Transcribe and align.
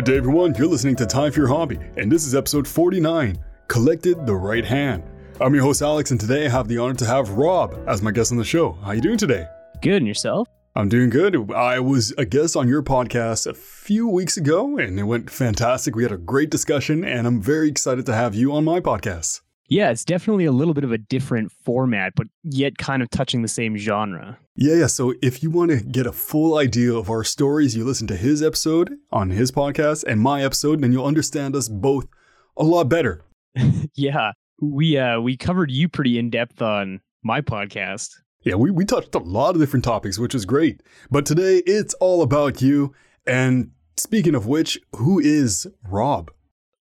Good 0.00 0.12
day, 0.12 0.16
everyone. 0.16 0.54
You're 0.54 0.66
listening 0.66 0.96
to 0.96 1.04
Time 1.04 1.30
for 1.30 1.40
Your 1.40 1.48
Hobby, 1.48 1.78
and 1.98 2.10
this 2.10 2.26
is 2.26 2.34
episode 2.34 2.66
49 2.66 3.38
Collected 3.68 4.26
the 4.26 4.34
Right 4.34 4.64
Hand. 4.64 5.02
I'm 5.42 5.54
your 5.54 5.62
host, 5.62 5.82
Alex, 5.82 6.10
and 6.10 6.18
today 6.18 6.46
I 6.46 6.48
have 6.48 6.68
the 6.68 6.78
honor 6.78 6.94
to 6.94 7.04
have 7.04 7.28
Rob 7.32 7.78
as 7.86 8.00
my 8.00 8.10
guest 8.10 8.32
on 8.32 8.38
the 8.38 8.44
show. 8.44 8.72
How 8.80 8.86
are 8.86 8.94
you 8.94 9.02
doing 9.02 9.18
today? 9.18 9.46
Good, 9.82 9.96
and 9.96 10.08
yourself? 10.08 10.48
I'm 10.74 10.88
doing 10.88 11.10
good. 11.10 11.52
I 11.52 11.80
was 11.80 12.14
a 12.16 12.24
guest 12.24 12.56
on 12.56 12.66
your 12.66 12.82
podcast 12.82 13.46
a 13.46 13.52
few 13.52 14.08
weeks 14.08 14.38
ago, 14.38 14.78
and 14.78 14.98
it 14.98 15.02
went 15.02 15.28
fantastic. 15.28 15.94
We 15.94 16.04
had 16.04 16.12
a 16.12 16.16
great 16.16 16.48
discussion, 16.48 17.04
and 17.04 17.26
I'm 17.26 17.42
very 17.42 17.68
excited 17.68 18.06
to 18.06 18.14
have 18.14 18.34
you 18.34 18.54
on 18.54 18.64
my 18.64 18.80
podcast. 18.80 19.42
Yeah, 19.70 19.90
it's 19.90 20.04
definitely 20.04 20.46
a 20.46 20.52
little 20.52 20.74
bit 20.74 20.82
of 20.82 20.90
a 20.90 20.98
different 20.98 21.52
format, 21.52 22.14
but 22.16 22.26
yet 22.42 22.76
kind 22.76 23.02
of 23.02 23.08
touching 23.08 23.42
the 23.42 23.48
same 23.48 23.76
genre. 23.76 24.36
Yeah, 24.56 24.74
yeah. 24.74 24.86
So 24.88 25.14
if 25.22 25.44
you 25.44 25.50
want 25.50 25.70
to 25.70 25.80
get 25.80 26.08
a 26.08 26.12
full 26.12 26.58
idea 26.58 26.92
of 26.92 27.08
our 27.08 27.22
stories, 27.22 27.76
you 27.76 27.84
listen 27.84 28.08
to 28.08 28.16
his 28.16 28.42
episode 28.42 28.96
on 29.12 29.30
his 29.30 29.52
podcast 29.52 30.02
and 30.02 30.20
my 30.20 30.42
episode, 30.42 30.82
and 30.82 30.92
you'll 30.92 31.06
understand 31.06 31.54
us 31.54 31.68
both 31.68 32.08
a 32.56 32.64
lot 32.64 32.88
better. 32.88 33.22
yeah, 33.94 34.32
we 34.60 34.98
uh 34.98 35.20
we 35.20 35.36
covered 35.36 35.70
you 35.70 35.88
pretty 35.88 36.18
in 36.18 36.30
depth 36.30 36.60
on 36.60 37.00
my 37.22 37.40
podcast. 37.40 38.08
Yeah, 38.42 38.56
we, 38.56 38.72
we 38.72 38.84
touched 38.84 39.14
a 39.14 39.18
lot 39.18 39.54
of 39.54 39.60
different 39.60 39.84
topics, 39.84 40.18
which 40.18 40.34
is 40.34 40.46
great. 40.46 40.82
But 41.12 41.26
today 41.26 41.62
it's 41.64 41.94
all 41.94 42.22
about 42.22 42.60
you. 42.60 42.92
And 43.24 43.70
speaking 43.96 44.34
of 44.34 44.46
which, 44.46 44.80
who 44.96 45.20
is 45.20 45.68
Rob? 45.88 46.32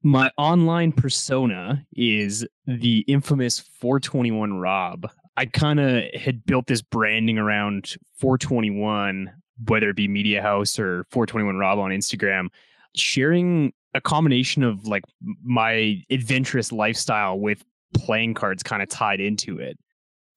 My 0.01 0.31
online 0.37 0.93
persona 0.93 1.85
is 1.93 2.47
the 2.65 2.99
infamous 3.07 3.59
421 3.59 4.53
Rob. 4.59 5.09
I 5.35 5.45
kind 5.45 5.79
of 5.79 6.03
had 6.13 6.45
built 6.45 6.67
this 6.67 6.81
branding 6.81 7.37
around 7.37 7.95
421, 8.15 9.31
whether 9.67 9.89
it 9.89 9.95
be 9.95 10.07
Media 10.07 10.41
House 10.41 10.79
or 10.79 11.05
421 11.11 11.57
Rob 11.57 11.79
on 11.79 11.91
Instagram, 11.91 12.47
sharing 12.95 13.73
a 13.93 13.99
combination 13.99 14.63
of 14.63 14.85
like 14.85 15.03
my 15.43 16.01
adventurous 16.09 16.71
lifestyle 16.71 17.37
with 17.37 17.63
playing 17.93 18.35
cards 18.35 18.63
kind 18.63 18.81
of 18.81 18.89
tied 18.89 19.19
into 19.19 19.57
it. 19.57 19.77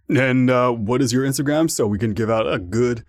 And 0.08 0.50
uh, 0.50 0.72
what 0.72 1.00
is 1.02 1.12
your 1.12 1.24
Instagram 1.24 1.70
so 1.70 1.86
we 1.86 1.98
can 1.98 2.14
give 2.14 2.30
out 2.30 2.52
a 2.52 2.58
good 2.58 3.04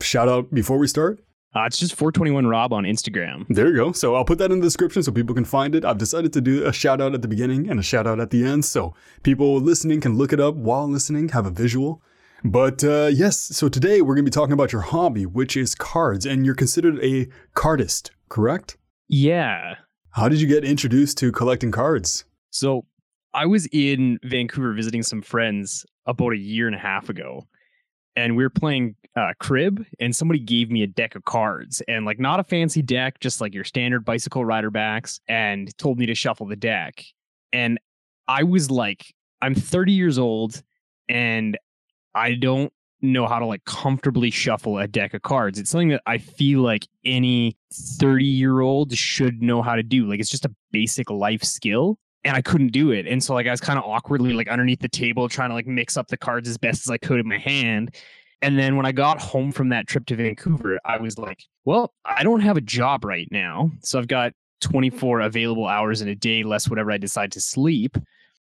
shout 0.00 0.28
out 0.28 0.52
before 0.52 0.78
we 0.78 0.86
start? 0.86 1.22
Uh, 1.56 1.64
it's 1.64 1.78
just 1.78 1.94
421 1.94 2.46
Rob 2.46 2.72
on 2.72 2.84
Instagram. 2.84 3.46
There 3.48 3.68
you 3.68 3.76
go. 3.76 3.92
So 3.92 4.14
I'll 4.14 4.24
put 4.24 4.38
that 4.38 4.52
in 4.52 4.60
the 4.60 4.66
description 4.66 5.02
so 5.02 5.10
people 5.10 5.34
can 5.34 5.46
find 5.46 5.74
it. 5.74 5.84
I've 5.84 5.96
decided 5.96 6.32
to 6.34 6.40
do 6.42 6.66
a 6.66 6.72
shout 6.72 7.00
out 7.00 7.14
at 7.14 7.22
the 7.22 7.28
beginning 7.28 7.70
and 7.70 7.80
a 7.80 7.82
shout 7.82 8.06
out 8.06 8.20
at 8.20 8.30
the 8.30 8.44
end 8.44 8.66
so 8.66 8.94
people 9.22 9.56
listening 9.58 10.00
can 10.00 10.18
look 10.18 10.32
it 10.32 10.40
up 10.40 10.56
while 10.56 10.86
listening, 10.86 11.30
have 11.30 11.46
a 11.46 11.50
visual. 11.50 12.02
But 12.44 12.84
uh, 12.84 13.10
yes, 13.12 13.38
so 13.38 13.68
today 13.68 14.02
we're 14.02 14.14
going 14.14 14.24
to 14.24 14.30
be 14.30 14.34
talking 14.34 14.52
about 14.52 14.72
your 14.72 14.82
hobby, 14.82 15.24
which 15.24 15.56
is 15.56 15.74
cards, 15.74 16.26
and 16.26 16.44
you're 16.44 16.54
considered 16.54 17.02
a 17.02 17.26
cardist, 17.56 18.10
correct? 18.28 18.76
Yeah. 19.08 19.76
How 20.10 20.28
did 20.28 20.40
you 20.40 20.46
get 20.46 20.64
introduced 20.64 21.16
to 21.18 21.32
collecting 21.32 21.72
cards? 21.72 22.24
So 22.50 22.84
I 23.34 23.46
was 23.46 23.66
in 23.72 24.18
Vancouver 24.22 24.72
visiting 24.74 25.02
some 25.02 25.22
friends 25.22 25.86
about 26.06 26.32
a 26.32 26.38
year 26.38 26.66
and 26.66 26.76
a 26.76 26.78
half 26.78 27.08
ago 27.08 27.46
and 28.18 28.36
we 28.36 28.42
were 28.42 28.50
playing 28.50 28.96
uh, 29.14 29.32
crib 29.38 29.86
and 30.00 30.14
somebody 30.14 30.40
gave 30.40 30.72
me 30.72 30.82
a 30.82 30.88
deck 30.88 31.14
of 31.14 31.24
cards 31.24 31.80
and 31.86 32.04
like 32.04 32.18
not 32.18 32.40
a 32.40 32.44
fancy 32.44 32.82
deck 32.82 33.20
just 33.20 33.40
like 33.40 33.54
your 33.54 33.62
standard 33.62 34.04
bicycle 34.04 34.44
rider 34.44 34.70
backs 34.70 35.20
and 35.28 35.76
told 35.78 35.98
me 35.98 36.06
to 36.06 36.16
shuffle 36.16 36.46
the 36.46 36.56
deck. 36.56 37.04
And 37.52 37.78
i 38.26 38.42
was 38.42 38.70
like 38.70 39.14
i'm 39.40 39.54
30 39.54 39.92
years 39.92 40.18
old 40.18 40.62
and 41.08 41.56
i 42.14 42.34
don't 42.34 42.70
know 43.00 43.26
how 43.26 43.38
to 43.38 43.46
like 43.46 43.64
comfortably 43.64 44.30
shuffle 44.30 44.76
a 44.78 44.88
deck 44.88 45.14
of 45.14 45.22
cards. 45.22 45.58
It's 45.60 45.70
something 45.70 45.90
that 45.90 46.02
i 46.06 46.18
feel 46.18 46.60
like 46.60 46.88
any 47.04 47.56
30 47.72 48.24
year 48.24 48.60
old 48.60 48.92
should 48.96 49.40
know 49.40 49.62
how 49.62 49.76
to 49.76 49.84
do. 49.84 50.06
Like 50.06 50.18
it's 50.18 50.28
just 50.28 50.44
a 50.44 50.54
basic 50.72 51.08
life 51.08 51.44
skill 51.44 51.98
and 52.24 52.36
I 52.36 52.42
couldn't 52.42 52.72
do 52.72 52.90
it. 52.90 53.06
And 53.06 53.22
so 53.22 53.34
like 53.34 53.46
I 53.46 53.50
was 53.50 53.60
kind 53.60 53.78
of 53.78 53.84
awkwardly 53.84 54.32
like 54.32 54.48
underneath 54.48 54.80
the 54.80 54.88
table 54.88 55.28
trying 55.28 55.50
to 55.50 55.54
like 55.54 55.66
mix 55.66 55.96
up 55.96 56.08
the 56.08 56.16
cards 56.16 56.48
as 56.48 56.58
best 56.58 56.86
as 56.86 56.90
I 56.90 56.98
could 56.98 57.20
in 57.20 57.28
my 57.28 57.38
hand. 57.38 57.94
And 58.42 58.58
then 58.58 58.76
when 58.76 58.86
I 58.86 58.92
got 58.92 59.20
home 59.20 59.50
from 59.50 59.70
that 59.70 59.86
trip 59.86 60.06
to 60.06 60.16
Vancouver, 60.16 60.78
I 60.84 60.98
was 60.98 61.18
like, 61.18 61.42
well, 61.64 61.92
I 62.04 62.22
don't 62.22 62.40
have 62.40 62.56
a 62.56 62.60
job 62.60 63.04
right 63.04 63.28
now. 63.30 63.70
So 63.82 63.98
I've 63.98 64.08
got 64.08 64.32
24 64.60 65.20
available 65.20 65.66
hours 65.66 66.02
in 66.02 66.08
a 66.08 66.14
day, 66.14 66.42
less 66.42 66.68
whatever 66.68 66.92
I 66.92 66.98
decide 66.98 67.32
to 67.32 67.40
sleep. 67.40 67.96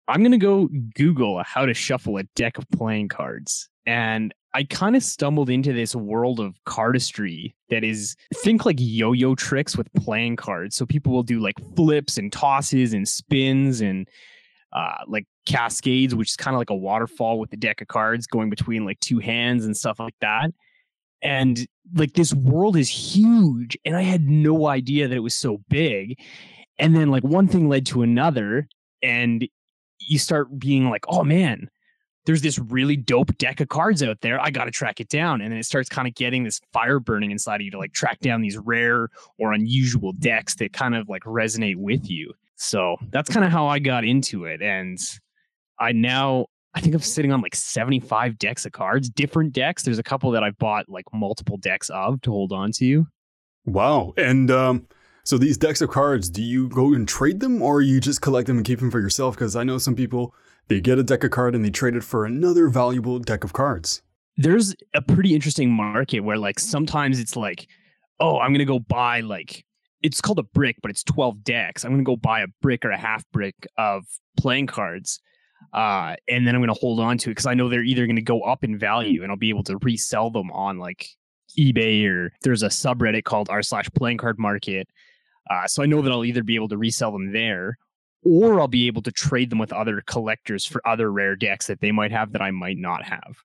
I'm 0.08 0.22
going 0.22 0.32
to 0.32 0.38
go 0.38 0.68
Google 0.96 1.42
how 1.44 1.66
to 1.66 1.74
shuffle 1.74 2.18
a 2.18 2.24
deck 2.36 2.58
of 2.58 2.70
playing 2.72 3.10
cards. 3.10 3.70
And 3.86 4.34
I 4.56 4.64
kind 4.66 4.96
of 4.96 5.04
stumbled 5.04 5.50
into 5.50 5.74
this 5.74 5.96
world 5.96 6.40
of 6.40 6.56
cardistry 6.66 7.54
that 7.70 7.84
is 7.84 8.16
think 8.36 8.66
like 8.66 8.78
yo-yo 8.80 9.34
tricks 9.36 9.76
with 9.76 9.92
playing 9.94 10.36
cards. 10.36 10.76
So 10.76 10.86
people 10.86 11.12
will 11.12 11.24
do 11.24 11.40
like 11.40 11.56
flips 11.76 12.18
and 12.18 12.32
tosses 12.32 12.94
and 12.94 13.08
spins 13.08 13.82
and 13.82 14.08
uh, 14.72 14.98
like 15.08 15.26
cascades, 15.46 16.14
which 16.16 16.30
is 16.30 16.36
kind 16.36 16.56
of 16.56 16.60
like 16.60 16.70
a 16.70 16.76
waterfall 16.76 17.40
with 17.40 17.50
the 17.50 17.58
deck 17.58 17.82
of 17.82 17.88
cards 17.88 18.28
going 18.28 18.50
between 18.50 18.86
like 18.86 19.00
two 19.00 19.20
hands 19.20 19.66
and 19.66 19.76
stuff 19.76 20.00
like 20.00 20.16
that. 20.22 20.52
And 21.22 21.66
like 21.96 22.14
this 22.14 22.34
world 22.34 22.76
is 22.76 22.90
huge, 22.90 23.78
and 23.86 23.96
I 23.96 24.02
had 24.02 24.28
no 24.28 24.68
idea 24.68 25.08
that 25.08 25.16
it 25.16 25.20
was 25.20 25.36
so 25.36 25.62
big. 25.70 26.20
And 26.78 26.96
then 26.96 27.10
like 27.10 27.24
one 27.24 27.48
thing 27.48 27.70
led 27.70 27.86
to 27.88 28.02
another, 28.02 28.68
and 29.02 29.48
you 30.00 30.20
start 30.20 30.60
being 30.60 30.90
like, 30.90 31.06
oh 31.08 31.24
man, 31.24 31.70
there's 32.26 32.42
this 32.42 32.58
really 32.60 32.96
dope 32.96 33.38
deck 33.38 33.60
of 33.60 33.68
cards 33.68 34.02
out 34.02 34.22
there. 34.22 34.40
I 34.40 34.50
got 34.50 34.66
to 34.66 34.72
track 34.72 35.00
it 35.00 35.10
down. 35.10 35.42
And 35.42 35.52
then 35.52 35.60
it 35.60 35.66
starts 35.66 35.90
kind 35.90 36.08
of 36.08 36.16
getting 36.16 36.44
this 36.44 36.62
fire 36.72 37.00
burning 37.00 37.32
inside 37.32 37.56
of 37.56 37.62
you 37.62 37.72
to 37.72 37.78
like 37.78 37.94
track 37.94 38.20
down 38.20 38.42
these 38.42 38.58
rare 38.58 39.10
or 39.38 39.54
unusual 39.54 40.14
decks 40.14 40.56
that 40.56 40.74
kind 40.74 40.96
of 40.96 41.10
like 41.10 41.24
resonate 41.24 41.76
with 41.76 42.10
you. 42.10 42.34
So 42.56 42.96
that's 43.10 43.30
kind 43.30 43.46
of 43.46 43.52
how 43.52 43.68
I 43.68 43.80
got 43.80 44.06
into 44.06 44.46
it. 44.46 44.62
And 44.62 44.98
I 45.80 45.92
now, 45.92 46.48
I 46.74 46.82
think 46.82 46.96
I'm 46.96 47.02
sitting 47.02 47.32
on 47.32 47.42
like 47.42 47.56
75 47.56 48.38
decks 48.38 48.66
of 48.66 48.72
cards, 48.72 49.10
different 49.10 49.54
decks. 49.54 49.84
There's 49.84 50.00
a 50.00 50.04
couple 50.04 50.32
that 50.32 50.44
I've 50.44 50.58
bought 50.58 50.88
like 50.88 51.06
multiple 51.14 51.58
decks 51.58 51.90
of 51.90 52.22
to 52.22 52.32
hold 52.32 52.54
on 52.54 52.72
to. 52.74 53.06
Wow. 53.66 54.14
And, 54.18 54.50
um, 54.50 54.88
so 55.24 55.38
these 55.38 55.58
decks 55.58 55.82
of 55.82 55.90
cards, 55.90 56.30
do 56.30 56.42
you 56.42 56.68
go 56.68 56.94
and 56.94 57.08
trade 57.08 57.40
them 57.40 57.62
or 57.62 57.82
you 57.82 58.02
just 58.02 58.22
collect 58.22 58.48
them 58.48 58.58
and 58.58 58.66
keep 58.66 58.80
them 58.80 58.92
for 58.92 59.00
yourself? 59.00 59.36
Because 59.36 59.56
I 59.56 59.64
know 59.64 59.78
some 59.78 59.96
people 59.96 60.36
they 60.68 60.82
get 60.82 61.00
a 61.00 61.04
deck 61.04 61.24
of 61.24 61.32
card 61.32 61.56
and 61.56 61.64
they 61.64 61.70
trade 61.70 61.96
it 61.96 62.04
for 62.04 62.26
another 62.26 62.68
valuable 62.68 63.20
deck 63.20 63.44
of 63.44 63.54
cards. 63.54 64.02
There's 64.36 64.76
a 64.94 65.02
pretty 65.02 65.34
interesting 65.34 65.72
market 65.72 66.22
where 66.22 66.38
like 66.38 66.60
sometimes 66.60 67.20
it's 67.20 67.36
like, 67.36 67.68
oh, 68.20 68.40
I'm 68.40 68.52
gonna 68.52 68.66
go 68.66 68.80
buy 68.80 69.22
like 69.22 69.66
it's 70.02 70.20
called 70.20 70.40
a 70.40 70.44
brick, 70.44 70.78
but 70.82 70.92
it's 70.92 71.04
12 71.04 71.44
decks. 71.44 71.86
I'm 71.86 71.92
gonna 71.92 72.04
go 72.04 72.18
buy 72.18 72.42
a 72.42 72.48
brick 72.62 72.84
or 72.84 72.92
a 72.92 72.98
half 72.98 73.24
brick 73.32 73.56
of 73.78 74.04
playing 74.38 74.68
cards. 74.68 75.22
Uh, 75.72 76.16
and 76.28 76.46
then 76.46 76.56
I'm 76.56 76.62
gonna 76.62 76.74
hold 76.74 77.00
on 77.00 77.18
to 77.20 77.30
it 77.30 77.32
because 77.32 77.46
I 77.46 77.54
know 77.54 77.70
they're 77.70 77.84
either 77.84 78.06
gonna 78.08 78.22
go 78.22 78.42
up 78.42 78.64
in 78.64 78.78
value 78.78 79.24
and 79.24 79.32
I'll 79.32 79.38
be 79.38 79.50
able 79.50 79.64
to 79.64 79.78
resell 79.78 80.32
them 80.32 80.52
on 80.52 80.80
like 80.80 81.08
eBay 81.58 82.06
or 82.08 82.34
there's 82.42 82.64
a 82.64 82.68
subreddit 82.68 83.24
called 83.24 83.50
r 83.50 83.62
slash 83.62 83.90
playing 83.96 84.18
card 84.18 84.38
market. 84.40 84.88
Uh, 85.50 85.68
so 85.68 85.84
I 85.84 85.86
know 85.86 86.02
that 86.02 86.12
I'll 86.12 86.26
either 86.26 86.44
be 86.44 86.56
able 86.56 86.70
to 86.70 86.78
resell 86.78 87.12
them 87.12 87.34
there 87.34 87.78
or 88.26 88.60
I'll 88.60 88.68
be 88.68 88.88
able 88.88 89.02
to 89.04 89.12
trade 89.12 89.50
them 89.50 89.60
with 89.60 89.74
other 89.74 90.02
collectors 90.02 90.66
for 90.66 90.86
other 90.88 91.12
rare 91.12 91.36
decks 91.36 91.68
that 91.68 91.82
they 91.82 91.92
might 91.92 92.12
have 92.12 92.32
that 92.32 92.42
I 92.42 92.52
might 92.52 92.78
not 92.78 93.04
have. 93.04 93.44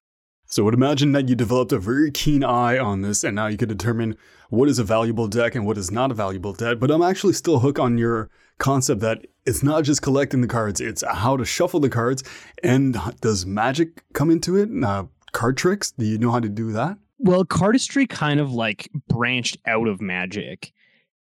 So 0.50 0.62
I 0.62 0.64
would 0.64 0.74
imagine 0.74 1.12
that 1.12 1.28
you 1.28 1.34
developed 1.34 1.72
a 1.72 1.78
very 1.78 2.10
keen 2.10 2.42
eye 2.42 2.78
on 2.78 3.02
this, 3.02 3.22
and 3.22 3.36
now 3.36 3.48
you 3.48 3.58
could 3.58 3.68
determine 3.68 4.16
what 4.48 4.68
is 4.68 4.78
a 4.78 4.84
valuable 4.84 5.28
deck 5.28 5.54
and 5.54 5.66
what 5.66 5.76
is 5.76 5.90
not 5.90 6.10
a 6.10 6.14
valuable 6.14 6.54
deck. 6.54 6.78
But 6.78 6.90
I'm 6.90 7.02
actually 7.02 7.34
still 7.34 7.58
hooked 7.58 7.78
on 7.78 7.98
your 7.98 8.30
concept 8.56 9.02
that 9.02 9.26
it's 9.44 9.62
not 9.62 9.84
just 9.84 10.00
collecting 10.00 10.40
the 10.40 10.46
cards; 10.46 10.80
it's 10.80 11.04
how 11.06 11.36
to 11.36 11.44
shuffle 11.44 11.80
the 11.80 11.90
cards. 11.90 12.24
And 12.62 12.96
does 13.20 13.44
magic 13.44 14.02
come 14.14 14.30
into 14.30 14.56
it? 14.56 14.70
Uh, 14.82 15.04
card 15.32 15.58
tricks? 15.58 15.90
Do 15.90 16.06
you 16.06 16.16
know 16.16 16.30
how 16.30 16.40
to 16.40 16.48
do 16.48 16.72
that? 16.72 16.96
Well, 17.18 17.44
cardistry 17.44 18.08
kind 18.08 18.40
of 18.40 18.50
like 18.50 18.88
branched 19.06 19.58
out 19.66 19.86
of 19.86 20.00
magic, 20.00 20.72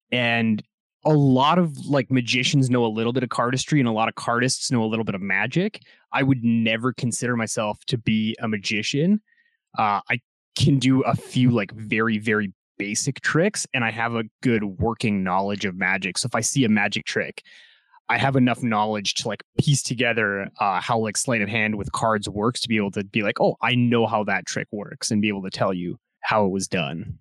and 0.10 0.63
a 1.07 1.13
lot 1.13 1.57
of 1.57 1.86
like 1.86 2.12
magicians 2.12 2.69
know 2.69 2.86
a 2.86 2.88
little 2.88 3.13
bit 3.13 3.24
of 3.24 3.30
cardistry 3.30 3.80
and 3.80 3.88
a 3.88 3.94
lot 3.94 4.09
of 4.09 4.15
cardists 4.15 4.69
know 4.71 4.83
a 4.83 4.86
little 4.86 5.06
bit 5.06 5.15
of 5.15 5.21
magic. 5.21 5.81
I 6.12 6.21
would 6.21 6.44
never 6.44 6.92
consider 6.92 7.38
myself 7.38 7.80
to 7.86 7.98
be 7.98 8.36
a 8.42 8.48
magician. 8.50 9.21
Uh, 9.77 10.01
I 10.09 10.19
can 10.57 10.80
do 10.80 11.01
a 11.04 11.15
few 11.15 11.51
like 11.51 11.71
very, 11.71 12.18
very 12.18 12.54
basic 12.77 13.21
tricks 13.21 13.65
and 13.74 13.86
I 13.86 13.92
have 13.92 14.15
a 14.15 14.25
good 14.44 14.65
working 14.65 15.24
knowledge 15.24 15.63
of 15.63 15.77
magic. 15.77 16.18
So 16.18 16.25
if 16.25 16.36
I 16.36 16.42
see 16.42 16.65
a 16.65 16.69
magic 16.69 17.06
trick, 17.06 17.42
I 18.09 18.18
have 18.18 18.36
enough 18.36 18.62
knowledge 18.62 19.13
to 19.15 19.30
like 19.30 19.44
piece 19.57 19.81
together 19.81 20.50
uh, 20.59 20.81
how 20.81 21.00
like 21.00 21.15
sleight 21.15 21.42
of 21.42 21.48
hand 21.48 21.75
with 21.75 21.89
cards 21.94 22.27
works 22.27 22.59
to 22.62 22.68
be 22.68 22.75
able 22.75 22.92
to 22.92 23.06
be 23.06 23.24
like, 23.24 23.39
oh, 23.39 23.56
I 23.62 23.75
know 23.75 24.07
how 24.07 24.25
that 24.25 24.45
trick 24.45 24.68
works 24.71 25.09
and 25.09 25.21
be 25.21 25.30
able 25.30 25.44
to 25.44 25.50
tell 25.50 25.74
you 25.74 26.00
how 26.19 26.45
it 26.45 26.50
was 26.50 26.68
done. 26.68 27.18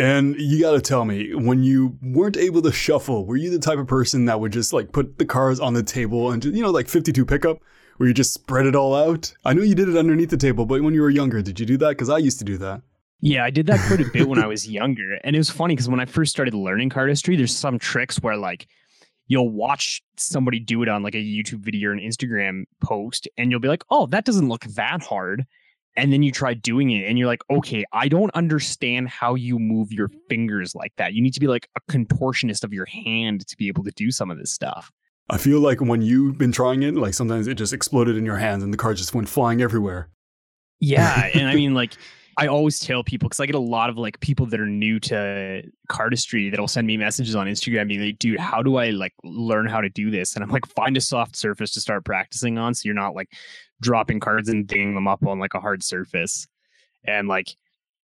And 0.00 0.34
you 0.40 0.58
got 0.62 0.72
to 0.72 0.80
tell 0.80 1.04
me, 1.04 1.34
when 1.34 1.62
you 1.62 1.98
weren't 2.00 2.38
able 2.38 2.62
to 2.62 2.72
shuffle, 2.72 3.26
were 3.26 3.36
you 3.36 3.50
the 3.50 3.58
type 3.58 3.78
of 3.78 3.86
person 3.86 4.24
that 4.24 4.40
would 4.40 4.50
just 4.50 4.72
like 4.72 4.92
put 4.92 5.18
the 5.18 5.26
cards 5.26 5.60
on 5.60 5.74
the 5.74 5.82
table 5.82 6.30
and, 6.30 6.40
just, 6.40 6.54
you 6.54 6.62
know, 6.62 6.70
like 6.70 6.88
52 6.88 7.26
pickup, 7.26 7.58
where 7.98 8.08
you 8.08 8.14
just 8.14 8.32
spread 8.32 8.64
it 8.64 8.74
all 8.74 8.94
out? 8.94 9.34
I 9.44 9.52
know 9.52 9.60
you 9.60 9.74
did 9.74 9.90
it 9.90 9.98
underneath 9.98 10.30
the 10.30 10.38
table, 10.38 10.64
but 10.64 10.80
when 10.80 10.94
you 10.94 11.02
were 11.02 11.10
younger, 11.10 11.42
did 11.42 11.60
you 11.60 11.66
do 11.66 11.76
that? 11.76 11.90
Because 11.90 12.08
I 12.08 12.16
used 12.16 12.38
to 12.38 12.46
do 12.46 12.56
that. 12.56 12.80
Yeah, 13.20 13.44
I 13.44 13.50
did 13.50 13.66
that 13.66 13.86
quite 13.86 14.00
a 14.00 14.10
bit 14.10 14.26
when 14.26 14.42
I 14.42 14.46
was 14.48 14.66
younger. 14.66 15.18
And 15.22 15.36
it 15.36 15.38
was 15.38 15.50
funny 15.50 15.74
because 15.74 15.90
when 15.90 16.00
I 16.00 16.06
first 16.06 16.32
started 16.32 16.54
learning 16.54 16.88
cardistry, 16.88 17.36
there's 17.36 17.54
some 17.54 17.78
tricks 17.78 18.22
where 18.22 18.38
like 18.38 18.68
you'll 19.26 19.50
watch 19.50 20.02
somebody 20.16 20.60
do 20.60 20.82
it 20.82 20.88
on 20.88 21.02
like 21.02 21.14
a 21.14 21.18
YouTube 21.18 21.60
video 21.60 21.90
or 21.90 21.92
an 21.92 22.00
Instagram 22.00 22.64
post, 22.82 23.28
and 23.36 23.50
you'll 23.50 23.60
be 23.60 23.68
like, 23.68 23.84
oh, 23.90 24.06
that 24.06 24.24
doesn't 24.24 24.48
look 24.48 24.64
that 24.64 25.02
hard. 25.02 25.44
And 25.96 26.12
then 26.12 26.22
you 26.22 26.30
try 26.30 26.54
doing 26.54 26.90
it 26.90 27.08
and 27.08 27.18
you're 27.18 27.26
like, 27.26 27.40
mm-hmm. 27.40 27.58
okay, 27.58 27.84
I 27.92 28.08
don't 28.08 28.30
understand 28.34 29.08
how 29.08 29.34
you 29.34 29.58
move 29.58 29.92
your 29.92 30.08
mm-hmm. 30.08 30.18
fingers 30.28 30.74
like 30.74 30.92
that. 30.96 31.14
You 31.14 31.22
need 31.22 31.34
to 31.34 31.40
be 31.40 31.48
like 31.48 31.68
a 31.76 31.92
contortionist 31.92 32.64
of 32.64 32.72
your 32.72 32.86
hand 32.86 33.46
to 33.46 33.56
be 33.56 33.68
able 33.68 33.84
to 33.84 33.90
do 33.92 34.10
some 34.10 34.30
of 34.30 34.38
this 34.38 34.50
stuff. 34.50 34.90
I 35.28 35.38
feel 35.38 35.60
like 35.60 35.80
when 35.80 36.02
you've 36.02 36.38
been 36.38 36.52
trying 36.52 36.82
it, 36.82 36.94
like 36.94 37.14
sometimes 37.14 37.46
it 37.46 37.54
just 37.54 37.72
exploded 37.72 38.16
in 38.16 38.24
your 38.24 38.36
hands 38.36 38.62
and 38.62 38.72
the 38.72 38.78
cards 38.78 39.00
just 39.00 39.14
went 39.14 39.28
flying 39.28 39.62
everywhere. 39.62 40.08
Yeah. 40.80 41.30
and 41.34 41.48
I 41.48 41.54
mean, 41.54 41.74
like, 41.74 41.94
I 42.36 42.46
always 42.46 42.80
tell 42.80 43.04
people 43.04 43.28
because 43.28 43.38
I 43.38 43.46
get 43.46 43.54
a 43.54 43.58
lot 43.58 43.90
of 43.90 43.98
like 43.98 44.18
people 44.20 44.46
that 44.46 44.60
are 44.60 44.66
new 44.66 44.98
to 45.00 45.62
cardistry 45.90 46.50
that'll 46.50 46.68
send 46.68 46.86
me 46.86 46.96
messages 46.96 47.34
on 47.34 47.46
Instagram 47.46 47.88
being 47.88 48.00
like, 48.00 48.18
dude, 48.18 48.40
how 48.40 48.62
do 48.62 48.76
I 48.76 48.90
like 48.90 49.12
learn 49.22 49.66
how 49.66 49.82
to 49.82 49.90
do 49.90 50.10
this? 50.10 50.34
And 50.34 50.42
I'm 50.42 50.50
like, 50.50 50.64
find 50.66 50.96
a 50.96 51.02
soft 51.02 51.36
surface 51.36 51.72
to 51.72 51.82
start 51.82 52.04
practicing 52.04 52.56
on 52.56 52.72
so 52.72 52.86
you're 52.86 52.94
not 52.94 53.14
like 53.14 53.30
dropping 53.80 54.20
cards 54.20 54.48
and 54.48 54.66
dinging 54.66 54.94
them 54.94 55.08
up 55.08 55.24
on 55.26 55.38
like 55.38 55.54
a 55.54 55.60
hard 55.60 55.82
surface. 55.82 56.46
And 57.04 57.28
like, 57.28 57.56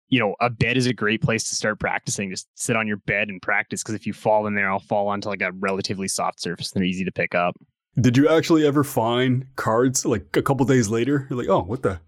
you 0.09 0.19
know, 0.19 0.35
a 0.41 0.49
bed 0.49 0.75
is 0.77 0.87
a 0.87 0.93
great 0.93 1.21
place 1.21 1.47
to 1.49 1.55
start 1.55 1.79
practicing. 1.79 2.29
Just 2.29 2.47
sit 2.55 2.75
on 2.75 2.87
your 2.87 2.97
bed 2.97 3.29
and 3.29 3.41
practice 3.41 3.81
because 3.81 3.95
if 3.95 4.05
you 4.05 4.13
fall 4.13 4.47
in 4.47 4.55
there, 4.55 4.69
I'll 4.69 4.79
fall 4.79 5.07
onto 5.07 5.29
like 5.29 5.41
a 5.41 5.51
relatively 5.53 6.07
soft 6.07 6.41
surface 6.41 6.71
and 6.71 6.81
they're 6.81 6.87
easy 6.87 7.05
to 7.05 7.11
pick 7.11 7.33
up. 7.33 7.55
Did 7.99 8.17
you 8.17 8.29
actually 8.29 8.65
ever 8.65 8.83
find 8.83 9.45
cards 9.55 10.05
like 10.05 10.35
a 10.35 10.41
couple 10.41 10.65
days 10.65 10.89
later? 10.89 11.27
You're 11.29 11.39
like, 11.39 11.49
oh, 11.49 11.63
what 11.63 11.81
the 11.81 11.99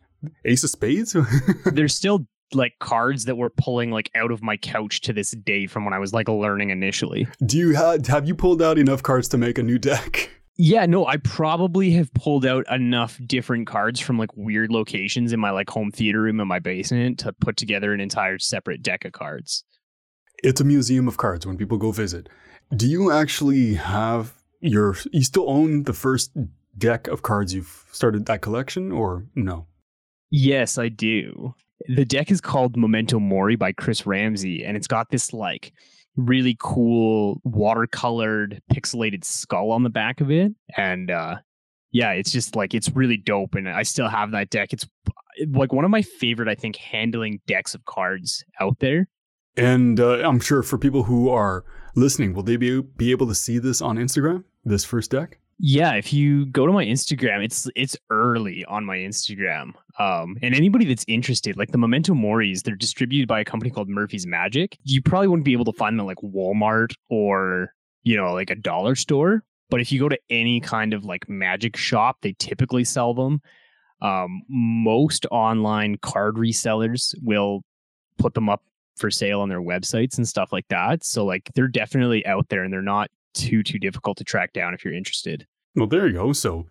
Ace 0.45 0.63
of 0.63 0.69
Spades? 0.69 1.16
There's 1.66 1.95
still 1.95 2.25
like 2.54 2.74
cards 2.80 3.25
that 3.25 3.36
were 3.36 3.50
pulling 3.50 3.92
like 3.92 4.09
out 4.16 4.31
of 4.31 4.42
my 4.42 4.57
couch 4.57 5.01
to 5.01 5.13
this 5.13 5.31
day 5.31 5.68
from 5.68 5.86
when 5.86 5.94
I 5.94 6.00
was 6.00 6.13
like 6.13 6.30
learning 6.30 6.69
initially. 6.69 7.27
Do 7.45 7.57
you 7.57 7.74
have 7.74 8.07
have 8.07 8.27
you 8.27 8.36
pulled 8.36 8.62
out 8.62 8.77
enough 8.77 9.04
cards 9.04 9.27
to 9.30 9.38
make 9.38 9.57
a 9.57 9.63
new 9.63 9.77
deck? 9.77 10.30
Yeah, 10.55 10.85
no, 10.85 11.07
I 11.07 11.17
probably 11.17 11.91
have 11.91 12.13
pulled 12.13 12.45
out 12.45 12.71
enough 12.71 13.19
different 13.25 13.65
cards 13.65 14.00
from 14.00 14.19
like 14.19 14.29
weird 14.35 14.71
locations 14.71 15.33
in 15.33 15.39
my 15.39 15.50
like 15.50 15.69
home 15.69 15.91
theater 15.91 16.21
room 16.21 16.39
in 16.39 16.47
my 16.47 16.59
basement 16.59 17.19
to 17.19 17.33
put 17.33 17.57
together 17.57 17.91
an 17.91 18.00
entire 18.00 18.38
separate 18.38 18.83
deck 18.83 19.03
of 19.03 19.13
cards. 19.13 19.63
It's 20.44 20.61
a 20.61 20.65
museum 20.65 21.07
of 21.07 21.17
cards 21.17 21.47
when 21.47 21.57
people 21.57 21.77
go 21.77 21.91
visit. 21.91 22.29
Do 22.75 22.88
you 22.88 23.11
actually 23.11 23.75
have 23.75 24.33
your 24.59 24.95
you 25.11 25.23
still 25.23 25.50
own 25.50 25.83
the 25.83 25.94
first 25.94 26.31
deck 26.77 27.07
of 27.07 27.23
cards 27.23 27.53
you've 27.53 27.85
started 27.91 28.27
that 28.27 28.41
collection 28.41 28.91
or 28.91 29.25
no? 29.35 29.65
Yes, 30.29 30.77
I 30.77 30.89
do. 30.89 31.56
The 31.88 32.06
deck 32.06 32.31
is 32.31 32.41
called 32.41 32.77
Memento 32.77 33.19
Mori 33.19 33.56
by 33.56 33.71
Chris 33.71 34.06
Ramsay, 34.06 34.63
and 34.63 34.77
it's 34.77 34.88
got 34.88 35.09
this 35.09 35.33
like 35.33 35.73
really 36.15 36.56
cool 36.60 37.42
watercolored 37.45 38.60
pixelated 38.71 39.24
skull 39.24 39.71
on 39.71 39.83
the 39.83 39.89
back 39.89 40.21
of 40.21 40.31
it. 40.31 40.51
And 40.77 41.10
uh 41.10 41.38
yeah, 41.92 42.12
it's 42.12 42.31
just 42.31 42.56
like 42.56 42.74
it's 42.74 42.89
really 42.89 43.18
dope. 43.18 43.56
And 43.56 43.69
I 43.69 43.83
still 43.83 44.10
have 44.10 44.31
that 44.31 44.50
deck. 44.50 44.74
It's 44.74 44.88
like 45.50 45.71
one 45.71 45.86
of 45.86 45.92
my 45.92 46.01
favorite, 46.01 46.48
I 46.50 46.56
think, 46.56 46.75
handling 46.75 47.39
decks 47.48 47.75
of 47.75 47.86
cards 47.86 48.44
out 48.60 48.80
there. 48.80 49.07
And 49.56 50.00
uh, 50.00 50.27
I'm 50.27 50.39
sure 50.39 50.63
for 50.63 50.80
people 50.80 51.04
who 51.04 51.30
are 51.30 51.63
listening, 51.95 52.33
will 52.33 52.44
they 52.44 52.57
be, 52.57 52.81
be 52.81 53.12
able 53.12 53.27
to 53.27 53.36
see 53.36 53.59
this 53.59 53.81
on 53.81 53.98
Instagram, 53.98 54.44
this 54.66 54.83
first 54.83 55.12
deck? 55.12 55.39
Yeah, 55.65 55.94
if 55.94 56.12
you 56.12 56.45
go 56.48 56.65
to 56.65 56.74
my 56.74 56.83
Instagram, 56.83 57.42
it's 57.42 57.69
it's 57.74 57.95
early 58.10 58.65
on 58.65 58.83
my 58.83 58.98
Instagram. 58.98 59.71
Um, 59.98 60.38
and 60.42 60.54
anybody 60.54 60.83
that's 60.83 61.06
interested, 61.07 61.56
like 61.56 61.71
the 61.71 61.77
Memento 61.77 62.13
Moris, 62.13 62.63
they're 62.63 62.75
distributed 62.75 63.30
by 63.30 63.39
a 63.39 63.45
company 63.45 63.71
called 63.71 63.88
Murphy's 63.88 64.27
Magic. 64.27 64.77
You 64.83 65.01
probably 65.01 65.30
wouldn't 65.30 65.45
be 65.45 65.54
able 65.54 65.63
to 65.63 65.71
find 65.71 65.98
them 65.98 66.06
like 66.06 66.18
Walmart 66.18 66.95
or 67.10 67.74
you 68.04 68.18
know 68.18 68.33
like 68.33 68.50
a 68.50 68.56
dollar 68.56 68.94
store. 68.95 69.45
But 69.69 69.80
if 69.80 69.89
you 69.89 70.01
go 70.01 70.10
to 70.10 70.19
any 70.30 70.60
kind 70.60 70.94
of 70.94 71.06
like 71.06 71.30
magic 71.30 71.77
shop, 71.77 72.18
they 72.24 72.36
typically 72.39 72.83
sell 72.83 73.13
them. 73.13 73.39
Um, 74.01 74.42
most 74.50 75.25
online 75.31 75.95
card 76.00 76.36
resellers 76.36 77.16
will 77.21 77.62
put 78.18 78.33
them 78.33 78.50
up 78.50 78.63
for 78.98 79.09
sale 79.09 79.39
on 79.39 79.48
their 79.48 79.62
websites 79.62 80.18
and 80.18 80.27
stuff 80.27 80.51
like 80.51 80.68
that. 80.68 81.06
So 81.06 81.24
like 81.24 81.50
they're 81.56 81.69
definitely 81.69 82.25
out 82.25 82.50
there 82.50 82.66
and 82.66 82.74
they're 82.74 82.81
not 82.81 83.09
too 83.33 83.63
too 83.63 83.80
difficult 83.80 84.18
to 84.18 84.25
track 84.25 84.51
down 84.51 84.74
if 84.74 84.83
you're 84.83 84.94
interested. 84.94 85.48
Well, 85.75 85.87
there 85.87 86.07
you 86.07 86.13
go. 86.13 86.33
So 86.33 86.67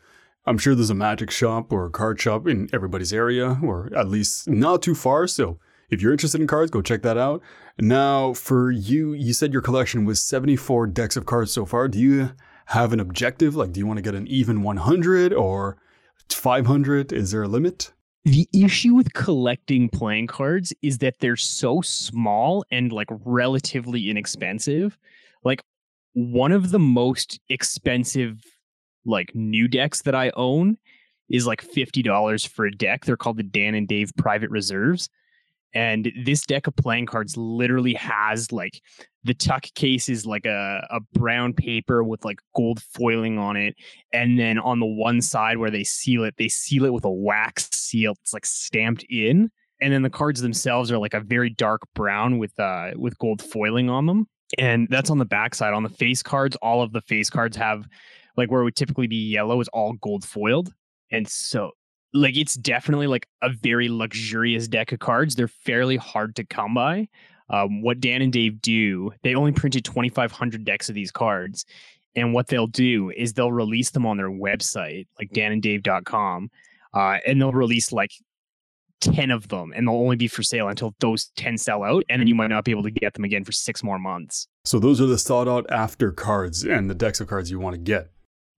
I'm 0.46 0.58
sure 0.58 0.75
there's 0.75 0.90
a 0.90 0.94
magic 0.94 1.31
shop 1.31 1.72
or 1.72 1.87
a 1.87 1.90
card 1.90 2.20
shop 2.20 2.46
in 2.46 2.69
everybody's 2.72 3.12
area, 3.12 3.58
or 3.62 3.90
at 3.96 4.08
least 4.08 4.49
not 4.49 4.82
too 4.82 4.94
far. 4.94 5.26
So 5.26 5.58
if 5.90 6.00
you're 6.00 6.12
interested 6.12 6.40
in 6.40 6.46
cards, 6.46 6.70
go 6.70 6.82
check 6.82 7.02
that 7.02 7.19
out. 7.19 7.43
Now, 7.78 8.32
for 8.32 8.70
you, 8.70 9.12
you 9.12 9.32
said 9.32 9.52
your 9.52 9.62
collection 9.62 10.04
was 10.04 10.20
74 10.22 10.88
decks 10.88 11.16
of 11.16 11.26
cards 11.26 11.52
so 11.52 11.64
far. 11.66 11.88
Do 11.88 11.99
you 11.99 12.31
have 12.66 12.93
an 12.93 13.00
objective? 13.00 13.54
Like, 13.54 13.72
do 13.72 13.81
you 13.81 13.87
want 13.87 13.99
to 13.99 14.02
get 14.02 14.14
an 14.14 14.26
even 14.26 14.62
100 14.62 15.32
or 15.32 15.76
500? 16.31 17.12
Is 17.12 17.31
there 17.31 17.43
a 17.43 17.49
limit? 17.49 17.93
The 18.25 18.49
issue 18.54 18.94
with 18.94 19.12
collecting 19.14 19.88
playing 19.88 20.28
cards 20.28 20.72
is 20.81 20.99
that 20.99 21.19
they're 21.19 21.37
so 21.37 21.81
small 21.81 22.64
and 22.70 22.93
like 22.93 23.08
relatively 23.10 24.08
inexpensive. 24.10 24.96
Like 25.44 25.62
one 26.14 26.52
of 26.52 26.70
the 26.70 26.78
most 26.78 27.40
expensive 27.49 28.44
like 29.04 29.34
new 29.34 29.69
decks 29.69 30.02
that 30.02 30.14
I 30.14 30.31
own 30.37 30.78
is 31.28 31.46
like 31.46 31.64
$50 31.66 32.49
for 32.49 32.66
a 32.66 32.72
deck. 32.72 33.04
They're 33.04 33.16
called 33.16 33.38
the 33.38 33.43
Dan 33.43 33.75
and 33.75 33.88
Dave 33.88 34.12
Private 34.16 34.50
Reserves. 34.50 35.08
And 35.75 36.12
this 36.25 36.43
deck 36.43 36.66
of 36.66 36.76
playing 36.76 37.06
cards 37.06 37.34
literally 37.37 37.94
has 37.94 38.52
like 38.52 38.82
the 39.25 39.32
tuck 39.32 39.64
case 39.75 40.10
is 40.10 40.26
like 40.26 40.44
a, 40.44 40.87
a 40.90 41.00
brown 41.14 41.54
paper 41.54 42.04
with 42.04 42.25
like 42.26 42.40
gold 42.54 42.82
foiling 42.82 43.38
on 43.38 43.56
it. 43.56 43.75
And 44.12 44.38
then 44.38 44.58
on 44.58 44.81
the 44.81 44.87
one 44.87 45.22
side 45.22 45.56
where 45.56 45.70
they 45.70 45.84
seal 45.84 46.25
it, 46.25 46.35
they 46.37 46.49
seal 46.49 46.85
it 46.85 46.92
with 46.92 47.06
a 47.06 47.11
wax 47.11 47.71
seal. 47.73 48.12
It's 48.21 48.35
like 48.35 48.44
stamped 48.44 49.04
in. 49.09 49.50
And 49.80 49.92
then 49.92 50.02
the 50.02 50.11
cards 50.11 50.42
themselves 50.42 50.92
are 50.92 50.99
like 50.99 51.14
a 51.14 51.21
very 51.21 51.49
dark 51.49 51.80
brown 51.94 52.38
with 52.38 52.59
uh 52.61 52.90
with 52.97 53.18
gold 53.18 53.40
foiling 53.40 53.88
on 53.88 54.06
them 54.06 54.28
and 54.59 54.88
that's 54.90 55.11
on 55.11 55.18
the 55.18 55.25
backside. 55.25 55.73
On 55.73 55.82
the 55.82 55.88
face 55.88 56.23
cards, 56.23 56.56
all 56.56 56.82
of 56.82 56.92
the 56.92 57.00
face 57.02 57.30
cards 57.30 57.56
have 57.56 57.87
like 58.37 58.51
where 58.51 58.61
it 58.61 58.65
would 58.65 58.77
typically 58.77 59.07
be 59.07 59.31
yellow 59.31 59.61
is 59.61 59.69
all 59.69 59.95
gold 59.95 60.25
foiled, 60.25 60.73
and 61.11 61.29
so 61.29 61.73
like 62.15 62.37
it's 62.37 62.55
definitely 62.55 63.07
like 63.07 63.27
a 63.43 63.51
very 63.51 63.89
luxurious 63.89 64.69
deck 64.69 64.93
of 64.93 64.99
cards. 64.99 65.35
They're 65.35 65.49
fairly 65.49 65.97
hard 65.97 66.37
to 66.37 66.45
come 66.45 66.75
by. 66.75 67.09
Um, 67.49 67.83
what 67.83 68.01
Dan 68.01 68.23
and 68.23 68.33
Dave 68.33 68.62
do, 68.62 69.12
they 69.23 69.35
only 69.35 69.53
printed 69.53 69.85
2,500 69.85 70.65
decks 70.65 70.89
of 70.89 70.95
these 70.95 71.11
cards. 71.11 71.65
And 72.15 72.35
what 72.35 72.49
they'll 72.49 72.67
do 72.67 73.11
is 73.11 73.33
they'll 73.33 73.53
release 73.53 73.91
them 73.91 74.07
on 74.07 74.17
their 74.17 74.31
website, 74.31 75.07
like 75.19 75.31
dananddave.com. 75.31 76.51
Uh, 76.95 77.19
and 77.27 77.41
they'll 77.41 77.53
release 77.53 77.93
like 77.93 78.12
10 79.01 79.31
of 79.31 79.49
them 79.49 79.73
and 79.75 79.87
they'll 79.89 79.97
only 79.97 80.17
be 80.17 80.29
for 80.29 80.43
sale 80.43 80.69
until 80.69 80.95
those 81.01 81.33
10 81.37 81.59
sell 81.59 81.83
out 81.83 82.05
and 82.09 82.21
then 82.21 82.29
you 82.29 82.37
might 82.37 82.49
not 82.49 82.65
be 82.65 82.71
able 82.71 82.85
to 82.85 82.91
get 82.91 83.15
them 83.15 83.25
again 83.25 83.43
for 83.43 83.51
six 83.51 83.83
more 83.83 83.99
months 83.99 84.47
so 84.65 84.79
those 84.79 85.01
are 85.01 85.07
the 85.07 85.19
sought 85.19 85.49
out 85.49 85.67
after 85.71 86.12
cards 86.12 86.62
and 86.62 86.89
the 86.89 86.95
decks 86.95 87.21
of 87.21 87.27
cards 87.27 87.51
you 87.51 87.59
want 87.59 87.75
to 87.75 87.81
get 87.81 88.12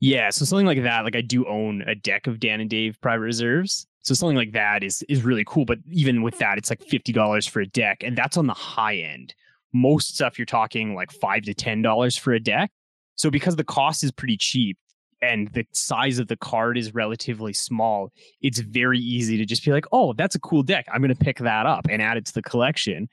yeah 0.04 0.28
so 0.30 0.44
something 0.44 0.66
like 0.66 0.82
that 0.82 1.04
like 1.04 1.16
i 1.16 1.20
do 1.20 1.46
own 1.46 1.82
a 1.86 1.94
deck 1.94 2.26
of 2.26 2.38
dan 2.38 2.60
and 2.60 2.68
dave 2.68 3.00
private 3.00 3.22
reserves 3.22 3.86
so 4.02 4.12
something 4.12 4.36
like 4.36 4.52
that 4.52 4.82
is 4.82 5.02
is 5.08 5.22
really 5.22 5.44
cool 5.46 5.64
but 5.64 5.78
even 5.90 6.22
with 6.22 6.38
that 6.38 6.58
it's 6.58 6.68
like 6.68 6.80
$50 6.80 7.48
for 7.48 7.60
a 7.60 7.66
deck 7.66 8.02
and 8.02 8.16
that's 8.16 8.36
on 8.36 8.46
the 8.46 8.54
high 8.54 8.96
end 8.96 9.34
most 9.72 10.14
stuff 10.14 10.38
you're 10.38 10.46
talking 10.46 10.94
like 10.94 11.10
five 11.10 11.42
to 11.44 11.54
ten 11.54 11.80
dollars 11.80 12.16
for 12.16 12.32
a 12.32 12.40
deck 12.40 12.70
so 13.16 13.30
because 13.30 13.56
the 13.56 13.64
cost 13.64 14.04
is 14.04 14.12
pretty 14.12 14.36
cheap 14.36 14.76
and 15.22 15.48
the 15.54 15.64
size 15.72 16.18
of 16.18 16.28
the 16.28 16.36
card 16.36 16.76
is 16.76 16.94
relatively 16.94 17.52
small, 17.52 18.12
it's 18.42 18.58
very 18.58 18.98
easy 18.98 19.38
to 19.38 19.46
just 19.46 19.64
be 19.64 19.70
like, 19.70 19.86
oh, 19.90 20.12
that's 20.12 20.34
a 20.34 20.40
cool 20.40 20.62
deck. 20.62 20.86
I'm 20.92 21.00
to 21.02 21.14
pick 21.14 21.38
that 21.38 21.64
up 21.64 21.86
and 21.88 22.02
add 22.02 22.16
it 22.18 22.26
to 22.26 22.34
the 22.34 22.42
collection. 22.42 23.08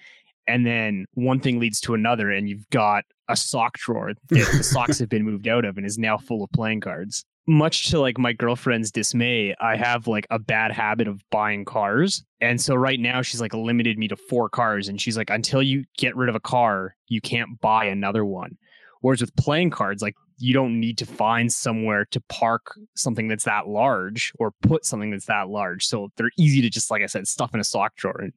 And 0.48 0.66
then 0.66 1.06
one 1.14 1.40
thing 1.40 1.60
leads 1.60 1.80
to 1.82 1.94
another, 1.94 2.30
and 2.32 2.50
you've 2.50 2.70
got 2.70 3.06
a 3.32 3.36
sock 3.36 3.78
drawer 3.78 4.14
that 4.30 4.52
the 4.58 4.64
socks 4.64 5.00
have 5.00 5.10
been 5.10 5.24
moved 5.24 5.48
out 5.48 5.66
of 5.66 5.78
and 5.78 5.86
is 5.86 5.98
now 5.98 6.18
full 6.18 6.44
of 6.44 6.52
playing 6.52 6.82
cards. 6.82 7.26
Much 7.48 7.90
to 7.90 8.00
like 8.00 8.20
my 8.20 8.34
girlfriend's 8.34 8.92
dismay, 8.92 9.56
I 9.60 9.76
have 9.76 10.08
like 10.08 10.28
a 10.30 10.38
bad 10.38 10.72
habit 10.72 11.08
of 11.08 11.24
buying 11.32 11.66
cars. 11.66 12.24
And 12.40 12.62
so 12.62 12.76
right 12.76 13.00
now 13.00 13.22
she's 13.24 13.42
like 13.42 13.54
limited 13.54 13.98
me 13.98 14.08
to 14.10 14.16
four 14.16 14.48
cars. 14.48 14.88
And 14.88 15.02
she's 15.02 15.18
like, 15.18 15.30
until 15.30 15.62
you 15.62 15.84
get 15.98 16.16
rid 16.16 16.30
of 16.30 16.36
a 16.36 16.40
car, 16.40 16.96
you 17.08 17.20
can't 17.20 17.60
buy 17.60 17.86
another 17.86 18.24
one. 18.24 18.58
Whereas 19.02 19.22
with 19.22 19.36
playing 19.36 19.72
cards, 19.72 20.04
like 20.04 20.14
you 20.38 20.54
don't 20.54 20.80
need 20.80 20.98
to 21.00 21.06
find 21.06 21.52
somewhere 21.52 22.06
to 22.12 22.22
park 22.22 22.76
something 22.96 23.28
that's 23.28 23.46
that 23.46 23.68
large 23.68 24.32
or 24.40 24.52
put 24.62 24.86
something 24.86 25.12
that's 25.12 25.26
that 25.26 25.50
large. 25.50 25.86
So 25.86 26.10
they're 26.18 26.32
easy 26.38 26.62
to 26.62 26.70
just, 26.70 26.92
like 26.92 27.02
I 27.02 27.08
said, 27.08 27.28
stuff 27.28 27.54
in 27.54 27.60
a 27.60 27.64
sock 27.64 27.96
drawer. 27.96 28.30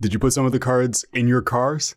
Did 0.00 0.12
you 0.12 0.18
put 0.18 0.32
some 0.32 0.46
of 0.46 0.52
the 0.52 0.58
cards 0.58 1.04
in 1.12 1.28
your 1.28 1.42
cars? 1.42 1.96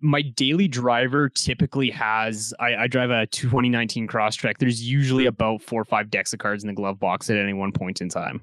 My 0.00 0.22
daily 0.22 0.68
driver 0.68 1.28
typically 1.28 1.90
has, 1.90 2.54
I, 2.58 2.74
I 2.76 2.86
drive 2.86 3.10
a 3.10 3.26
2019 3.26 4.08
Crosstrek. 4.08 4.58
There's 4.58 4.82
usually 4.82 5.26
about 5.26 5.62
four 5.62 5.82
or 5.82 5.84
five 5.84 6.10
decks 6.10 6.32
of 6.32 6.38
cards 6.38 6.62
in 6.64 6.68
the 6.68 6.74
glove 6.74 6.98
box 6.98 7.28
at 7.30 7.36
any 7.36 7.52
one 7.52 7.72
point 7.72 8.00
in 8.00 8.08
time. 8.08 8.42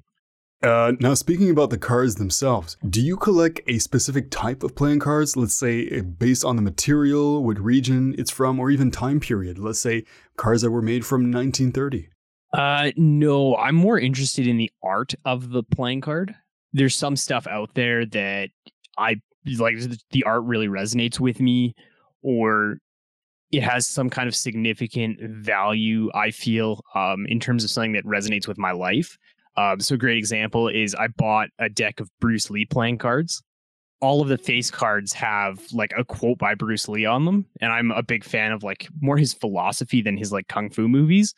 Uh, 0.63 0.93
now, 0.99 1.13
speaking 1.13 1.51
about 1.51 1.69
the 1.69 1.77
cards 1.77 2.15
themselves, 2.15 2.77
do 2.89 2.99
you 2.99 3.15
collect 3.15 3.61
a 3.67 3.77
specific 3.77 4.31
type 4.31 4.63
of 4.63 4.75
playing 4.75 4.99
cards? 4.99 5.37
Let's 5.37 5.53
say 5.53 5.87
eh, 5.87 6.01
based 6.01 6.43
on 6.43 6.55
the 6.55 6.63
material, 6.63 7.43
what 7.43 7.59
region 7.59 8.15
it's 8.17 8.31
from, 8.31 8.59
or 8.59 8.71
even 8.71 8.89
time 8.89 9.19
period. 9.19 9.59
Let's 9.59 9.79
say 9.79 10.03
cards 10.35 10.63
that 10.63 10.71
were 10.71 10.81
made 10.81 11.05
from 11.05 11.31
1930. 11.31 12.09
Uh, 12.53 12.91
no, 12.95 13.55
I'm 13.55 13.75
more 13.75 13.99
interested 13.99 14.47
in 14.47 14.57
the 14.57 14.71
art 14.81 15.13
of 15.25 15.49
the 15.49 15.61
playing 15.61 16.01
card. 16.01 16.33
There's 16.73 16.95
some 16.95 17.15
stuff 17.15 17.45
out 17.45 17.75
there 17.75 18.05
that 18.07 18.49
I 18.97 19.21
like. 19.55 19.75
The 20.11 20.23
art 20.23 20.43
really 20.43 20.67
resonates 20.67 21.19
with 21.19 21.39
me, 21.39 21.73
or 22.21 22.77
it 23.51 23.63
has 23.63 23.87
some 23.87 24.09
kind 24.09 24.27
of 24.27 24.35
significant 24.35 25.19
value. 25.21 26.09
I 26.13 26.31
feel 26.31 26.81
um, 26.95 27.25
in 27.27 27.39
terms 27.39 27.63
of 27.63 27.69
something 27.69 27.93
that 27.93 28.05
resonates 28.05 28.47
with 28.47 28.57
my 28.57 28.71
life. 28.71 29.17
Um, 29.55 29.79
so 29.79 29.95
a 29.95 29.97
great 29.97 30.17
example 30.17 30.67
is 30.67 30.93
I 30.93 31.07
bought 31.07 31.49
a 31.57 31.67
deck 31.67 31.99
of 31.99 32.09
Bruce 32.19 32.49
Lee 32.49 32.65
playing 32.65 32.99
cards. 32.99 33.41
All 33.99 34.21
of 34.21 34.27
the 34.27 34.37
face 34.37 34.69
cards 34.69 35.13
have 35.13 35.59
like 35.73 35.91
a 35.97 36.05
quote 36.05 36.37
by 36.37 36.53
Bruce 36.53 36.87
Lee 36.87 37.05
on 37.05 37.25
them, 37.25 37.45
and 37.59 37.71
I'm 37.71 37.89
a 37.89 38.03
big 38.03 38.23
fan 38.23 38.51
of 38.51 38.61
like 38.61 38.87
more 39.01 39.17
his 39.17 39.33
philosophy 39.33 40.03
than 40.03 40.17
his 40.17 40.31
like 40.31 40.47
kung 40.47 40.69
fu 40.69 40.87
movies. 40.87 41.33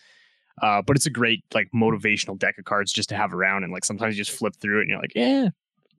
Uh, 0.61 0.81
but 0.81 0.97
it's 0.97 1.05
a 1.05 1.09
great 1.11 1.41
like 1.53 1.69
motivational 1.73 2.37
deck 2.37 2.57
of 2.57 2.65
cards 2.65 2.91
just 2.91 3.07
to 3.09 3.15
have 3.15 3.33
around, 3.33 3.63
and 3.63 3.71
like 3.71 3.85
sometimes 3.85 4.17
you 4.17 4.23
just 4.25 4.37
flip 4.37 4.53
through 4.59 4.79
it 4.79 4.81
and 4.81 4.89
you're 4.89 4.99
like, 4.99 5.15
yeah, 5.15 5.49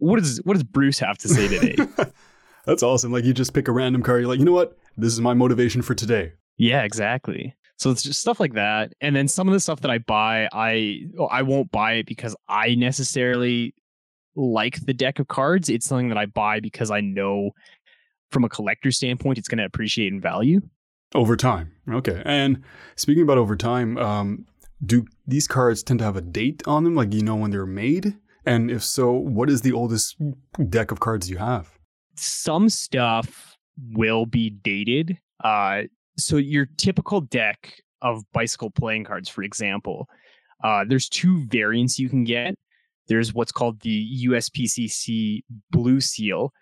what 0.00 0.18
does 0.18 0.38
what 0.44 0.54
does 0.54 0.64
Bruce 0.64 0.98
have 0.98 1.18
to 1.18 1.28
say 1.28 1.48
today? 1.48 1.76
That's 2.66 2.82
awesome. 2.82 3.12
Like 3.12 3.24
you 3.24 3.32
just 3.32 3.54
pick 3.54 3.68
a 3.68 3.72
random 3.72 4.02
card, 4.02 4.20
you're 4.20 4.28
like, 4.28 4.38
you 4.38 4.44
know 4.44 4.52
what, 4.52 4.76
this 4.96 5.12
is 5.12 5.20
my 5.20 5.34
motivation 5.34 5.82
for 5.82 5.94
today. 5.94 6.32
Yeah, 6.56 6.82
exactly. 6.82 7.56
So 7.76 7.90
it's 7.90 8.02
just 8.02 8.20
stuff 8.20 8.40
like 8.40 8.52
that. 8.54 8.92
And 9.00 9.16
then 9.16 9.26
some 9.28 9.48
of 9.48 9.54
the 9.54 9.60
stuff 9.60 9.80
that 9.80 9.90
I 9.90 9.98
buy, 9.98 10.48
I 10.52 11.04
I 11.30 11.42
won't 11.42 11.70
buy 11.70 11.94
it 11.94 12.06
because 12.06 12.36
I 12.48 12.74
necessarily 12.74 13.74
like 14.36 14.84
the 14.84 14.92
deck 14.92 15.18
of 15.18 15.28
cards. 15.28 15.68
It's 15.68 15.86
something 15.86 16.08
that 16.08 16.18
I 16.18 16.26
buy 16.26 16.60
because 16.60 16.90
I 16.90 17.00
know 17.00 17.52
from 18.30 18.44
a 18.44 18.48
collector 18.48 18.90
standpoint 18.90 19.38
it's 19.38 19.48
going 19.48 19.58
to 19.58 19.64
appreciate 19.64 20.12
in 20.12 20.20
value 20.20 20.60
over 21.14 21.36
time. 21.36 21.72
Okay. 21.90 22.22
And 22.24 22.62
speaking 22.96 23.22
about 23.22 23.38
over 23.38 23.56
time, 23.56 23.98
um, 23.98 24.46
do 24.84 25.06
these 25.26 25.46
cards 25.46 25.82
tend 25.82 25.98
to 25.98 26.04
have 26.04 26.16
a 26.16 26.20
date 26.20 26.62
on 26.66 26.84
them 26.84 26.94
like 26.94 27.12
you 27.12 27.22
know 27.22 27.36
when 27.36 27.50
they're 27.50 27.66
made? 27.66 28.16
And 28.46 28.70
if 28.70 28.82
so, 28.82 29.12
what 29.12 29.50
is 29.50 29.62
the 29.62 29.72
oldest 29.72 30.16
deck 30.68 30.90
of 30.90 31.00
cards 31.00 31.28
you 31.28 31.38
have? 31.38 31.78
Some 32.16 32.68
stuff 32.68 33.56
will 33.92 34.26
be 34.26 34.50
dated. 34.50 35.18
Uh, 35.42 35.82
so 36.16 36.36
your 36.36 36.66
typical 36.76 37.20
deck 37.20 37.74
of 38.02 38.22
bicycle 38.32 38.70
playing 38.70 39.04
cards, 39.04 39.28
for 39.28 39.42
example, 39.42 40.08
uh, 40.62 40.84
there's 40.86 41.08
two 41.08 41.46
variants 41.46 41.98
you 41.98 42.08
can 42.08 42.24
get. 42.24 42.54
There's 43.08 43.34
what's 43.34 43.52
called 43.52 43.80
the 43.80 44.26
USPCC 44.26 45.42
Blue 45.70 46.00
Seal, 46.00 46.52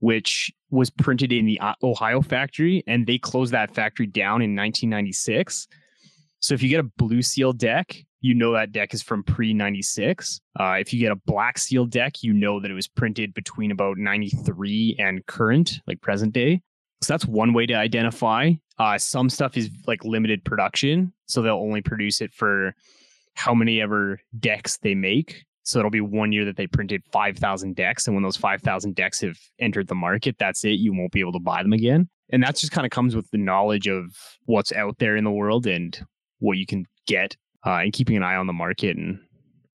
which 0.00 0.52
was 0.70 0.90
printed 0.90 1.32
in 1.32 1.46
the 1.46 1.60
Ohio 1.82 2.20
factory, 2.20 2.82
and 2.86 3.06
they 3.06 3.18
closed 3.18 3.52
that 3.52 3.74
factory 3.74 4.06
down 4.06 4.42
in 4.42 4.54
1996. 4.54 5.66
So 6.40 6.54
if 6.54 6.62
you 6.62 6.68
get 6.68 6.80
a 6.80 6.90
Blue 6.98 7.22
Seal 7.22 7.52
deck, 7.52 8.04
you 8.24 8.32
know 8.32 8.54
that 8.54 8.72
deck 8.72 8.94
is 8.94 9.02
from 9.02 9.22
pre 9.22 9.52
96. 9.52 10.40
Uh, 10.58 10.76
if 10.80 10.94
you 10.94 10.98
get 10.98 11.12
a 11.12 11.16
Black 11.26 11.58
Seal 11.58 11.84
deck, 11.84 12.22
you 12.22 12.32
know 12.32 12.58
that 12.58 12.70
it 12.70 12.74
was 12.74 12.88
printed 12.88 13.34
between 13.34 13.70
about 13.70 13.98
93 13.98 14.96
and 14.98 15.26
current, 15.26 15.80
like 15.86 16.00
present 16.00 16.32
day. 16.32 16.62
So 17.02 17.12
that's 17.12 17.26
one 17.26 17.52
way 17.52 17.66
to 17.66 17.74
identify. 17.74 18.52
Uh, 18.78 18.96
some 18.96 19.28
stuff 19.28 19.58
is 19.58 19.68
like 19.86 20.06
limited 20.06 20.42
production, 20.42 21.12
so 21.26 21.42
they'll 21.42 21.56
only 21.56 21.82
produce 21.82 22.22
it 22.22 22.32
for 22.32 22.74
how 23.34 23.52
many 23.52 23.82
ever 23.82 24.18
decks 24.40 24.78
they 24.78 24.94
make. 24.94 25.44
So 25.64 25.78
it'll 25.78 25.90
be 25.90 26.00
one 26.00 26.32
year 26.32 26.46
that 26.46 26.56
they 26.56 26.66
printed 26.66 27.02
5,000 27.12 27.76
decks. 27.76 28.06
And 28.06 28.16
when 28.16 28.22
those 28.22 28.38
5,000 28.38 28.94
decks 28.94 29.20
have 29.20 29.36
entered 29.58 29.88
the 29.88 29.94
market, 29.94 30.36
that's 30.38 30.64
it. 30.64 30.80
You 30.80 30.94
won't 30.94 31.12
be 31.12 31.20
able 31.20 31.32
to 31.32 31.40
buy 31.40 31.62
them 31.62 31.74
again. 31.74 32.08
And 32.30 32.42
that 32.42 32.56
just 32.56 32.72
kind 32.72 32.86
of 32.86 32.90
comes 32.90 33.14
with 33.14 33.30
the 33.32 33.38
knowledge 33.38 33.86
of 33.86 34.16
what's 34.46 34.72
out 34.72 34.96
there 34.98 35.14
in 35.14 35.24
the 35.24 35.30
world 35.30 35.66
and 35.66 36.06
what 36.38 36.56
you 36.56 36.64
can 36.64 36.86
get 37.06 37.36
uh, 37.66 37.78
and 37.78 37.92
keeping 37.92 38.16
an 38.16 38.22
eye 38.22 38.36
on 38.36 38.46
the 38.46 38.52
market 38.52 38.96
and 38.96 39.20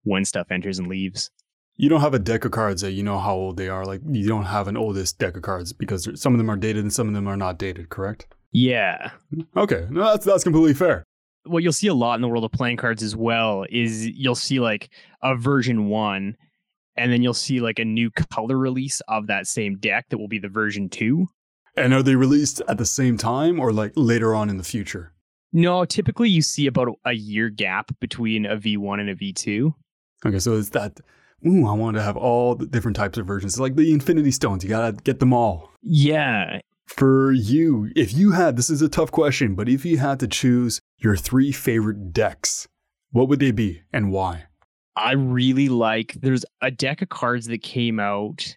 when 0.04 0.26
stuff 0.26 0.48
enters 0.52 0.80
and 0.80 0.88
leaves 0.88 1.30
you 1.78 1.90
don't 1.90 2.02
have 2.02 2.16
a 2.16 2.20
deck 2.20 2.44
of 2.44 2.52
cards 2.52 2.82
that 2.82 2.92
you 2.92 3.04
know 3.04 3.20
how 3.20 3.36
old 3.36 3.58
they 3.58 3.70
are. 3.70 3.86
Like 3.86 4.02
you 4.10 4.28
don't 4.28 4.46
have 4.46 4.68
an 4.68 4.76
oldest 4.76 5.20
deck 5.20 5.38
of 5.38 5.44
cards 5.44 5.72
because 5.72 6.10
some 6.20 6.34
of 6.34 6.40
them 6.40 6.50
are 6.50 6.58
dated 6.58 6.84
and 6.84 6.92
some 6.92 7.08
of 7.08 7.14
them 7.14 7.28
are 7.28 7.38
not 7.38 7.60
dated. 7.60 7.90
Correct? 7.90 8.28
Yeah. 8.52 9.12
Okay, 9.56 9.88
no, 9.90 10.04
that's 10.06 10.26
that's 10.26 10.44
completely 10.44 10.74
fair. 10.74 11.04
What 11.46 11.64
you'll 11.64 11.74
see 11.74 11.88
a 11.88 11.94
lot 11.94 12.16
in 12.16 12.22
the 12.22 12.28
world 12.28 12.44
of 12.44 12.52
playing 12.52 12.78
cards 12.78 13.04
as 13.04 13.16
well 13.16 13.66
is 13.70 14.08
you'll 14.08 14.36
see 14.36 14.60
like 14.60 14.90
a 15.22 15.36
version 15.36 15.88
one, 15.88 16.36
and 16.98 17.12
then 17.12 17.22
you'll 17.22 17.34
see 17.34 17.60
like 17.62 17.80
a 17.80 17.86
new 17.86 18.10
color 18.12 18.58
release 18.58 19.02
of 19.08 19.28
that 19.28 19.48
same 19.48 19.78
deck 19.78 20.08
that 20.10 20.18
will 20.18 20.28
be 20.28 20.40
the 20.40 20.50
version 20.50 20.90
two. 20.90 21.28
And 21.76 21.94
are 21.94 22.02
they 22.02 22.16
released 22.16 22.62
at 22.68 22.80
the 22.80 22.86
same 22.86 23.18
time 23.18 23.60
or 23.60 23.72
like 23.72 23.94
later 23.96 24.34
on 24.34 24.50
in 24.50 24.58
the 24.58 24.64
future? 24.64 25.14
No, 25.54 25.86
typically 25.86 26.30
you 26.30 26.42
see 26.42 26.68
about 26.68 26.90
a 27.06 27.14
year 27.14 27.50
gap 27.50 27.92
between 28.00 28.46
a 28.46 28.58
V1 28.58 29.00
and 29.00 29.10
a 29.10 29.16
V2. 29.16 29.74
Okay, 30.26 30.40
so 30.40 30.58
it's 30.58 30.70
that 30.70 31.00
ooh, 31.46 31.68
I 31.68 31.74
want 31.74 31.96
to 31.98 32.04
have 32.04 32.18
all 32.18 32.56
the 32.56 32.66
different 32.66 32.98
types 32.98 33.18
of 33.18 33.28
versions. 33.28 33.54
It's 33.54 33.60
like 33.60 33.76
the 33.76 33.94
Infinity 33.94 34.32
Stones, 34.32 34.64
you 34.64 34.70
gotta 34.70 34.94
get 34.94 35.20
them 35.20 35.34
all. 35.34 35.72
Yeah. 35.82 36.60
For 36.88 37.32
you, 37.34 37.92
if 37.96 38.14
you 38.14 38.32
had, 38.32 38.56
this 38.56 38.70
is 38.70 38.82
a 38.82 38.90
tough 38.90 39.12
question, 39.12 39.56
but 39.56 39.68
if 39.68 39.86
you 39.86 39.98
had 39.98 40.20
to 40.22 40.28
choose 40.28 40.80
your 40.98 41.18
three 41.18 41.52
favorite 41.52 42.14
decks, 42.14 42.68
what 43.12 43.28
would 43.28 43.40
they 43.40 43.52
be 43.52 43.82
and 43.92 44.12
why? 44.12 44.46
I 44.96 45.14
really 45.14 45.70
like, 45.70 46.14
there's 46.22 46.46
a 46.62 46.72
deck 46.72 47.02
of 47.02 47.10
cards 47.10 47.48
that 47.48 47.62
came 47.62 48.00
out. 48.00 48.56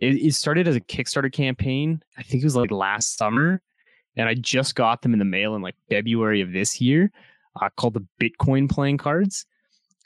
It, 0.00 0.14
it 0.14 0.34
started 0.34 0.68
as 0.68 0.76
a 0.76 0.80
Kickstarter 0.80 1.32
campaign. 1.32 2.02
I 2.16 2.22
think 2.22 2.42
it 2.42 2.46
was 2.46 2.54
like 2.54 2.70
last 2.70 3.16
summer. 3.16 3.60
And 4.16 4.28
I 4.28 4.34
just 4.34 4.74
got 4.74 5.02
them 5.02 5.12
in 5.12 5.18
the 5.18 5.24
mail 5.24 5.54
in 5.54 5.62
like 5.62 5.76
February 5.88 6.40
of 6.40 6.52
this 6.52 6.80
year 6.80 7.10
uh, 7.60 7.68
called 7.76 7.94
the 7.94 8.06
Bitcoin 8.20 8.68
playing 8.68 8.98
cards. 8.98 9.46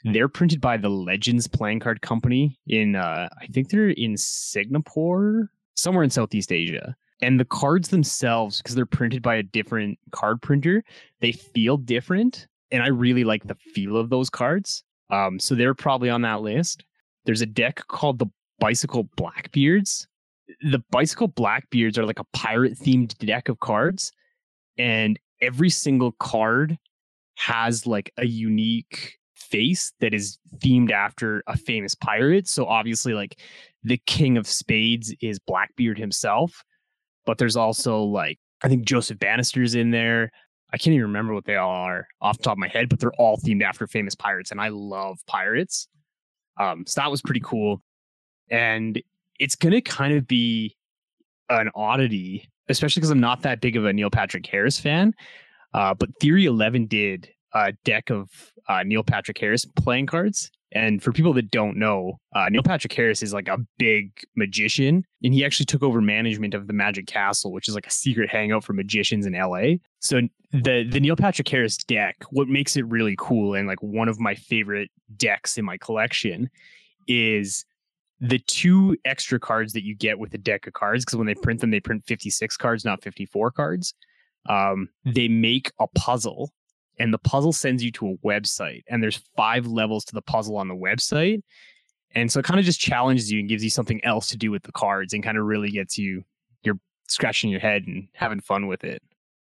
They're 0.03 0.27
printed 0.29 0.61
by 0.61 0.77
the 0.77 0.89
Legends 0.89 1.47
Playing 1.47 1.79
Card 1.79 2.01
Company 2.01 2.59
in, 2.67 2.95
uh, 2.95 3.27
I 3.41 3.47
think 3.47 3.69
they're 3.69 3.89
in 3.89 4.15
Singapore, 4.17 5.49
somewhere 5.75 6.03
in 6.03 6.11
Southeast 6.11 6.51
Asia. 6.51 6.95
And 7.21 7.39
the 7.39 7.45
cards 7.45 7.89
themselves, 7.89 8.57
because 8.57 8.75
they're 8.75 8.85
printed 8.85 9.23
by 9.23 9.35
a 9.35 9.43
different 9.43 9.97
card 10.11 10.41
printer, 10.41 10.83
they 11.21 11.31
feel 11.31 11.77
different. 11.77 12.47
And 12.71 12.83
I 12.83 12.87
really 12.87 13.23
like 13.23 13.47
the 13.47 13.55
feel 13.55 13.97
of 13.97 14.09
those 14.09 14.29
cards. 14.29 14.83
Um, 15.09 15.39
so 15.39 15.55
they're 15.55 15.73
probably 15.73 16.09
on 16.09 16.21
that 16.21 16.41
list. 16.41 16.83
There's 17.25 17.41
a 17.41 17.47
deck 17.47 17.81
called 17.87 18.19
the 18.19 18.27
Bicycle 18.59 19.09
Blackbeards. 19.15 20.07
The 20.61 20.83
Bicycle 20.91 21.27
Blackbeards 21.27 21.97
are 21.97 22.05
like 22.05 22.19
a 22.19 22.25
pirate 22.33 22.77
themed 22.77 23.17
deck 23.17 23.49
of 23.49 23.59
cards. 23.59 24.11
And 24.77 25.19
every 25.41 25.69
single 25.69 26.11
card 26.13 26.77
has 27.35 27.85
like 27.85 28.11
a 28.17 28.25
unique 28.25 29.17
face 29.35 29.93
that 29.99 30.13
is 30.13 30.39
themed 30.57 30.91
after 30.91 31.43
a 31.47 31.57
famous 31.57 31.95
pirate. 31.95 32.47
So 32.47 32.65
obviously, 32.65 33.13
like 33.13 33.39
the 33.83 33.97
King 34.05 34.37
of 34.37 34.47
Spades 34.47 35.13
is 35.21 35.39
Blackbeard 35.39 35.97
himself, 35.97 36.63
but 37.25 37.37
there's 37.37 37.55
also 37.55 38.01
like 38.01 38.39
I 38.63 38.67
think 38.67 38.85
Joseph 38.85 39.19
Bannister's 39.19 39.75
in 39.75 39.91
there. 39.91 40.31
I 40.73 40.77
can't 40.77 40.93
even 40.93 41.07
remember 41.07 41.33
what 41.33 41.45
they 41.45 41.55
all 41.55 41.69
are 41.69 42.07
off 42.21 42.37
the 42.37 42.43
top 42.43 42.53
of 42.53 42.57
my 42.57 42.67
head, 42.67 42.89
but 42.89 42.99
they're 42.99 43.13
all 43.13 43.37
themed 43.37 43.63
after 43.63 43.87
famous 43.87 44.15
pirates, 44.15 44.51
and 44.51 44.59
I 44.59 44.69
love 44.69 45.19
pirates. 45.27 45.87
Um, 46.59 46.85
so 46.87 47.01
that 47.01 47.11
was 47.11 47.21
pretty 47.21 47.41
cool, 47.43 47.81
and 48.49 49.01
it's 49.39 49.55
gonna 49.55 49.81
kind 49.81 50.13
of 50.13 50.27
be 50.27 50.75
an 51.49 51.69
oddity, 51.75 52.49
especially 52.69 53.01
because 53.01 53.11
I'm 53.11 53.19
not 53.19 53.41
that 53.43 53.61
big 53.61 53.75
of 53.75 53.85
a 53.85 53.93
Neil 53.93 54.09
Patrick 54.09 54.45
Harris 54.45 54.79
fan. 54.79 55.13
Uh, 55.73 55.93
but 55.93 56.09
Theory 56.21 56.45
Eleven 56.45 56.87
did 56.87 57.29
a 57.53 57.73
deck 57.83 58.09
of 58.09 58.29
uh, 58.67 58.83
Neil 58.83 59.03
Patrick 59.03 59.37
Harris 59.37 59.65
playing 59.65 60.05
cards. 60.07 60.51
And 60.71 61.01
for 61.01 61.13
people 61.13 61.31
that 61.33 61.51
don't 61.51 61.77
know, 61.77 62.19
uh, 62.35 62.49
Neil 62.49 62.63
Patrick 62.63 62.91
Harris 62.91 63.23
is 63.23 63.33
like 63.33 63.47
a 63.47 63.57
big 63.77 64.11
magician, 64.35 65.05
and 65.23 65.33
he 65.33 65.45
actually 65.45 65.67
took 65.67 65.81
over 65.81 66.01
management 66.01 66.53
of 66.53 66.67
the 66.67 66.73
Magic 66.73 67.07
Castle, 67.07 67.53
which 67.53 67.69
is 67.69 67.75
like 67.75 67.87
a 67.87 67.91
secret 67.91 68.29
hangout 68.29 68.63
for 68.65 68.73
magicians 68.73 69.25
in 69.25 69.33
LA. 69.33 69.75
So 69.99 70.21
the 70.51 70.83
the 70.83 70.99
Neil 70.99 71.15
Patrick 71.15 71.47
Harris 71.47 71.77
deck, 71.77 72.17
what 72.31 72.49
makes 72.49 72.75
it 72.75 72.85
really 72.87 73.15
cool 73.17 73.53
and 73.53 73.67
like 73.67 73.81
one 73.81 74.09
of 74.09 74.19
my 74.19 74.35
favorite 74.35 74.89
decks 75.15 75.57
in 75.57 75.63
my 75.63 75.77
collection, 75.77 76.49
is 77.07 77.63
the 78.19 78.39
two 78.39 78.97
extra 79.05 79.39
cards 79.39 79.73
that 79.73 79.83
you 79.83 79.95
get 79.95 80.19
with 80.19 80.33
a 80.33 80.37
deck 80.37 80.67
of 80.67 80.73
cards. 80.73 81.03
Because 81.03 81.17
when 81.17 81.27
they 81.27 81.35
print 81.35 81.61
them, 81.61 81.71
they 81.71 81.79
print 81.79 82.03
fifty 82.05 82.29
six 82.29 82.57
cards, 82.57 82.85
not 82.85 83.03
fifty 83.03 83.25
four 83.25 83.51
cards. 83.51 83.93
Um, 84.47 84.89
they 85.05 85.27
make 85.27 85.71
a 85.79 85.87
puzzle 85.87 86.51
and 86.99 87.13
the 87.13 87.17
puzzle 87.17 87.53
sends 87.53 87.83
you 87.83 87.91
to 87.91 88.11
a 88.11 88.17
website 88.27 88.83
and 88.87 89.01
there's 89.01 89.21
five 89.35 89.67
levels 89.67 90.05
to 90.05 90.13
the 90.13 90.21
puzzle 90.21 90.57
on 90.57 90.67
the 90.67 90.75
website 90.75 91.41
and 92.13 92.31
so 92.31 92.39
it 92.39 92.45
kind 92.45 92.59
of 92.59 92.65
just 92.65 92.79
challenges 92.79 93.31
you 93.31 93.39
and 93.39 93.49
gives 93.49 93.63
you 93.63 93.69
something 93.69 94.03
else 94.05 94.27
to 94.27 94.37
do 94.37 94.51
with 94.51 94.63
the 94.63 94.71
cards 94.71 95.13
and 95.13 95.23
kind 95.23 95.37
of 95.37 95.45
really 95.45 95.69
gets 95.69 95.97
you 95.97 96.23
you're 96.63 96.79
scratching 97.07 97.49
your 97.49 97.59
head 97.59 97.83
and 97.85 98.07
having 98.13 98.39
fun 98.39 98.67
with 98.67 98.83
it 98.83 99.01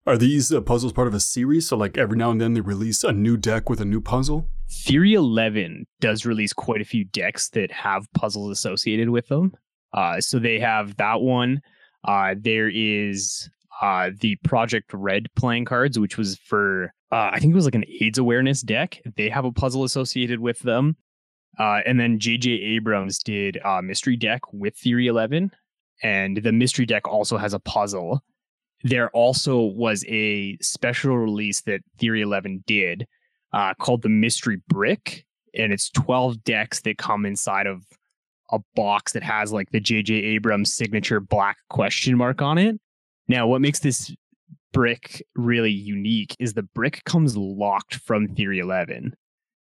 are 0.07 0.17
these 0.17 0.51
uh, 0.51 0.61
puzzles 0.61 0.93
part 0.93 1.07
of 1.07 1.13
a 1.13 1.19
series 1.19 1.67
so 1.67 1.77
like 1.77 1.97
every 1.97 2.17
now 2.17 2.31
and 2.31 2.41
then 2.41 2.53
they 2.53 2.61
release 2.61 3.03
a 3.03 3.11
new 3.11 3.37
deck 3.37 3.69
with 3.69 3.79
a 3.79 3.85
new 3.85 4.01
puzzle 4.01 4.49
Theory 4.69 5.13
11 5.13 5.87
does 6.01 6.25
release 6.25 6.51
quite 6.51 6.81
a 6.81 6.85
few 6.85 7.05
decks 7.05 7.49
that 7.49 7.71
have 7.71 8.11
puzzles 8.13 8.51
associated 8.51 9.09
with 9.09 9.27
them. 9.27 9.53
Uh, 9.93 10.19
so 10.19 10.39
they 10.39 10.59
have 10.59 10.97
that 10.97 11.21
one. 11.21 11.61
Uh, 12.03 12.35
there 12.37 12.69
is 12.69 13.49
uh, 13.81 14.09
the 14.19 14.35
Project 14.43 14.91
Red 14.93 15.27
playing 15.35 15.65
cards, 15.65 15.97
which 15.97 16.17
was 16.17 16.37
for, 16.37 16.93
uh, 17.11 17.29
I 17.31 17.39
think 17.39 17.51
it 17.51 17.55
was 17.55 17.65
like 17.65 17.75
an 17.75 17.85
AIDS 18.01 18.17
awareness 18.17 18.61
deck. 18.61 19.01
They 19.15 19.29
have 19.29 19.45
a 19.45 19.51
puzzle 19.51 19.85
associated 19.85 20.39
with 20.39 20.59
them. 20.59 20.97
Uh, 21.57 21.79
and 21.85 21.99
then 21.99 22.19
J.J. 22.19 22.51
Abrams 22.51 23.19
did 23.19 23.57
a 23.63 23.81
mystery 23.81 24.17
deck 24.17 24.41
with 24.51 24.75
Theory 24.75 25.07
11. 25.07 25.51
And 26.03 26.37
the 26.37 26.51
mystery 26.51 26.85
deck 26.85 27.07
also 27.07 27.37
has 27.37 27.53
a 27.53 27.59
puzzle. 27.59 28.21
There 28.84 29.10
also 29.10 29.62
was 29.62 30.05
a 30.07 30.57
special 30.62 31.17
release 31.17 31.62
that 31.62 31.81
Theory 31.98 32.22
11 32.22 32.63
did 32.67 33.07
uh, 33.53 33.74
called 33.75 34.01
the 34.01 34.10
Mystery 34.10 34.62
Brick. 34.67 35.25
And 35.55 35.74
it's 35.74 35.89
12 35.89 36.43
decks 36.43 36.81
that 36.81 36.98
come 36.98 37.25
inside 37.25 37.67
of 37.67 37.84
a 38.51 38.60
box 38.75 39.13
that 39.13 39.24
has 39.24 39.51
like 39.51 39.69
the 39.72 39.79
J.J. 39.79 40.13
Abrams 40.13 40.74
signature 40.74 41.19
black 41.19 41.57
question 41.69 42.17
mark 42.17 42.41
on 42.41 42.57
it. 42.57 42.79
Now, 43.27 43.48
what 43.48 43.62
makes 43.62 43.79
this 43.79 44.13
brick 44.72 45.25
really 45.36 45.72
unique 45.72 46.36
is 46.39 46.53
the 46.53 46.63
brick 46.63 47.03
comes 47.05 47.36
locked 47.36 47.96
from 47.96 48.27
Theory 48.27 48.60
11. 48.60 49.15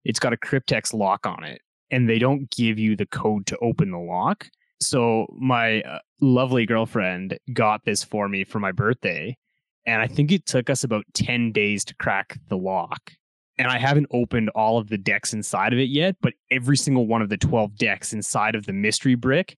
It's 0.05 0.19
got 0.19 0.33
a 0.33 0.37
Cryptex 0.37 0.93
lock 0.93 1.25
on 1.25 1.43
it, 1.43 1.61
and 1.91 2.09
they 2.09 2.19
don't 2.19 2.49
give 2.49 2.79
you 2.79 2.95
the 2.95 3.05
code 3.05 3.45
to 3.47 3.57
open 3.57 3.91
the 3.91 3.99
lock. 3.99 4.47
So, 4.87 5.27
my 5.37 5.81
uh, 5.81 5.99
lovely 6.21 6.65
girlfriend 6.65 7.37
got 7.53 7.85
this 7.85 8.03
for 8.03 8.27
me 8.27 8.43
for 8.43 8.59
my 8.59 8.71
birthday, 8.71 9.37
and 9.85 10.01
I 10.01 10.07
think 10.07 10.31
it 10.31 10.45
took 10.45 10.69
us 10.69 10.83
about 10.83 11.05
10 11.13 11.51
days 11.51 11.83
to 11.85 11.95
crack 11.95 12.39
the 12.49 12.57
lock 12.57 13.11
and 13.57 13.67
I 13.67 13.77
haven't 13.77 14.07
opened 14.11 14.49
all 14.49 14.77
of 14.77 14.89
the 14.89 14.97
decks 14.97 15.33
inside 15.33 15.73
of 15.73 15.79
it 15.79 15.89
yet, 15.89 16.15
but 16.21 16.33
every 16.49 16.77
single 16.77 17.07
one 17.07 17.21
of 17.21 17.29
the 17.29 17.37
12 17.37 17.75
decks 17.75 18.13
inside 18.13 18.55
of 18.55 18.65
the 18.65 18.73
mystery 18.73 19.15
brick 19.15 19.57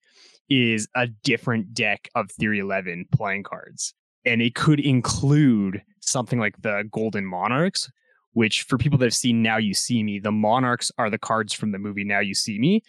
is 0.49 0.87
a 0.95 1.07
different 1.07 1.73
deck 1.73 2.09
of 2.13 2.29
Theory 2.31 2.59
11 2.59 3.05
playing 3.13 3.43
cards. 3.43 3.93
And 4.25 4.41
it 4.41 4.55
could 4.55 4.79
include 4.79 5.81
something 6.01 6.39
like 6.39 6.61
the 6.61 6.83
Golden 6.91 7.25
Monarchs, 7.25 7.89
which 8.33 8.63
for 8.63 8.77
people 8.77 8.97
that 8.99 9.05
have 9.05 9.13
seen 9.13 9.41
Now 9.41 9.57
You 9.57 9.73
See 9.73 10.03
Me, 10.03 10.19
the 10.19 10.31
Monarchs 10.31 10.91
are 10.97 11.09
the 11.09 11.17
cards 11.17 11.53
from 11.53 11.71
the 11.71 11.79
movie 11.79 12.03
Now 12.03 12.19
You 12.19 12.33
See 12.33 12.59
Me. 12.59 12.83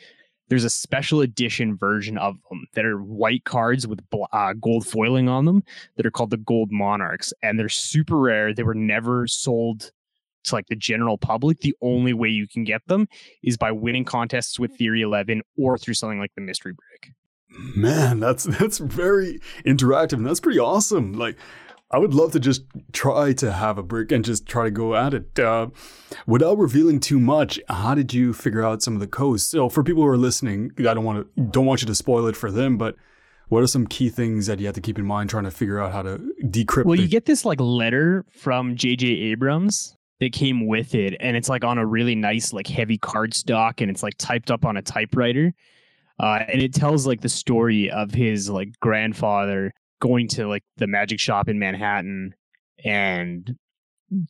There's 0.48 0.64
a 0.64 0.70
special 0.70 1.20
edition 1.20 1.76
version 1.76 2.18
of 2.18 2.36
them 2.50 2.66
that 2.74 2.84
are 2.84 2.98
white 2.98 3.44
cards 3.44 3.86
with 3.86 4.00
uh, 4.32 4.52
gold 4.54 4.86
foiling 4.86 5.28
on 5.28 5.44
them 5.44 5.64
that 5.96 6.06
are 6.06 6.10
called 6.10 6.30
the 6.30 6.36
Gold 6.36 6.70
Monarchs. 6.70 7.32
And 7.42 7.58
they're 7.58 7.68
super 7.68 8.16
rare. 8.16 8.54
They 8.54 8.62
were 8.62 8.74
never 8.74 9.26
sold 9.26 9.90
to 10.46 10.54
like 10.54 10.66
the 10.68 10.76
general 10.76 11.18
public, 11.18 11.60
the 11.60 11.74
only 11.82 12.12
way 12.12 12.28
you 12.28 12.48
can 12.48 12.64
get 12.64 12.86
them 12.86 13.08
is 13.42 13.56
by 13.56 13.72
winning 13.72 14.04
contests 14.04 14.58
with 14.58 14.76
Theory 14.76 15.02
11 15.02 15.42
or 15.58 15.76
through 15.76 15.94
something 15.94 16.18
like 16.18 16.32
the 16.34 16.40
Mystery 16.40 16.72
Brick. 16.72 17.12
Man, 17.76 18.20
that's 18.20 18.44
that's 18.44 18.78
very 18.78 19.40
interactive 19.64 20.14
and 20.14 20.26
that's 20.26 20.40
pretty 20.40 20.58
awesome. 20.58 21.12
Like 21.12 21.36
I 21.90 21.98
would 21.98 22.14
love 22.14 22.32
to 22.32 22.40
just 22.40 22.64
try 22.92 23.32
to 23.34 23.52
have 23.52 23.78
a 23.78 23.82
brick 23.82 24.10
and 24.10 24.24
just 24.24 24.46
try 24.46 24.64
to 24.64 24.70
go 24.72 24.96
at 24.96 25.14
it. 25.14 25.38
Uh, 25.38 25.68
without 26.26 26.58
revealing 26.58 26.98
too 26.98 27.20
much, 27.20 27.60
how 27.68 27.94
did 27.94 28.12
you 28.12 28.32
figure 28.32 28.64
out 28.64 28.82
some 28.82 28.94
of 28.94 29.00
the 29.00 29.06
codes? 29.06 29.46
So 29.46 29.68
for 29.68 29.84
people 29.84 30.02
who 30.02 30.08
are 30.08 30.16
listening, 30.16 30.72
I 30.78 30.94
don't 30.94 31.04
want 31.04 31.26
to 31.36 31.42
don't 31.42 31.66
want 31.66 31.82
you 31.82 31.86
to 31.86 31.94
spoil 31.94 32.26
it 32.26 32.36
for 32.36 32.50
them, 32.50 32.76
but 32.76 32.96
what 33.48 33.62
are 33.62 33.68
some 33.68 33.86
key 33.86 34.08
things 34.08 34.46
that 34.46 34.58
you 34.58 34.66
have 34.66 34.74
to 34.74 34.80
keep 34.80 34.98
in 34.98 35.06
mind 35.06 35.30
trying 35.30 35.44
to 35.44 35.52
figure 35.52 35.78
out 35.78 35.92
how 35.92 36.02
to 36.02 36.18
decrypt? 36.42 36.86
Well, 36.86 36.96
the- 36.96 37.02
you 37.02 37.08
get 37.08 37.26
this 37.26 37.44
like 37.44 37.60
letter 37.60 38.24
from 38.30 38.74
J.J. 38.74 39.06
Abrams 39.06 39.96
that 40.18 40.32
came 40.32 40.66
with 40.66 40.94
it 40.94 41.14
and 41.20 41.36
it's 41.36 41.48
like 41.48 41.62
on 41.62 41.78
a 41.78 41.86
really 41.86 42.16
nice 42.16 42.52
like 42.52 42.66
heavy 42.66 42.98
cardstock, 42.98 43.80
and 43.80 43.90
it's 43.90 44.02
like 44.02 44.14
typed 44.18 44.50
up 44.50 44.64
on 44.64 44.76
a 44.76 44.82
typewriter 44.82 45.52
uh, 46.18 46.40
and 46.48 46.60
it 46.60 46.74
tells 46.74 47.06
like 47.06 47.20
the 47.20 47.28
story 47.28 47.90
of 47.90 48.10
his 48.10 48.50
like 48.50 48.70
grandfather 48.80 49.72
going 50.00 50.28
to 50.28 50.46
like 50.46 50.64
the 50.76 50.86
magic 50.86 51.20
shop 51.20 51.48
in 51.48 51.58
manhattan 51.58 52.34
and 52.84 53.56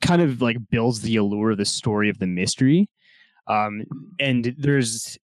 kind 0.00 0.22
of 0.22 0.40
like 0.40 0.56
builds 0.70 1.02
the 1.02 1.16
allure 1.16 1.50
of 1.50 1.58
the 1.58 1.64
story 1.64 2.08
of 2.08 2.18
the 2.18 2.26
mystery 2.26 2.88
um, 3.48 3.84
and 4.18 4.54
there's 4.58 5.18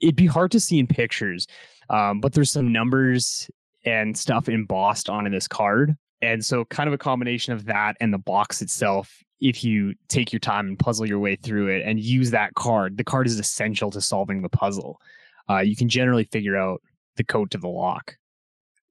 it'd 0.00 0.16
be 0.16 0.26
hard 0.26 0.50
to 0.50 0.60
see 0.60 0.78
in 0.78 0.86
pictures 0.86 1.46
um, 1.90 2.20
but 2.20 2.32
there's 2.32 2.50
some 2.50 2.72
numbers 2.72 3.50
and 3.84 4.16
stuff 4.16 4.48
embossed 4.48 5.10
onto 5.10 5.30
this 5.30 5.46
card 5.46 5.94
and 6.22 6.44
so 6.44 6.64
kind 6.66 6.88
of 6.88 6.94
a 6.94 6.98
combination 6.98 7.52
of 7.52 7.66
that 7.66 7.96
and 8.00 8.12
the 8.12 8.18
box 8.18 8.62
itself 8.62 9.24
if 9.44 9.62
you 9.62 9.94
take 10.08 10.32
your 10.32 10.40
time 10.40 10.66
and 10.68 10.78
puzzle 10.78 11.06
your 11.06 11.18
way 11.18 11.36
through 11.36 11.68
it 11.68 11.82
and 11.84 12.00
use 12.00 12.30
that 12.30 12.54
card, 12.54 12.96
the 12.96 13.04
card 13.04 13.26
is 13.26 13.38
essential 13.38 13.90
to 13.90 14.00
solving 14.00 14.40
the 14.40 14.48
puzzle. 14.48 15.00
Uh, 15.50 15.58
you 15.58 15.76
can 15.76 15.88
generally 15.88 16.24
figure 16.24 16.56
out 16.56 16.80
the 17.16 17.24
code 17.24 17.50
to 17.50 17.58
the 17.58 17.68
lock. 17.68 18.16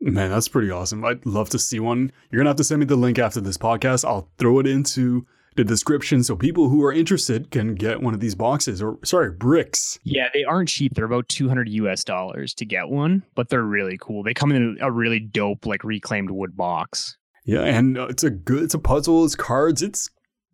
Man, 0.05 0.31
that's 0.31 0.49
pretty 0.49 0.69
awesome. 0.69 1.05
I'd 1.05 1.25
love 1.25 1.49
to 1.51 1.59
see 1.59 1.79
one. 1.79 2.11
You're 2.29 2.39
going 2.39 2.45
to 2.45 2.49
have 2.49 2.57
to 2.57 2.63
send 2.65 2.81
me 2.81 2.85
the 2.85 2.97
link 2.97 3.17
after 3.17 3.39
this 3.39 3.57
podcast. 3.57 4.03
I'll 4.03 4.29
throw 4.37 4.59
it 4.59 4.67
into 4.67 5.25
the 5.55 5.63
description 5.63 6.25
so 6.25 6.35
people 6.35 6.67
who 6.67 6.83
are 6.83 6.91
interested 6.91 7.51
can 7.51 7.73
get 7.75 8.01
one 8.01 8.13
of 8.13 8.19
these 8.19 8.35
boxes 8.35 8.81
or, 8.81 8.99
sorry, 9.05 9.31
bricks. 9.31 9.97
Yeah, 10.03 10.27
they 10.33 10.43
aren't 10.43 10.67
cheap. 10.67 10.93
They're 10.93 11.05
about 11.05 11.29
200 11.29 11.69
US 11.69 12.03
dollars 12.03 12.53
to 12.55 12.65
get 12.65 12.89
one, 12.89 13.23
but 13.33 13.47
they're 13.47 13.63
really 13.63 13.97
cool. 13.97 14.23
They 14.23 14.33
come 14.33 14.51
in 14.51 14.77
a 14.81 14.91
really 14.91 15.21
dope, 15.21 15.65
like 15.65 15.85
reclaimed 15.85 16.31
wood 16.31 16.57
box. 16.57 17.15
Yeah, 17.45 17.61
and 17.61 17.97
uh, 17.97 18.07
it's 18.07 18.25
a 18.25 18.29
good, 18.29 18.63
it's 18.63 18.73
a 18.73 18.79
puzzle, 18.79 19.23
it's 19.23 19.35
cards, 19.35 19.81
it's 19.81 20.09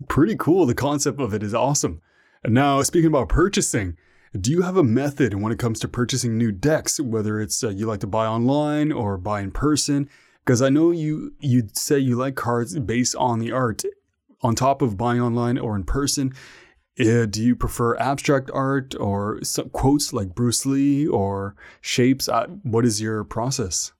pretty 0.07 0.35
cool. 0.35 0.67
The 0.67 0.75
concept 0.75 1.19
of 1.19 1.33
it 1.33 1.41
is 1.41 1.55
awesome. 1.55 2.01
And 2.43 2.53
now, 2.53 2.83
speaking 2.83 3.07
about 3.07 3.29
purchasing, 3.29 3.97
do 4.39 4.51
you 4.51 4.61
have 4.61 4.77
a 4.77 4.83
method 4.83 5.33
when 5.33 5.51
it 5.51 5.59
comes 5.59 5.79
to 5.79 5.87
purchasing 5.87 6.37
new 6.37 6.51
decks, 6.51 6.99
whether 6.99 7.39
it's 7.39 7.63
uh, 7.63 7.69
you 7.69 7.85
like 7.85 7.99
to 8.01 8.07
buy 8.07 8.25
online 8.25 8.91
or 8.91 9.17
buy 9.17 9.41
in 9.41 9.51
person? 9.51 10.09
Because 10.45 10.61
I 10.61 10.69
know 10.69 10.91
you 10.91 11.33
you 11.39 11.69
say 11.73 11.99
you 11.99 12.15
like 12.15 12.35
cards 12.35 12.77
based 12.79 13.15
on 13.15 13.39
the 13.39 13.51
art. 13.51 13.83
On 14.41 14.55
top 14.55 14.81
of 14.81 14.97
buying 14.97 15.19
online 15.19 15.57
or 15.57 15.75
in 15.75 15.83
person, 15.83 16.33
uh, 16.99 17.25
do 17.25 17.43
you 17.43 17.57
prefer 17.57 17.97
abstract 17.97 18.49
art 18.53 18.95
or 18.97 19.41
quotes 19.73 20.13
like 20.13 20.33
Bruce 20.33 20.65
Lee 20.65 21.05
or 21.07 21.55
shapes? 21.81 22.29
Uh, 22.29 22.47
what 22.63 22.85
is 22.85 23.01
your 23.01 23.25
process? 23.25 23.91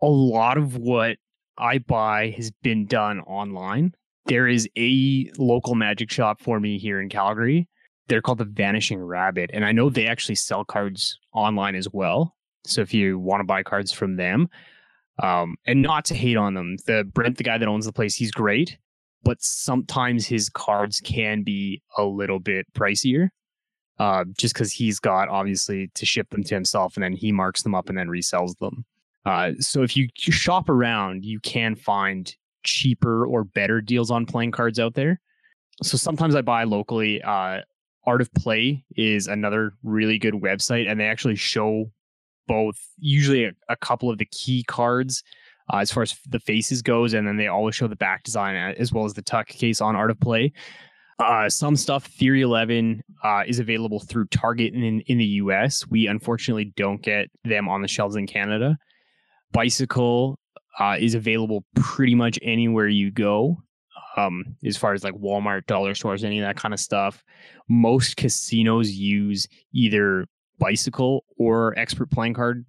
A 0.00 0.06
lot 0.06 0.56
of 0.56 0.76
what 0.76 1.16
I 1.58 1.78
buy 1.78 2.30
has 2.36 2.52
been 2.62 2.86
done 2.86 3.20
online 3.20 3.94
there 4.26 4.46
is 4.46 4.68
a 4.78 5.30
local 5.36 5.74
magic 5.74 6.10
shop 6.10 6.40
for 6.40 6.60
me 6.60 6.78
here 6.78 7.00
in 7.00 7.08
Calgary. 7.08 7.68
They're 8.08 8.22
called 8.22 8.38
the 8.38 8.44
Vanishing 8.44 9.00
Rabbit. 9.00 9.50
And 9.52 9.64
I 9.64 9.72
know 9.72 9.88
they 9.88 10.06
actually 10.06 10.34
sell 10.34 10.64
cards 10.64 11.18
online 11.32 11.74
as 11.74 11.88
well. 11.92 12.36
So 12.64 12.80
if 12.80 12.92
you 12.94 13.18
want 13.18 13.40
to 13.40 13.44
buy 13.44 13.62
cards 13.62 13.92
from 13.92 14.16
them, 14.16 14.48
um, 15.22 15.56
and 15.66 15.82
not 15.82 16.04
to 16.06 16.14
hate 16.14 16.36
on 16.36 16.54
them, 16.54 16.76
the 16.86 17.04
Brent, 17.04 17.36
the 17.36 17.44
guy 17.44 17.58
that 17.58 17.68
owns 17.68 17.86
the 17.86 17.92
place, 17.92 18.14
he's 18.14 18.30
great, 18.30 18.78
but 19.22 19.40
sometimes 19.40 20.26
his 20.26 20.48
cards 20.48 21.00
can 21.00 21.42
be 21.42 21.82
a 21.96 22.04
little 22.04 22.38
bit 22.38 22.66
pricier. 22.74 23.28
Uh, 23.98 24.24
just 24.36 24.54
because 24.54 24.72
he's 24.72 24.98
got 24.98 25.28
obviously 25.28 25.88
to 25.94 26.04
ship 26.04 26.30
them 26.30 26.42
to 26.42 26.54
himself 26.54 26.96
and 26.96 27.04
then 27.04 27.12
he 27.12 27.30
marks 27.30 27.62
them 27.62 27.74
up 27.74 27.88
and 27.88 27.96
then 27.96 28.08
resells 28.08 28.56
them. 28.58 28.84
Uh, 29.24 29.52
so 29.60 29.82
if 29.82 29.96
you 29.96 30.08
shop 30.16 30.68
around, 30.68 31.24
you 31.24 31.38
can 31.40 31.76
find 31.76 32.34
cheaper 32.64 33.24
or 33.26 33.44
better 33.44 33.80
deals 33.80 34.10
on 34.10 34.26
playing 34.26 34.50
cards 34.50 34.80
out 34.80 34.94
there. 34.94 35.20
So 35.82 35.96
sometimes 35.96 36.34
I 36.34 36.40
buy 36.40 36.64
locally. 36.64 37.22
Uh, 37.22 37.60
Art 38.04 38.20
of 38.20 38.32
Play 38.34 38.84
is 38.96 39.26
another 39.26 39.74
really 39.82 40.18
good 40.18 40.34
website, 40.34 40.90
and 40.90 40.98
they 40.98 41.06
actually 41.06 41.36
show 41.36 41.90
both 42.48 42.76
usually 42.98 43.44
a, 43.44 43.52
a 43.68 43.76
couple 43.76 44.10
of 44.10 44.18
the 44.18 44.26
key 44.26 44.64
cards 44.64 45.22
uh, 45.72 45.78
as 45.78 45.92
far 45.92 46.02
as 46.02 46.16
the 46.28 46.40
faces 46.40 46.82
goes, 46.82 47.14
and 47.14 47.26
then 47.26 47.36
they 47.36 47.46
always 47.46 47.74
show 47.74 47.86
the 47.86 47.96
back 47.96 48.24
design 48.24 48.56
as 48.78 48.92
well 48.92 49.04
as 49.04 49.14
the 49.14 49.22
tuck 49.22 49.48
case 49.48 49.80
on 49.80 49.96
Art 49.96 50.10
of 50.10 50.20
Play. 50.20 50.52
Uh, 51.18 51.48
some 51.48 51.76
stuff, 51.76 52.06
Theory 52.06 52.40
11, 52.40 53.02
uh, 53.22 53.44
is 53.46 53.60
available 53.60 54.00
through 54.00 54.26
Target 54.26 54.74
in, 54.74 55.00
in 55.02 55.18
the 55.18 55.24
US. 55.24 55.86
We 55.88 56.08
unfortunately 56.08 56.72
don't 56.76 57.00
get 57.00 57.30
them 57.44 57.68
on 57.68 57.82
the 57.82 57.88
shelves 57.88 58.16
in 58.16 58.26
Canada. 58.26 58.76
Bicycle 59.52 60.38
uh, 60.78 60.96
is 60.98 61.14
available 61.14 61.64
pretty 61.76 62.14
much 62.14 62.38
anywhere 62.42 62.88
you 62.88 63.10
go. 63.10 63.62
Um, 64.16 64.56
as 64.64 64.76
far 64.76 64.92
as 64.92 65.04
like 65.04 65.14
Walmart, 65.14 65.66
dollar 65.66 65.94
stores, 65.94 66.22
any 66.22 66.38
of 66.38 66.44
that 66.44 66.56
kind 66.56 66.74
of 66.74 66.80
stuff. 66.80 67.24
Most 67.68 68.16
casinos 68.16 68.90
use 68.90 69.48
either 69.72 70.26
Bicycle 70.58 71.24
or 71.38 71.76
Expert 71.78 72.10
Playing 72.10 72.34
Card 72.34 72.64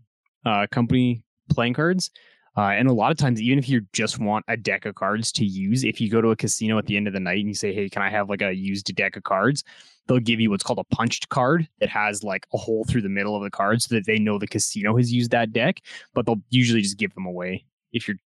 uh, 0.46 0.68
Company 0.72 1.24
playing 1.50 1.74
cards. 1.74 2.10
Uh, 2.56 2.70
and 2.70 2.88
a 2.88 2.94
lot 2.94 3.12
of 3.12 3.18
times, 3.18 3.42
even 3.42 3.58
if 3.58 3.68
you 3.68 3.82
just 3.94 4.20
want 4.20 4.46
a 4.48 4.56
deck 4.56 4.86
of 4.86 4.94
cards 4.94 5.32
to 5.32 5.44
use, 5.44 5.84
if 5.84 6.00
you 6.00 6.10
go 6.10 6.22
to 6.22 6.30
a 6.30 6.36
casino 6.36 6.78
at 6.78 6.86
the 6.86 6.96
end 6.96 7.08
of 7.08 7.14
the 7.14 7.20
night 7.20 7.40
and 7.40 7.48
you 7.48 7.56
say, 7.56 7.74
"Hey, 7.74 7.90
can 7.90 8.04
I 8.04 8.10
have 8.10 8.30
like 8.30 8.44
a 8.44 8.54
used 8.54 8.94
deck 8.96 9.16
of 9.16 9.24
cards?" 9.24 9.64
They'll 10.08 10.20
give 10.20 10.40
you 10.40 10.52
what's 10.52 10.64
called 10.64 10.80
a 10.80 10.84
punched 10.96 11.30
card 11.30 11.68
that 11.80 11.90
has 11.90 12.24
like 12.24 12.46
a 12.54 12.58
hole 12.58 12.86
through 12.86 13.02
the 13.02 13.10
middle 13.10 13.36
of 13.36 13.42
the 13.42 13.50
card, 13.50 13.82
so 13.82 13.96
that 13.96 14.06
they 14.06 14.20
know 14.20 14.38
the 14.38 14.48
casino 14.48 14.96
has 14.98 15.12
used 15.12 15.32
that 15.32 15.52
deck. 15.52 15.82
But 16.14 16.28
they'll 16.28 16.44
usually 16.52 16.82
just 16.82 17.00
give 17.00 17.14
them 17.16 17.26
away 17.26 17.66
if 17.92 18.08
you 18.08 18.18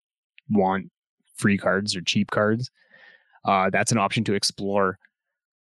want 0.49 0.91
free 1.37 1.57
cards 1.57 1.95
or 1.95 2.01
cheap 2.01 2.29
cards. 2.29 2.69
Uh, 3.47 3.69
that's 3.71 3.91
an 3.91 3.97
option 3.97 4.23
to 4.25 4.33
explore. 4.33 4.99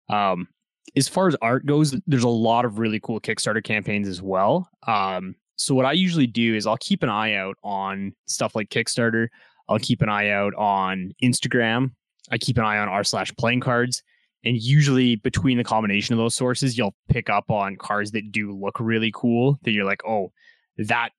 Um, 0.09 0.47
as 0.95 1.07
far 1.07 1.27
as 1.27 1.35
art 1.41 1.65
goes, 1.65 1.95
there's 2.07 2.23
a 2.23 2.29
lot 2.29 2.65
of 2.65 2.79
really 2.79 2.99
cool 2.99 3.19
Kickstarter 3.19 3.63
campaigns 3.63 4.07
as 4.07 4.21
well. 4.21 4.69
Um, 4.87 5.35
so 5.55 5.75
what 5.75 5.85
I 5.85 5.91
usually 5.91 6.27
do 6.27 6.55
is 6.55 6.65
I'll 6.65 6.77
keep 6.77 7.03
an 7.03 7.09
eye 7.09 7.35
out 7.35 7.57
on 7.63 8.13
stuff 8.27 8.55
like 8.55 8.69
Kickstarter. 8.69 9.27
I'll 9.69 9.79
keep 9.79 10.01
an 10.01 10.09
eye 10.09 10.29
out 10.29 10.53
on 10.55 11.11
Instagram. 11.23 11.91
I 12.31 12.37
keep 12.37 12.57
an 12.57 12.63
eye 12.63 12.77
on 12.77 12.89
r 12.89 13.03
slash 13.03 13.33
playing 13.37 13.59
cards. 13.59 14.01
And 14.45 14.57
usually 14.57 15.15
between 15.15 15.57
the 15.57 15.63
combination 15.63 16.13
of 16.13 16.19
those 16.19 16.35
sources, 16.35 16.77
you'll 16.77 16.95
pick 17.07 17.29
up 17.29 17.49
on 17.49 17.77
cards 17.77 18.11
that 18.11 18.31
do 18.31 18.51
look 18.51 18.79
really 18.79 19.11
cool 19.13 19.57
that 19.63 19.71
you're 19.71 19.85
like, 19.85 20.01
oh, 20.05 20.31
that 20.77 21.11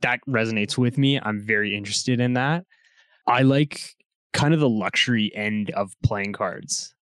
that 0.00 0.20
resonates 0.28 0.76
with 0.76 0.98
me. 0.98 1.20
I'm 1.20 1.40
very 1.40 1.74
interested 1.74 2.20
in 2.20 2.34
that. 2.34 2.64
I 3.26 3.42
like 3.42 3.94
kind 4.34 4.52
of 4.52 4.60
the 4.60 4.68
luxury 4.68 5.32
end 5.34 5.70
of 5.70 5.96
playing 6.02 6.34
cards. 6.34 6.94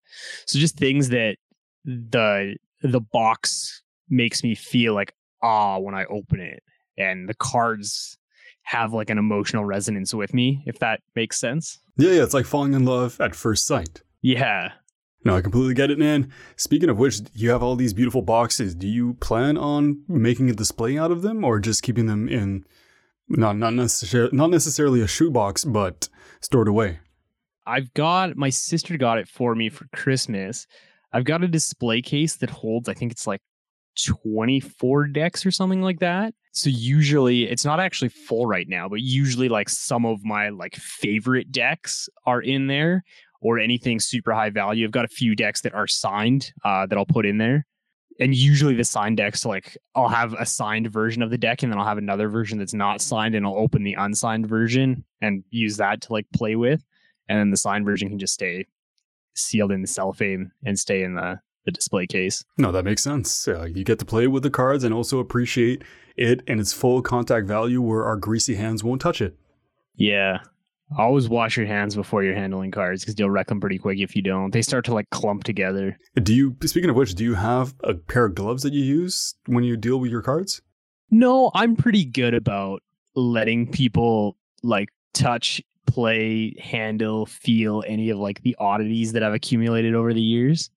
So 0.45 0.59
just 0.59 0.77
things 0.77 1.09
that 1.09 1.37
the 1.85 2.57
the 2.83 3.01
box 3.01 3.81
makes 4.09 4.43
me 4.43 4.53
feel 4.53 4.93
like 4.93 5.15
ah 5.41 5.79
when 5.79 5.95
I 5.95 6.05
open 6.05 6.39
it 6.39 6.61
and 6.97 7.27
the 7.27 7.33
cards 7.33 8.17
have 8.63 8.93
like 8.93 9.09
an 9.09 9.17
emotional 9.17 9.65
resonance 9.65 10.13
with 10.13 10.33
me 10.33 10.61
if 10.67 10.77
that 10.79 10.99
makes 11.15 11.39
sense. 11.39 11.79
Yeah, 11.97 12.11
yeah, 12.11 12.23
it's 12.23 12.33
like 12.33 12.45
falling 12.45 12.73
in 12.73 12.85
love 12.85 13.19
at 13.19 13.33
first 13.33 13.65
sight. 13.65 14.03
Yeah. 14.21 14.73
No, 15.23 15.35
I 15.35 15.41
completely 15.41 15.75
get 15.75 15.91
it, 15.91 15.99
man. 15.99 16.31
Speaking 16.55 16.89
of 16.89 16.97
which, 16.97 17.19
you 17.33 17.51
have 17.51 17.61
all 17.61 17.75
these 17.75 17.93
beautiful 17.93 18.23
boxes. 18.23 18.73
Do 18.73 18.87
you 18.87 19.13
plan 19.15 19.55
on 19.55 20.01
making 20.07 20.49
a 20.49 20.53
display 20.53 20.97
out 20.97 21.11
of 21.11 21.21
them 21.21 21.43
or 21.43 21.59
just 21.59 21.83
keeping 21.83 22.07
them 22.07 22.27
in 22.27 22.65
not 23.29 23.55
not 23.55 23.73
necessarily 23.73 24.35
not 24.35 24.49
necessarily 24.49 24.99
a 25.01 25.07
shoebox, 25.07 25.63
but 25.63 26.09
stored 26.41 26.67
away? 26.67 26.99
I've 27.65 27.93
got 27.93 28.35
my 28.35 28.49
sister 28.49 28.97
got 28.97 29.17
it 29.17 29.27
for 29.27 29.55
me 29.55 29.69
for 29.69 29.87
Christmas. 29.93 30.67
I've 31.13 31.25
got 31.25 31.43
a 31.43 31.47
display 31.47 32.01
case 32.01 32.37
that 32.37 32.49
holds, 32.49 32.89
I 32.89 32.93
think 32.93 33.11
it's 33.11 33.27
like 33.27 33.41
24 34.05 35.07
decks 35.07 35.45
or 35.45 35.51
something 35.51 35.81
like 35.81 35.99
that. 35.99 36.33
So 36.53 36.69
usually 36.69 37.43
it's 37.43 37.65
not 37.65 37.79
actually 37.79 38.09
full 38.09 38.45
right 38.45 38.67
now, 38.67 38.89
but 38.89 39.01
usually 39.01 39.49
like 39.49 39.69
some 39.69 40.05
of 40.05 40.23
my 40.23 40.49
like 40.49 40.75
favorite 40.75 41.51
decks 41.51 42.09
are 42.25 42.41
in 42.41 42.67
there 42.67 43.03
or 43.41 43.59
anything 43.59 43.99
super 43.99 44.33
high 44.33 44.49
value. 44.49 44.85
I've 44.85 44.91
got 44.91 45.05
a 45.05 45.09
few 45.09 45.35
decks 45.35 45.61
that 45.61 45.73
are 45.73 45.87
signed 45.87 46.53
uh, 46.63 46.85
that 46.85 46.97
I'll 46.97 47.05
put 47.05 47.25
in 47.25 47.37
there. 47.37 47.65
And 48.19 48.35
usually 48.35 48.75
the 48.75 48.83
signed 48.83 49.17
decks, 49.17 49.45
like 49.45 49.77
I'll 49.95 50.09
have 50.09 50.33
a 50.33 50.45
signed 50.45 50.91
version 50.91 51.23
of 51.23 51.31
the 51.31 51.37
deck 51.37 51.63
and 51.63 51.71
then 51.71 51.79
I'll 51.79 51.87
have 51.87 51.97
another 51.97 52.29
version 52.29 52.59
that's 52.59 52.73
not 52.73 53.01
signed 53.01 53.33
and 53.33 53.45
I'll 53.45 53.55
open 53.55 53.83
the 53.83 53.95
unsigned 53.95 54.47
version 54.47 55.03
and 55.21 55.43
use 55.49 55.77
that 55.77 56.01
to 56.01 56.13
like 56.13 56.27
play 56.33 56.55
with. 56.55 56.83
And 57.31 57.39
then 57.39 57.49
the 57.49 57.55
signed 57.55 57.85
version 57.85 58.09
can 58.09 58.19
just 58.19 58.33
stay 58.33 58.67
sealed 59.35 59.71
in 59.71 59.81
the 59.81 59.87
cellophane 59.87 60.51
and 60.65 60.77
stay 60.77 61.01
in 61.01 61.15
the, 61.15 61.39
the 61.63 61.71
display 61.71 62.05
case. 62.05 62.43
No, 62.57 62.73
that 62.73 62.83
makes 62.83 63.01
sense. 63.01 63.47
Uh, 63.47 63.63
you 63.63 63.85
get 63.85 63.99
to 63.99 64.05
play 64.05 64.27
with 64.27 64.43
the 64.43 64.49
cards 64.49 64.83
and 64.83 64.93
also 64.93 65.19
appreciate 65.19 65.81
it 66.17 66.41
and 66.45 66.59
its 66.59 66.73
full 66.73 67.01
contact 67.01 67.47
value 67.47 67.81
where 67.81 68.03
our 68.03 68.17
greasy 68.17 68.55
hands 68.55 68.83
won't 68.83 68.99
touch 68.99 69.21
it. 69.21 69.37
Yeah. 69.95 70.39
Always 70.97 71.29
wash 71.29 71.55
your 71.55 71.67
hands 71.67 71.95
before 71.95 72.21
you're 72.21 72.35
handling 72.35 72.71
cards 72.71 73.01
because 73.01 73.17
you'll 73.17 73.29
wreck 73.29 73.47
them 73.47 73.61
pretty 73.61 73.77
quick 73.77 73.99
if 73.99 74.13
you 74.13 74.21
don't. 74.21 74.51
They 74.51 74.61
start 74.61 74.83
to 74.85 74.93
like 74.93 75.09
clump 75.11 75.45
together. 75.45 75.97
Do 76.21 76.35
you, 76.35 76.57
speaking 76.65 76.89
of 76.89 76.97
which, 76.97 77.15
do 77.15 77.23
you 77.23 77.35
have 77.35 77.73
a 77.85 77.93
pair 77.93 78.25
of 78.25 78.35
gloves 78.35 78.63
that 78.63 78.73
you 78.73 78.83
use 78.83 79.35
when 79.45 79.63
you 79.63 79.77
deal 79.77 80.01
with 80.01 80.11
your 80.11 80.21
cards? 80.21 80.61
No, 81.09 81.49
I'm 81.53 81.77
pretty 81.77 82.03
good 82.03 82.33
about 82.33 82.83
letting 83.15 83.71
people 83.71 84.35
like 84.63 84.89
touch, 85.13 85.61
play, 85.87 86.55
handle, 86.59 87.25
feel 87.25 87.83
any 87.87 88.09
of 88.09 88.17
like 88.17 88.41
the 88.41 88.55
oddities 88.59 89.13
that 89.13 89.23
I've 89.23 89.33
accumulated 89.33 89.95
over 89.95 90.13
the 90.13 90.21
years. 90.21 90.69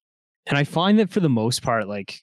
And 0.46 0.58
I 0.58 0.64
find 0.64 0.98
that 0.98 1.10
for 1.10 1.20
the 1.20 1.28
most 1.28 1.62
part, 1.62 1.88
like, 1.88 2.22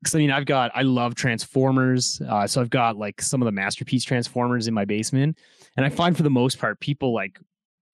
because 0.00 0.14
I 0.14 0.18
mean, 0.18 0.30
I've 0.30 0.46
got, 0.46 0.70
I 0.74 0.82
love 0.82 1.14
Transformers. 1.14 2.22
Uh, 2.26 2.46
so 2.46 2.60
I've 2.60 2.70
got 2.70 2.96
like 2.96 3.20
some 3.20 3.42
of 3.42 3.46
the 3.46 3.52
masterpiece 3.52 4.04
Transformers 4.04 4.66
in 4.66 4.74
my 4.74 4.84
basement. 4.84 5.38
And 5.76 5.84
I 5.84 5.90
find 5.90 6.16
for 6.16 6.22
the 6.22 6.30
most 6.30 6.58
part, 6.58 6.80
people 6.80 7.12
like, 7.12 7.38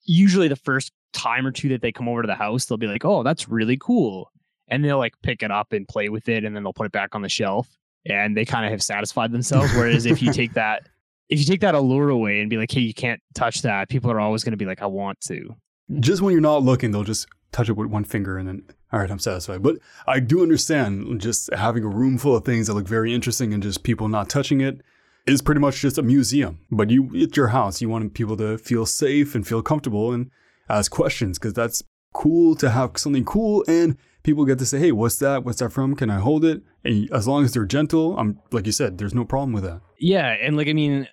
usually 0.04 0.48
the 0.48 0.56
first 0.56 0.92
time 1.12 1.46
or 1.46 1.50
two 1.50 1.68
that 1.70 1.82
they 1.82 1.90
come 1.90 2.08
over 2.08 2.22
to 2.22 2.26
the 2.26 2.34
house, 2.34 2.66
they'll 2.66 2.78
be 2.78 2.86
like, 2.86 3.04
oh, 3.04 3.22
that's 3.22 3.48
really 3.48 3.76
cool. 3.76 4.30
And 4.68 4.84
they'll 4.84 4.98
like 4.98 5.14
pick 5.22 5.42
it 5.42 5.50
up 5.50 5.72
and 5.72 5.86
play 5.86 6.08
with 6.08 6.28
it 6.28 6.44
and 6.44 6.54
then 6.54 6.62
they'll 6.62 6.72
put 6.72 6.86
it 6.86 6.92
back 6.92 7.14
on 7.14 7.22
the 7.22 7.28
shelf 7.28 7.68
and 8.04 8.36
they 8.36 8.44
kind 8.44 8.64
of 8.64 8.70
have 8.70 8.82
satisfied 8.82 9.32
themselves. 9.32 9.72
Whereas 9.74 10.06
if 10.06 10.22
you 10.22 10.32
take 10.32 10.52
that, 10.54 10.88
if 11.28 11.38
you 11.38 11.44
take 11.44 11.60
that 11.60 11.74
allure 11.74 12.08
away 12.08 12.40
and 12.40 12.48
be 12.48 12.56
like, 12.56 12.70
hey, 12.70 12.80
you 12.80 12.94
can't 12.94 13.20
touch 13.34 13.62
that, 13.62 13.88
people 13.88 14.10
are 14.10 14.20
always 14.20 14.44
going 14.44 14.52
to 14.52 14.56
be 14.56 14.66
like, 14.66 14.82
I 14.82 14.86
want 14.86 15.20
to. 15.22 15.56
Just 16.00 16.22
when 16.22 16.32
you're 16.32 16.40
not 16.40 16.62
looking, 16.62 16.90
they'll 16.90 17.04
just 17.04 17.26
touch 17.52 17.68
it 17.68 17.76
with 17.76 17.88
one 17.88 18.04
finger 18.04 18.38
and 18.38 18.48
then, 18.48 18.62
all 18.92 19.00
right, 19.00 19.10
I'm 19.10 19.18
satisfied. 19.18 19.62
But 19.62 19.76
I 20.06 20.20
do 20.20 20.42
understand 20.42 21.20
just 21.20 21.52
having 21.54 21.84
a 21.84 21.88
room 21.88 22.18
full 22.18 22.36
of 22.36 22.44
things 22.44 22.66
that 22.66 22.74
look 22.74 22.88
very 22.88 23.14
interesting 23.14 23.52
and 23.54 23.62
just 23.62 23.82
people 23.82 24.08
not 24.08 24.28
touching 24.28 24.60
it 24.60 24.82
is 25.26 25.42
pretty 25.42 25.60
much 25.60 25.80
just 25.80 25.98
a 25.98 26.02
museum. 26.02 26.60
But 26.70 26.90
you, 26.90 27.10
it's 27.12 27.36
your 27.36 27.48
house. 27.48 27.80
You 27.80 27.88
want 27.88 28.14
people 28.14 28.36
to 28.36 28.58
feel 28.58 28.86
safe 28.86 29.34
and 29.34 29.46
feel 29.46 29.62
comfortable 29.62 30.12
and 30.12 30.30
ask 30.68 30.90
questions 30.90 31.38
because 31.38 31.54
that's 31.54 31.82
cool 32.12 32.54
to 32.56 32.70
have 32.70 32.92
something 32.96 33.24
cool 33.24 33.64
and 33.68 33.96
people 34.22 34.44
get 34.44 34.58
to 34.58 34.66
say, 34.66 34.78
hey, 34.78 34.92
what's 34.92 35.18
that? 35.18 35.44
What's 35.44 35.60
that 35.60 35.70
from? 35.70 35.94
Can 35.94 36.10
I 36.10 36.18
hold 36.18 36.44
it? 36.44 36.62
And 36.84 37.10
as 37.12 37.28
long 37.28 37.44
as 37.44 37.52
they're 37.52 37.64
gentle, 37.64 38.18
I'm 38.18 38.40
like 38.50 38.66
you 38.66 38.72
said, 38.72 38.98
there's 38.98 39.14
no 39.14 39.24
problem 39.24 39.52
with 39.52 39.64
that. 39.64 39.80
Yeah. 39.98 40.34
And 40.42 40.56
like, 40.56 40.68
I 40.68 40.72
mean, 40.72 41.06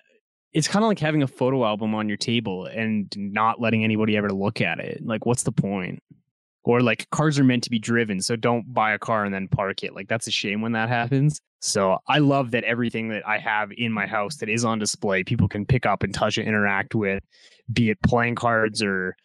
it's 0.54 0.68
kind 0.68 0.84
of 0.84 0.88
like 0.88 1.00
having 1.00 1.22
a 1.22 1.26
photo 1.26 1.64
album 1.64 1.94
on 1.94 2.08
your 2.08 2.16
table 2.16 2.66
and 2.66 3.12
not 3.16 3.60
letting 3.60 3.82
anybody 3.82 4.16
ever 4.16 4.30
look 4.30 4.60
at 4.60 4.78
it. 4.78 5.04
Like, 5.04 5.26
what's 5.26 5.42
the 5.42 5.52
point? 5.52 6.00
Or 6.62 6.80
like 6.80 7.10
cars 7.10 7.38
are 7.38 7.44
meant 7.44 7.64
to 7.64 7.70
be 7.70 7.78
driven, 7.78 8.22
so 8.22 8.36
don't 8.36 8.72
buy 8.72 8.92
a 8.92 8.98
car 8.98 9.24
and 9.24 9.34
then 9.34 9.48
park 9.48 9.82
it. 9.82 9.94
Like 9.94 10.08
that's 10.08 10.28
a 10.28 10.30
shame 10.30 10.62
when 10.62 10.72
that 10.72 10.88
happens. 10.88 11.40
So 11.60 11.98
I 12.08 12.18
love 12.18 12.52
that 12.52 12.64
everything 12.64 13.08
that 13.08 13.26
I 13.26 13.38
have 13.38 13.70
in 13.76 13.92
my 13.92 14.06
house 14.06 14.36
that 14.36 14.48
is 14.48 14.64
on 14.64 14.78
display, 14.78 15.24
people 15.24 15.48
can 15.48 15.66
pick 15.66 15.84
up 15.84 16.02
and 16.02 16.14
touch 16.14 16.38
and 16.38 16.46
interact 16.46 16.94
with, 16.94 17.22
be 17.72 17.90
it 17.90 17.98
playing 18.02 18.36
cards 18.36 18.82
or 18.82 19.16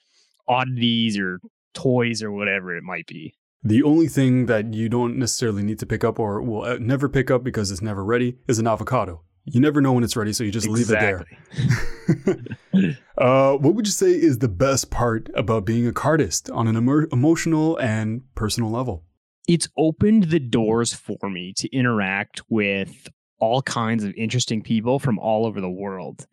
oddities 0.47 1.17
or 1.17 1.39
toys 1.73 2.23
or 2.23 2.31
whatever 2.31 2.75
it 2.75 2.83
might 2.83 3.05
be. 3.07 3.33
The 3.63 3.83
only 3.83 4.07
thing 4.07 4.45
that 4.47 4.73
you 4.73 4.89
don't 4.89 5.17
necessarily 5.17 5.63
need 5.63 5.79
to 5.79 5.85
pick 5.85 6.03
up 6.03 6.17
or 6.17 6.41
will 6.41 6.63
uh, 6.63 6.77
never 6.79 7.07
pick 7.07 7.29
up 7.29 7.43
because 7.43 7.71
it's 7.71 7.81
never 7.81 8.03
ready 8.03 8.37
is 8.47 8.57
an 8.57 8.67
avocado. 8.67 9.21
You 9.45 9.59
never 9.59 9.81
know 9.81 9.93
when 9.93 10.03
it's 10.03 10.15
ready, 10.15 10.33
so 10.33 10.43
you 10.43 10.51
just 10.51 10.67
exactly. 10.67 11.37
leave 11.55 12.27
it 12.27 12.57
there. 12.73 12.97
uh, 13.17 13.57
what 13.57 13.75
would 13.75 13.87
you 13.87 13.91
say 13.91 14.11
is 14.11 14.39
the 14.39 14.47
best 14.47 14.91
part 14.91 15.29
about 15.35 15.65
being 15.65 15.87
a 15.87 15.91
cardist 15.91 16.53
on 16.55 16.67
an 16.67 16.75
emo- 16.75 17.07
emotional 17.11 17.77
and 17.77 18.21
personal 18.35 18.69
level? 18.69 19.05
It's 19.47 19.67
opened 19.77 20.25
the 20.25 20.39
doors 20.39 20.93
for 20.93 21.29
me 21.29 21.53
to 21.57 21.75
interact 21.75 22.41
with 22.49 23.07
all 23.39 23.61
kinds 23.61 24.03
of 24.03 24.13
interesting 24.15 24.61
people 24.61 24.99
from 24.99 25.17
all 25.17 25.45
over 25.45 25.61
the 25.61 25.69
world. 25.69 26.27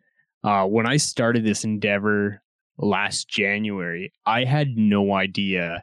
Uh, 0.45 0.67
when 0.67 0.87
I 0.87 0.99
started 0.99 1.45
this 1.45 1.65
endeavor 1.65 2.43
last 2.79 3.29
January, 3.29 4.13
I 4.27 4.45
had 4.45 4.77
no 4.77 5.15
idea 5.15 5.83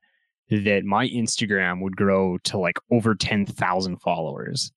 that 0.50 0.84
my 0.84 1.08
Instagram 1.08 1.82
would 1.82 1.96
grow 1.96 2.38
to 2.40 2.58
like 2.58 2.78
over 2.92 3.16
10,000 3.16 3.98
followers. 3.98 4.72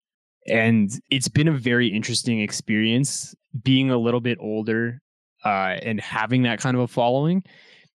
And 0.49 0.91
it's 1.11 1.29
been 1.29 1.49
a 1.49 1.53
very 1.53 1.89
interesting 1.89 2.41
experience 2.41 3.35
being 3.63 3.91
a 3.91 3.99
little 3.99 4.21
bit 4.21 4.39
older 4.41 5.01
uh, 5.45 5.77
and 5.83 6.01
having 6.01 6.43
that 6.43 6.61
kind 6.61 6.77
of 6.77 6.83
a 6.83 6.89
following 6.89 7.43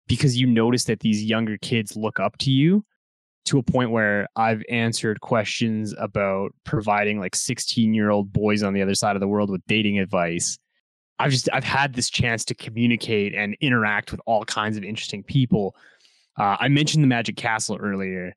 because 0.08 0.38
you 0.38 0.48
notice 0.48 0.86
that 0.86 1.02
these 1.02 1.24
younger 1.24 1.58
kids 1.58 1.96
look 1.96 2.20
up 2.20 2.38
to 2.40 2.52
you 2.52 2.84
to 3.46 3.58
a 3.58 3.64
point 3.64 3.92
where 3.92 4.28
I've 4.36 4.64
answered 4.70 5.22
questions 5.22 5.94
about 5.98 6.54
providing 6.66 7.20
like 7.20 7.36
16 7.36 7.94
year 7.94 8.10
old 8.10 8.32
boys 8.34 8.64
on 8.64 8.74
the 8.74 8.82
other 8.82 8.96
side 8.96 9.16
of 9.16 9.20
the 9.20 9.28
world 9.28 9.50
with 9.50 9.62
dating 9.68 10.00
advice. 10.00 10.58
I've 11.20 11.32
just 11.32 11.50
I've 11.52 11.64
had 11.64 11.94
this 11.94 12.10
chance 12.10 12.46
to 12.46 12.56
communicate 12.56 13.34
and 13.34 13.56
interact 13.60 14.12
with 14.12 14.22
all 14.26 14.46
kinds 14.46 14.78
of 14.78 14.84
interesting 14.84 15.24
people. 15.24 15.76
Uh, 16.38 16.58
I 16.60 16.70
mentioned 16.70 17.04
the 17.04 17.08
Magic 17.08 17.36
Castle 17.36 17.78
earlier, 17.78 18.34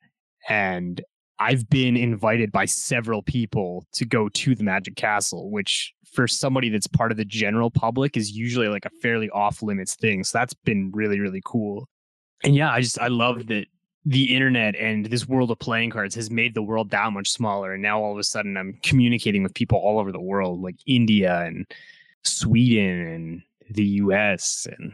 and 0.48 1.00
I've 1.42 1.68
been 1.68 1.96
invited 1.96 2.52
by 2.52 2.66
several 2.66 3.20
people 3.20 3.84
to 3.94 4.04
go 4.04 4.28
to 4.28 4.54
the 4.54 4.62
Magic 4.62 4.94
Castle, 4.94 5.50
which 5.50 5.92
for 6.12 6.28
somebody 6.28 6.68
that's 6.68 6.86
part 6.86 7.10
of 7.10 7.16
the 7.16 7.24
general 7.24 7.68
public 7.68 8.16
is 8.16 8.30
usually 8.30 8.68
like 8.68 8.84
a 8.84 8.90
fairly 9.02 9.28
off 9.30 9.60
limits 9.60 9.96
thing. 9.96 10.22
So 10.22 10.38
that's 10.38 10.54
been 10.54 10.92
really, 10.94 11.18
really 11.18 11.42
cool. 11.44 11.88
And 12.44 12.54
yeah, 12.54 12.70
I 12.70 12.80
just, 12.80 13.00
I 13.00 13.08
love 13.08 13.48
that 13.48 13.66
the 14.04 14.34
internet 14.34 14.76
and 14.76 15.06
this 15.06 15.26
world 15.26 15.50
of 15.50 15.58
playing 15.58 15.90
cards 15.90 16.14
has 16.14 16.30
made 16.30 16.54
the 16.54 16.62
world 16.62 16.90
that 16.90 17.12
much 17.12 17.28
smaller. 17.28 17.72
And 17.72 17.82
now 17.82 18.00
all 18.00 18.12
of 18.12 18.18
a 18.18 18.24
sudden 18.24 18.56
I'm 18.56 18.78
communicating 18.84 19.42
with 19.42 19.54
people 19.54 19.78
all 19.78 19.98
over 19.98 20.12
the 20.12 20.20
world, 20.20 20.62
like 20.62 20.76
India 20.86 21.40
and 21.40 21.66
Sweden 22.22 23.08
and 23.08 23.42
the 23.68 23.84
US 23.84 24.68
and 24.78 24.92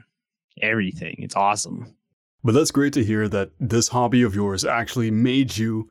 everything. 0.63 1.17
It's 1.19 1.37
awesome. 1.37 1.95
But 2.43 2.53
that's 2.53 2.71
great 2.71 2.95
to 2.95 3.05
hear 3.05 3.29
that 3.29 3.51
this 3.61 3.89
hobby 3.89 4.23
of 4.23 4.35
yours 4.35 4.65
actually 4.65 5.11
made 5.11 5.59
you 5.59 5.91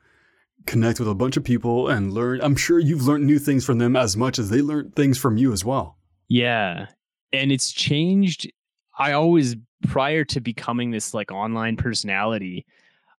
connect 0.68 1.00
with 1.00 1.08
a 1.08 1.16
bunch 1.16 1.38
of 1.38 1.44
people 1.44 1.88
and 1.88 2.14
learn. 2.14 2.40
I'm 2.42 2.56
sure 2.56 2.80
you've 2.80 3.08
learned 3.08 3.26
new 3.26 3.40
things 3.40 3.66
from 3.66 3.78
them 3.78 3.96
as 3.96 4.16
much 4.16 4.38
as 4.38 4.50
they 4.50 4.62
learned 4.62 4.96
things 4.96 5.18
from 5.18 5.38
you 5.38 5.52
as 5.54 5.66
well. 5.66 5.98
Yeah. 6.28 6.88
And 7.34 7.52
it's 7.52 7.72
changed. 7.72 8.52
I 9.00 9.14
always, 9.14 9.56
prior 9.88 10.24
to 10.26 10.42
becoming 10.42 10.92
this 10.92 11.14
like 11.14 11.32
online 11.32 11.78
personality, 11.78 12.66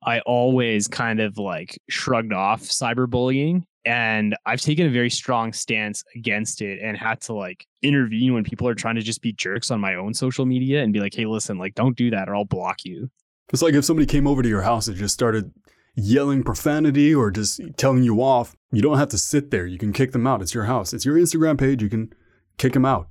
I 0.02 0.20
always 0.20 0.86
kind 0.86 1.20
of 1.20 1.38
like 1.38 1.78
shrugged 1.88 2.32
off 2.32 2.62
cyberbullying 2.62 3.64
and 3.84 4.36
I've 4.44 4.60
taken 4.60 4.86
a 4.86 4.90
very 4.90 5.10
strong 5.10 5.52
stance 5.52 6.04
against 6.14 6.60
it 6.60 6.78
and 6.82 6.96
had 6.96 7.20
to 7.22 7.32
like 7.32 7.66
intervene 7.82 8.34
when 8.34 8.44
people 8.44 8.68
are 8.68 8.74
trying 8.74 8.96
to 8.96 9.00
just 9.00 9.22
be 9.22 9.32
jerks 9.32 9.70
on 9.70 9.80
my 9.80 9.94
own 9.94 10.12
social 10.14 10.44
media 10.44 10.82
and 10.82 10.92
be 10.92 11.00
like, 11.00 11.14
hey, 11.14 11.24
listen, 11.24 11.58
like 11.58 11.74
don't 11.74 11.96
do 11.96 12.10
that 12.10 12.28
or 12.28 12.36
I'll 12.36 12.44
block 12.44 12.84
you. 12.84 13.10
It's 13.50 13.62
like 13.62 13.74
if 13.74 13.84
somebody 13.84 14.06
came 14.06 14.26
over 14.26 14.42
to 14.42 14.48
your 14.48 14.62
house 14.62 14.88
and 14.88 14.96
just 14.96 15.14
started 15.14 15.50
yelling 15.98 16.42
profanity 16.42 17.14
or 17.14 17.30
just 17.30 17.60
telling 17.76 18.02
you 18.02 18.22
off, 18.22 18.54
you 18.72 18.80
don't 18.80 18.98
have 18.98 19.08
to 19.08 19.18
sit 19.18 19.50
there. 19.50 19.66
You 19.66 19.78
can 19.78 19.92
kick 19.92 20.12
them 20.12 20.26
out. 20.26 20.40
It's 20.40 20.54
your 20.54 20.64
house. 20.64 20.92
It's 20.92 21.04
your 21.04 21.16
Instagram 21.16 21.58
page. 21.58 21.82
You 21.82 21.88
can 21.88 22.12
kick 22.56 22.72
them 22.72 22.84
out. 22.84 23.08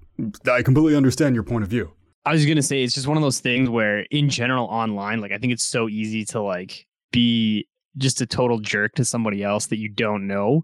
I 0.50 0.62
completely 0.62 0.96
understand 0.96 1.36
your 1.36 1.44
point 1.44 1.64
of 1.64 1.70
view. 1.70 1.92
I 2.26 2.34
was 2.34 2.46
gonna 2.46 2.62
say 2.62 2.84
it's 2.84 2.94
just 2.94 3.08
one 3.08 3.16
of 3.16 3.24
those 3.24 3.40
things 3.40 3.70
where 3.70 4.00
in 4.12 4.30
general 4.30 4.66
online, 4.66 5.22
like 5.22 5.32
I 5.32 5.38
think 5.38 5.54
it's 5.54 5.64
so 5.64 5.88
easy 5.88 6.26
to 6.26 6.42
like 6.42 6.86
be 7.12 7.68
just 7.98 8.22
a 8.22 8.26
total 8.26 8.60
jerk 8.60 8.96
to 8.96 9.06
somebody 9.06 9.44
else 9.44 9.68
that 9.68 9.78
you 9.78 9.90
don't 9.90 10.28
know 10.28 10.64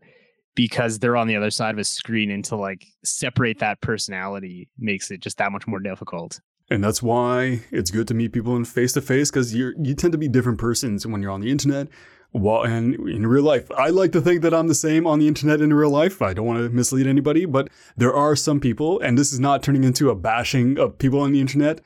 because 0.55 0.99
they're 0.99 1.17
on 1.17 1.27
the 1.27 1.36
other 1.36 1.49
side 1.49 1.73
of 1.73 1.79
a 1.79 1.83
screen 1.83 2.29
and 2.31 2.43
to 2.45 2.55
like 2.55 2.86
separate 3.03 3.59
that 3.59 3.81
personality 3.81 4.69
makes 4.77 5.09
it 5.09 5.19
just 5.19 5.38
that 5.38 5.51
much 5.51 5.65
more 5.65 5.79
difficult. 5.79 6.39
And 6.69 6.83
that's 6.83 7.03
why 7.03 7.62
it's 7.71 7.91
good 7.91 8.07
to 8.07 8.13
meet 8.13 8.33
people 8.33 8.55
in 8.55 8.65
face 8.65 8.93
to 8.93 9.01
face 9.01 9.29
because 9.29 9.53
you 9.53 9.73
you 9.81 9.93
tend 9.93 10.12
to 10.12 10.17
be 10.17 10.27
different 10.27 10.59
persons 10.59 11.05
when 11.05 11.21
you're 11.21 11.31
on 11.31 11.41
the 11.41 11.51
internet. 11.51 11.88
Well, 12.36 12.63
and 12.63 12.96
in 13.08 13.28
real 13.28 13.43
life, 13.43 13.69
I 13.78 13.89
like 13.89 14.12
to 14.13 14.22
think 14.22 14.41
that 14.41 14.56
I'm 14.56 14.67
the 14.67 14.74
same 14.74 15.06
on 15.06 15.19
the 15.19 15.28
internet 15.28 15.62
in 15.62 15.72
real 15.72 15.91
life. 15.91 16.19
I 16.19 16.34
don't 16.34 16.48
want 16.48 16.60
to 16.60 16.69
mislead 16.69 17.06
anybody, 17.06 17.46
but 17.46 17.69
there 17.96 18.13
are 18.13 18.36
some 18.36 18.60
people, 18.60 19.00
and 19.02 19.15
this 19.15 19.32
is 19.32 19.39
not 19.39 19.62
turning 19.62 19.84
into 19.84 20.10
a 20.10 20.15
bashing 20.15 20.80
of 20.80 20.98
people 20.98 21.19
on 21.19 21.32
the 21.32 21.39
internet. 21.39 21.80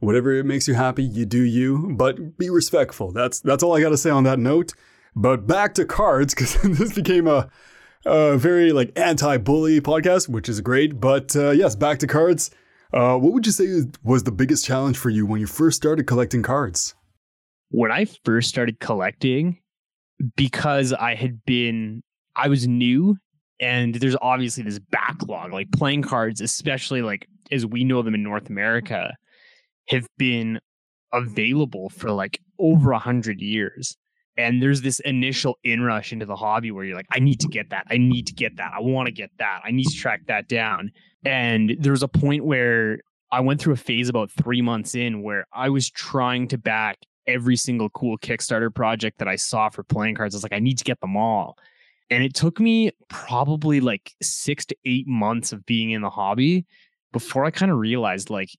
Whatever 0.00 0.32
it 0.32 0.44
makes 0.44 0.66
you 0.66 0.74
happy, 0.74 1.04
you 1.04 1.24
do 1.24 1.40
you, 1.40 1.94
but 1.96 2.36
be 2.36 2.50
respectful. 2.50 3.12
That's 3.12 3.38
that's 3.38 3.62
all 3.62 3.76
I 3.76 3.80
got 3.80 3.90
to 3.90 3.96
say 3.96 4.10
on 4.10 4.24
that 4.24 4.40
note. 4.40 4.72
But 5.14 5.46
back 5.46 5.74
to 5.74 5.84
cards 5.84 6.34
because 6.34 6.54
this 6.64 6.92
became 6.92 7.28
a, 7.28 7.48
a 8.04 8.36
very 8.36 8.72
like 8.72 8.90
anti-bully 8.98 9.80
podcast, 9.80 10.28
which 10.28 10.48
is 10.48 10.60
great. 10.60 11.00
But 11.00 11.36
uh, 11.36 11.50
yes, 11.50 11.76
back 11.76 12.00
to 12.00 12.08
cards. 12.08 12.50
Uh, 12.92 13.16
what 13.16 13.32
would 13.32 13.46
you 13.46 13.52
say 13.52 13.82
was 14.02 14.24
the 14.24 14.32
biggest 14.32 14.64
challenge 14.64 14.98
for 14.98 15.10
you 15.10 15.24
when 15.24 15.40
you 15.40 15.46
first 15.46 15.76
started 15.76 16.08
collecting 16.08 16.42
cards? 16.42 16.96
When 17.70 17.92
I 17.92 18.06
first 18.24 18.48
started 18.48 18.80
collecting, 18.80 19.61
because 20.36 20.92
I 20.92 21.14
had 21.14 21.44
been, 21.44 22.02
I 22.36 22.48
was 22.48 22.66
new, 22.66 23.16
and 23.60 23.94
there's 23.94 24.16
obviously 24.20 24.62
this 24.64 24.78
backlog. 24.78 25.52
Like 25.52 25.70
playing 25.72 26.02
cards, 26.02 26.40
especially 26.40 27.02
like 27.02 27.26
as 27.50 27.66
we 27.66 27.84
know 27.84 28.02
them 28.02 28.14
in 28.14 28.22
North 28.22 28.48
America, 28.48 29.14
have 29.88 30.06
been 30.18 30.58
available 31.12 31.88
for 31.90 32.10
like 32.10 32.40
over 32.58 32.92
a 32.92 32.98
hundred 32.98 33.40
years. 33.40 33.96
And 34.38 34.62
there's 34.62 34.80
this 34.80 34.98
initial 35.00 35.58
inrush 35.62 36.12
into 36.12 36.24
the 36.24 36.36
hobby 36.36 36.70
where 36.70 36.84
you're 36.84 36.96
like, 36.96 37.06
I 37.12 37.18
need 37.18 37.38
to 37.40 37.48
get 37.48 37.68
that. 37.70 37.86
I 37.90 37.98
need 37.98 38.26
to 38.28 38.32
get 38.32 38.56
that. 38.56 38.72
I 38.74 38.80
want 38.80 39.06
to 39.06 39.12
get 39.12 39.30
that. 39.38 39.60
I 39.62 39.70
need 39.70 39.84
to 39.84 39.96
track 39.96 40.22
that 40.28 40.48
down. 40.48 40.90
And 41.24 41.76
there 41.78 41.92
was 41.92 42.02
a 42.02 42.08
point 42.08 42.44
where 42.44 43.00
I 43.30 43.40
went 43.40 43.60
through 43.60 43.74
a 43.74 43.76
phase 43.76 44.08
about 44.08 44.30
three 44.30 44.62
months 44.62 44.94
in 44.94 45.22
where 45.22 45.46
I 45.52 45.68
was 45.68 45.90
trying 45.90 46.48
to 46.48 46.58
back 46.58 46.98
every 47.26 47.56
single 47.56 47.90
cool 47.90 48.18
Kickstarter 48.18 48.74
project 48.74 49.18
that 49.18 49.28
I 49.28 49.36
saw 49.36 49.68
for 49.68 49.82
playing 49.82 50.16
cards. 50.16 50.34
I 50.34 50.36
was 50.36 50.42
like, 50.42 50.52
I 50.52 50.58
need 50.58 50.78
to 50.78 50.84
get 50.84 51.00
them 51.00 51.16
all. 51.16 51.56
And 52.10 52.22
it 52.22 52.34
took 52.34 52.60
me 52.60 52.90
probably 53.08 53.80
like 53.80 54.12
six 54.22 54.66
to 54.66 54.76
eight 54.84 55.06
months 55.06 55.52
of 55.52 55.64
being 55.64 55.90
in 55.90 56.02
the 56.02 56.10
hobby 56.10 56.66
before 57.12 57.44
I 57.44 57.50
kind 57.50 57.70
of 57.70 57.78
realized 57.78 58.30
like 58.30 58.50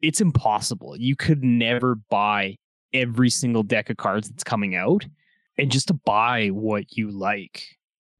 it's 0.00 0.20
impossible. 0.20 0.96
You 0.96 1.16
could 1.16 1.42
never 1.42 1.96
buy 2.10 2.56
every 2.92 3.30
single 3.30 3.62
deck 3.62 3.90
of 3.90 3.96
cards 3.96 4.28
that's 4.28 4.44
coming 4.44 4.76
out 4.76 5.06
and 5.58 5.70
just 5.70 5.88
to 5.88 5.94
buy 5.94 6.48
what 6.48 6.96
you 6.96 7.10
like. 7.10 7.66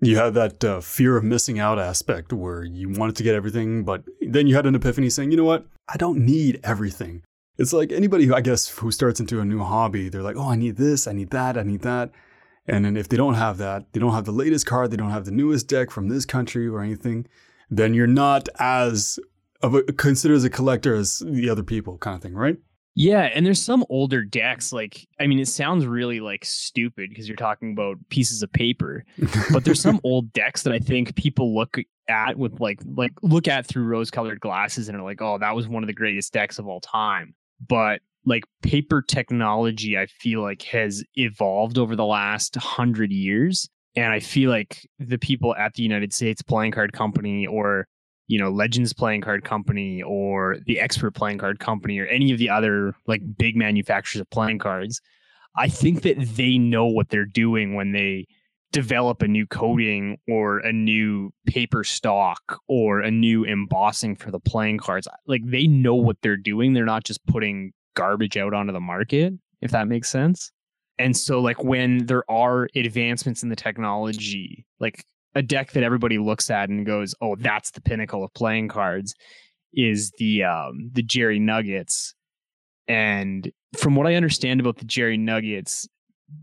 You 0.00 0.16
had 0.16 0.34
that 0.34 0.64
uh, 0.64 0.80
fear 0.80 1.16
of 1.16 1.24
missing 1.24 1.58
out 1.58 1.78
aspect 1.78 2.32
where 2.32 2.64
you 2.64 2.88
wanted 2.88 3.16
to 3.16 3.22
get 3.22 3.34
everything, 3.34 3.84
but 3.84 4.02
then 4.20 4.46
you 4.46 4.54
had 4.54 4.66
an 4.66 4.74
epiphany 4.74 5.08
saying, 5.08 5.30
you 5.30 5.36
know 5.36 5.44
what? 5.44 5.66
I 5.88 5.96
don't 5.96 6.18
need 6.24 6.60
everything. 6.64 7.22
It's 7.56 7.72
like 7.72 7.92
anybody 7.92 8.26
who 8.26 8.34
I 8.34 8.40
guess 8.40 8.68
who 8.68 8.90
starts 8.90 9.20
into 9.20 9.40
a 9.40 9.44
new 9.44 9.62
hobby, 9.62 10.08
they're 10.08 10.22
like, 10.22 10.36
oh, 10.36 10.50
I 10.50 10.56
need 10.56 10.76
this, 10.76 11.06
I 11.06 11.12
need 11.12 11.30
that, 11.30 11.56
I 11.56 11.62
need 11.62 11.82
that. 11.82 12.10
And 12.66 12.84
then 12.84 12.96
if 12.96 13.08
they 13.08 13.16
don't 13.16 13.34
have 13.34 13.58
that, 13.58 13.92
they 13.92 14.00
don't 14.00 14.14
have 14.14 14.24
the 14.24 14.32
latest 14.32 14.66
card, 14.66 14.90
they 14.90 14.96
don't 14.96 15.10
have 15.10 15.24
the 15.24 15.30
newest 15.30 15.68
deck 15.68 15.90
from 15.90 16.08
this 16.08 16.24
country 16.24 16.66
or 16.66 16.80
anything, 16.80 17.26
then 17.70 17.94
you're 17.94 18.06
not 18.06 18.48
as 18.58 19.18
of 19.62 19.74
a 19.74 19.82
considered 19.84 20.34
as 20.34 20.44
a 20.44 20.50
collector 20.50 20.94
as 20.94 21.22
the 21.26 21.48
other 21.48 21.62
people, 21.62 21.98
kind 21.98 22.16
of 22.16 22.22
thing, 22.22 22.34
right? 22.34 22.56
Yeah, 22.96 23.22
and 23.22 23.44
there's 23.44 23.60
some 23.60 23.84
older 23.88 24.22
decks 24.22 24.72
like 24.72 25.06
I 25.18 25.26
mean 25.26 25.40
it 25.40 25.48
sounds 25.48 25.84
really 25.84 26.20
like 26.20 26.44
stupid 26.44 27.10
because 27.10 27.28
you're 27.28 27.36
talking 27.36 27.72
about 27.72 27.96
pieces 28.08 28.42
of 28.42 28.52
paper. 28.52 29.04
but 29.52 29.64
there's 29.64 29.80
some 29.80 30.00
old 30.04 30.32
decks 30.32 30.62
that 30.62 30.72
I 30.72 30.78
think 30.78 31.16
people 31.16 31.54
look 31.54 31.76
at 32.08 32.36
with 32.36 32.60
like 32.60 32.80
like 32.96 33.12
look 33.22 33.48
at 33.48 33.66
through 33.66 33.84
rose-colored 33.84 34.40
glasses 34.40 34.88
and 34.88 34.96
are 34.96 35.02
like, 35.02 35.20
"Oh, 35.20 35.38
that 35.38 35.56
was 35.56 35.66
one 35.66 35.82
of 35.82 35.88
the 35.88 35.94
greatest 35.94 36.32
decks 36.32 36.58
of 36.58 36.68
all 36.68 36.80
time." 36.80 37.34
But 37.68 38.00
like 38.26 38.44
paper 38.62 39.02
technology 39.02 39.98
I 39.98 40.06
feel 40.06 40.40
like 40.42 40.62
has 40.62 41.04
evolved 41.14 41.78
over 41.78 41.94
the 41.94 42.06
last 42.06 42.56
100 42.56 43.12
years 43.12 43.68
and 43.96 44.12
I 44.12 44.20
feel 44.20 44.50
like 44.50 44.88
the 44.98 45.18
people 45.18 45.54
at 45.56 45.74
the 45.74 45.82
United 45.82 46.12
States 46.12 46.42
Playing 46.42 46.72
Card 46.72 46.92
Company 46.92 47.46
or 47.46 47.86
you 48.26 48.38
know 48.38 48.50
legends 48.50 48.92
playing 48.92 49.20
card 49.20 49.44
company 49.44 50.02
or 50.02 50.56
the 50.66 50.80
expert 50.80 51.12
playing 51.12 51.38
card 51.38 51.58
company 51.58 51.98
or 51.98 52.06
any 52.06 52.32
of 52.32 52.38
the 52.38 52.48
other 52.48 52.94
like 53.06 53.20
big 53.36 53.56
manufacturers 53.56 54.20
of 54.20 54.30
playing 54.30 54.58
cards 54.58 55.00
i 55.56 55.68
think 55.68 56.02
that 56.02 56.18
they 56.36 56.58
know 56.58 56.86
what 56.86 57.10
they're 57.10 57.26
doing 57.26 57.74
when 57.74 57.92
they 57.92 58.26
develop 58.74 59.22
a 59.22 59.28
new 59.28 59.46
coating 59.46 60.18
or 60.28 60.58
a 60.58 60.72
new 60.72 61.32
paper 61.46 61.84
stock 61.84 62.58
or 62.66 63.00
a 63.00 63.10
new 63.10 63.44
embossing 63.44 64.16
for 64.16 64.32
the 64.32 64.40
playing 64.40 64.78
cards. 64.78 65.06
Like 65.28 65.42
they 65.46 65.68
know 65.68 65.94
what 65.94 66.16
they're 66.22 66.36
doing. 66.36 66.72
They're 66.74 66.84
not 66.84 67.04
just 67.04 67.24
putting 67.26 67.72
garbage 67.94 68.36
out 68.36 68.52
onto 68.52 68.72
the 68.72 68.80
market 68.80 69.32
if 69.62 69.70
that 69.70 69.88
makes 69.88 70.10
sense. 70.10 70.50
And 70.98 71.16
so 71.16 71.40
like 71.40 71.62
when 71.62 72.06
there 72.06 72.28
are 72.28 72.68
advancements 72.76 73.42
in 73.42 73.48
the 73.48 73.56
technology 73.56 74.66
like 74.80 75.04
a 75.34 75.42
deck 75.42 75.72
that 75.72 75.82
everybody 75.82 76.18
looks 76.18 76.50
at 76.50 76.68
and 76.68 76.86
goes, 76.86 77.14
"Oh, 77.20 77.34
that's 77.36 77.72
the 77.72 77.80
pinnacle 77.80 78.22
of 78.22 78.32
playing 78.34 78.68
cards," 78.68 79.14
is 79.72 80.12
the 80.18 80.44
um, 80.44 80.90
the 80.92 81.02
Jerry 81.02 81.40
Nuggets. 81.40 82.14
And 82.86 83.50
from 83.76 83.96
what 83.96 84.06
I 84.06 84.14
understand 84.14 84.60
about 84.60 84.76
the 84.76 84.84
Jerry 84.84 85.16
Nuggets 85.16 85.88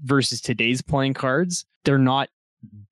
versus 0.03 0.41
today's 0.41 0.81
playing 0.81 1.13
cards, 1.13 1.65
they're 1.83 1.97
not 1.97 2.29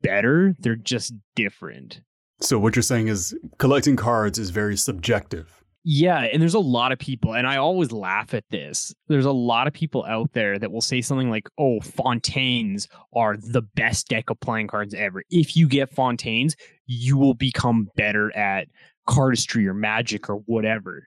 better; 0.01 0.55
they're 0.59 0.75
just 0.75 1.13
different. 1.35 2.01
So 2.41 2.57
what 2.57 2.75
you're 2.75 2.83
saying 2.83 3.09
is 3.09 3.35
collecting 3.57 3.95
cards 3.95 4.39
is 4.39 4.49
very 4.49 4.77
subjective. 4.77 5.59
Yeah, 5.83 6.19
and 6.19 6.41
there's 6.41 6.53
a 6.55 6.59
lot 6.59 6.91
of 6.91 6.99
people, 6.99 7.33
and 7.33 7.47
I 7.47 7.57
always 7.57 7.91
laugh 7.91 8.33
at 8.33 8.43
this. 8.49 8.93
There's 9.07 9.25
a 9.25 9.31
lot 9.31 9.65
of 9.65 9.73
people 9.73 10.03
out 10.05 10.33
there 10.33 10.59
that 10.59 10.71
will 10.71 10.81
say 10.81 11.01
something 11.01 11.29
like, 11.29 11.49
"Oh, 11.57 11.79
Fontaines 11.79 12.87
are 13.15 13.37
the 13.37 13.61
best 13.61 14.09
deck 14.09 14.29
of 14.29 14.39
playing 14.39 14.67
cards 14.67 14.93
ever. 14.93 15.23
If 15.29 15.55
you 15.55 15.67
get 15.67 15.93
Fontaines, 15.93 16.55
you 16.85 17.17
will 17.17 17.33
become 17.33 17.89
better 17.95 18.35
at 18.35 18.67
cardistry 19.07 19.65
or 19.67 19.73
magic 19.73 20.29
or 20.29 20.35
whatever." 20.45 21.05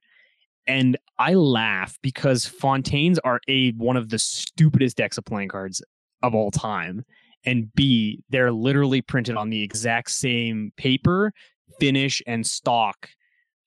And 0.66 0.96
I 1.18 1.34
laugh 1.34 1.98
because 2.02 2.46
Fontaines 2.46 3.18
are 3.20 3.40
a 3.48 3.72
one 3.72 3.96
of 3.96 4.08
the 4.10 4.18
stupidest 4.18 4.96
decks 4.96 5.18
of 5.18 5.24
playing 5.24 5.48
cards 5.48 5.82
of 6.22 6.34
all 6.34 6.50
time, 6.50 7.04
and 7.44 7.72
B, 7.74 8.22
they're 8.30 8.52
literally 8.52 9.02
printed 9.02 9.36
on 9.36 9.50
the 9.50 9.62
exact 9.62 10.10
same 10.10 10.72
paper, 10.76 11.32
finish, 11.80 12.22
and 12.26 12.46
stock 12.46 13.08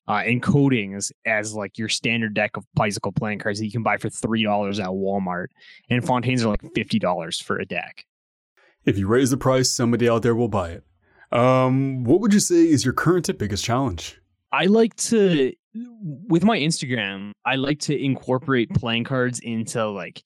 uh, 0.08 0.22
encoding 0.22 0.96
as, 0.96 1.12
as 1.26 1.54
like 1.54 1.76
your 1.76 1.88
standard 1.88 2.32
deck 2.32 2.56
of 2.56 2.64
bicycle 2.74 3.12
playing 3.12 3.40
cards 3.40 3.58
that 3.58 3.66
you 3.66 3.72
can 3.72 3.82
buy 3.82 3.96
for 3.96 4.08
three 4.08 4.42
dollars 4.42 4.78
at 4.78 4.88
Walmart, 4.88 5.48
and 5.90 6.04
Fontaines 6.04 6.44
are 6.44 6.48
like 6.48 6.62
fifty 6.74 6.98
dollars 6.98 7.40
for 7.40 7.58
a 7.58 7.66
deck. 7.66 8.06
If 8.84 8.98
you 8.98 9.08
raise 9.08 9.30
the 9.30 9.36
price, 9.36 9.70
somebody 9.70 10.08
out 10.08 10.22
there 10.22 10.34
will 10.34 10.48
buy 10.48 10.70
it. 10.70 10.84
Um, 11.32 12.04
what 12.04 12.20
would 12.20 12.32
you 12.32 12.40
say 12.40 12.68
is 12.68 12.84
your 12.84 12.94
current 12.94 13.28
biggest 13.36 13.64
challenge? 13.64 14.20
I 14.52 14.66
like 14.66 14.94
to, 14.96 15.52
with 16.28 16.44
my 16.44 16.58
Instagram, 16.58 17.32
I 17.44 17.56
like 17.56 17.80
to 17.80 17.96
incorporate 17.96 18.70
playing 18.74 19.04
cards 19.04 19.40
into 19.40 19.88
like 19.88 20.22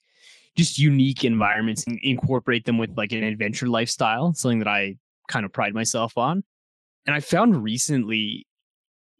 just 0.56 0.78
unique 0.78 1.24
environments 1.24 1.86
and 1.86 1.98
incorporate 2.02 2.64
them 2.64 2.78
with 2.78 2.90
like 2.96 3.12
an 3.12 3.24
adventure 3.24 3.66
lifestyle, 3.66 4.34
something 4.34 4.58
that 4.60 4.68
I 4.68 4.96
kind 5.28 5.44
of 5.44 5.52
pride 5.52 5.74
myself 5.74 6.18
on. 6.18 6.42
And 7.06 7.14
I 7.14 7.20
found 7.20 7.62
recently 7.62 8.46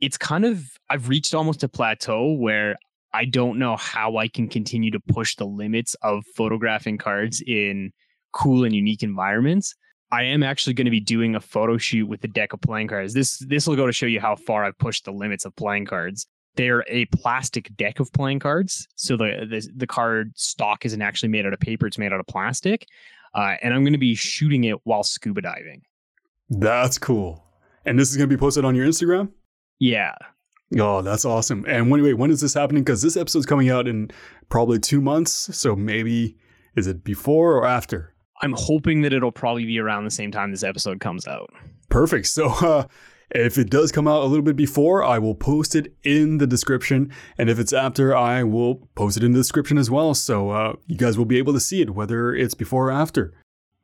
it's 0.01 0.17
kind 0.17 0.45
of 0.45 0.65
I've 0.89 1.09
reached 1.09 1.35
almost 1.35 1.63
a 1.63 1.69
plateau 1.69 2.33
where 2.33 2.77
I 3.13 3.25
don't 3.25 3.59
know 3.59 3.77
how 3.77 4.17
I 4.17 4.29
can 4.29 4.49
continue 4.49 4.91
to 4.93 5.01
push 5.01 5.37
the 5.37 5.47
limits 5.47 5.95
of 6.03 6.25
photographing 6.37 6.99
cards 6.99 7.43
in 7.47 7.93
cool 8.33 8.65
and 8.65 8.75
unique 8.75 9.03
environments. 9.03 9.75
I 10.13 10.25
am 10.25 10.43
actually 10.43 10.75
going 10.75 10.87
to 10.87 10.91
be 10.91 11.01
doing 11.01 11.35
a 11.35 11.41
photo 11.41 11.79
shoot 11.79 12.07
with 12.07 12.25
a 12.25 12.29
deck 12.29 12.53
of 12.53 12.61
playing 12.61 12.89
cards. 12.89 13.15
This 13.15 13.39
this 13.39 13.67
will 13.67 13.77
go 13.77 13.87
to 13.87 13.93
show 13.93 14.07
you 14.07 14.21
how 14.21 14.37
far 14.37 14.65
I've 14.65 14.79
pushed 14.79 15.05
the 15.05 15.13
limits 15.13 15.45
of 15.45 15.55
playing 15.57 15.87
cards. 15.87 16.27
They're 16.57 16.85
a 16.89 17.05
plastic 17.07 17.75
deck 17.77 18.01
of 18.01 18.13
playing 18.13 18.41
cards. 18.41 18.89
So 18.97 19.17
the, 19.17 19.47
the, 19.49 19.69
the 19.77 19.87
card 19.87 20.33
stock 20.37 20.85
isn't 20.85 21.01
actually 21.01 21.29
made 21.29 21.47
out 21.47 21.53
of 21.53 21.61
paper, 21.61 21.87
it's 21.87 21.99
made 21.99 22.13
out 22.13 22.21
of 22.21 22.27
plastic. 22.27 22.87
Uh, 23.35 23.55
and 23.63 23.73
I'm 23.73 23.85
going 23.85 23.93
to 23.93 23.99
be 23.99 24.17
shooting 24.17 24.65
it 24.65 24.79
while 24.85 25.05
scuba 25.05 25.43
diving. 25.43 25.83
That's 26.49 26.99
cool. 26.99 27.45
And 27.87 27.99
this 27.99 28.11
is 28.11 28.17
going 28.17 28.29
to 28.29 28.37
be 28.37 28.39
posted 28.39 28.65
on 28.65 28.75
your 28.75 28.87
Instagram? 28.87 29.31
Yeah. 29.79 30.15
Oh, 30.79 31.03
that's 31.03 31.25
awesome. 31.25 31.65
And 31.69 31.91
when, 31.91 32.03
wait, 32.03 32.15
when 32.15 32.33
is 32.33 32.41
this 32.41 32.55
happening? 32.55 32.83
Because 32.83 33.03
this 33.03 33.17
episode's 33.17 33.47
coming 33.47 33.71
out 33.71 33.87
in 33.87 34.11
probably 34.49 34.81
two 34.81 35.01
months. 35.01 35.57
So 35.57 35.77
maybe, 35.77 36.37
is 36.75 36.89
it 36.89 37.05
before 37.05 37.57
or 37.57 37.67
after? 37.67 38.13
I'm 38.43 38.55
hoping 38.57 39.03
that 39.03 39.13
it'll 39.13 39.33
probably 39.33 39.67
be 39.67 39.79
around 39.79 40.05
the 40.05 40.11
same 40.11 40.31
time 40.31 40.51
this 40.51 40.65
episode 40.65 41.01
comes 41.01 41.27
out. 41.27 41.51
Perfect. 41.89 42.27
So, 42.27 42.49
uh, 42.49 42.87
if 43.33 43.59
it 43.59 43.71
does 43.71 43.93
come 43.93 44.09
out 44.09 44.23
a 44.23 44.27
little 44.27 44.45
bit 44.45 44.57
before, 44.57 45.05
I 45.05 45.19
will 45.19 45.35
post 45.35 45.77
it 45.77 45.95
in 46.03 46.39
the 46.39 46.47
description. 46.47 47.13
And 47.39 47.49
if 47.49 47.59
it's 47.59 47.73
after, 47.73 48.17
I 48.17 48.43
will 48.43 48.89
post 48.97 49.17
it 49.17 49.23
in 49.23 49.33
the 49.33 49.39
description 49.39 49.79
as 49.79 49.91
well. 49.91 50.15
So 50.15 50.51
uh, 50.51 50.73
you 50.87 50.97
guys 50.97 51.17
will 51.17 51.25
be 51.27 51.39
able 51.39 51.53
to 51.53 51.61
see 51.61 51.81
it, 51.81 51.91
whether 51.91 52.35
it's 52.35 52.55
before 52.55 52.89
or 52.89 52.93
after. 52.93 53.33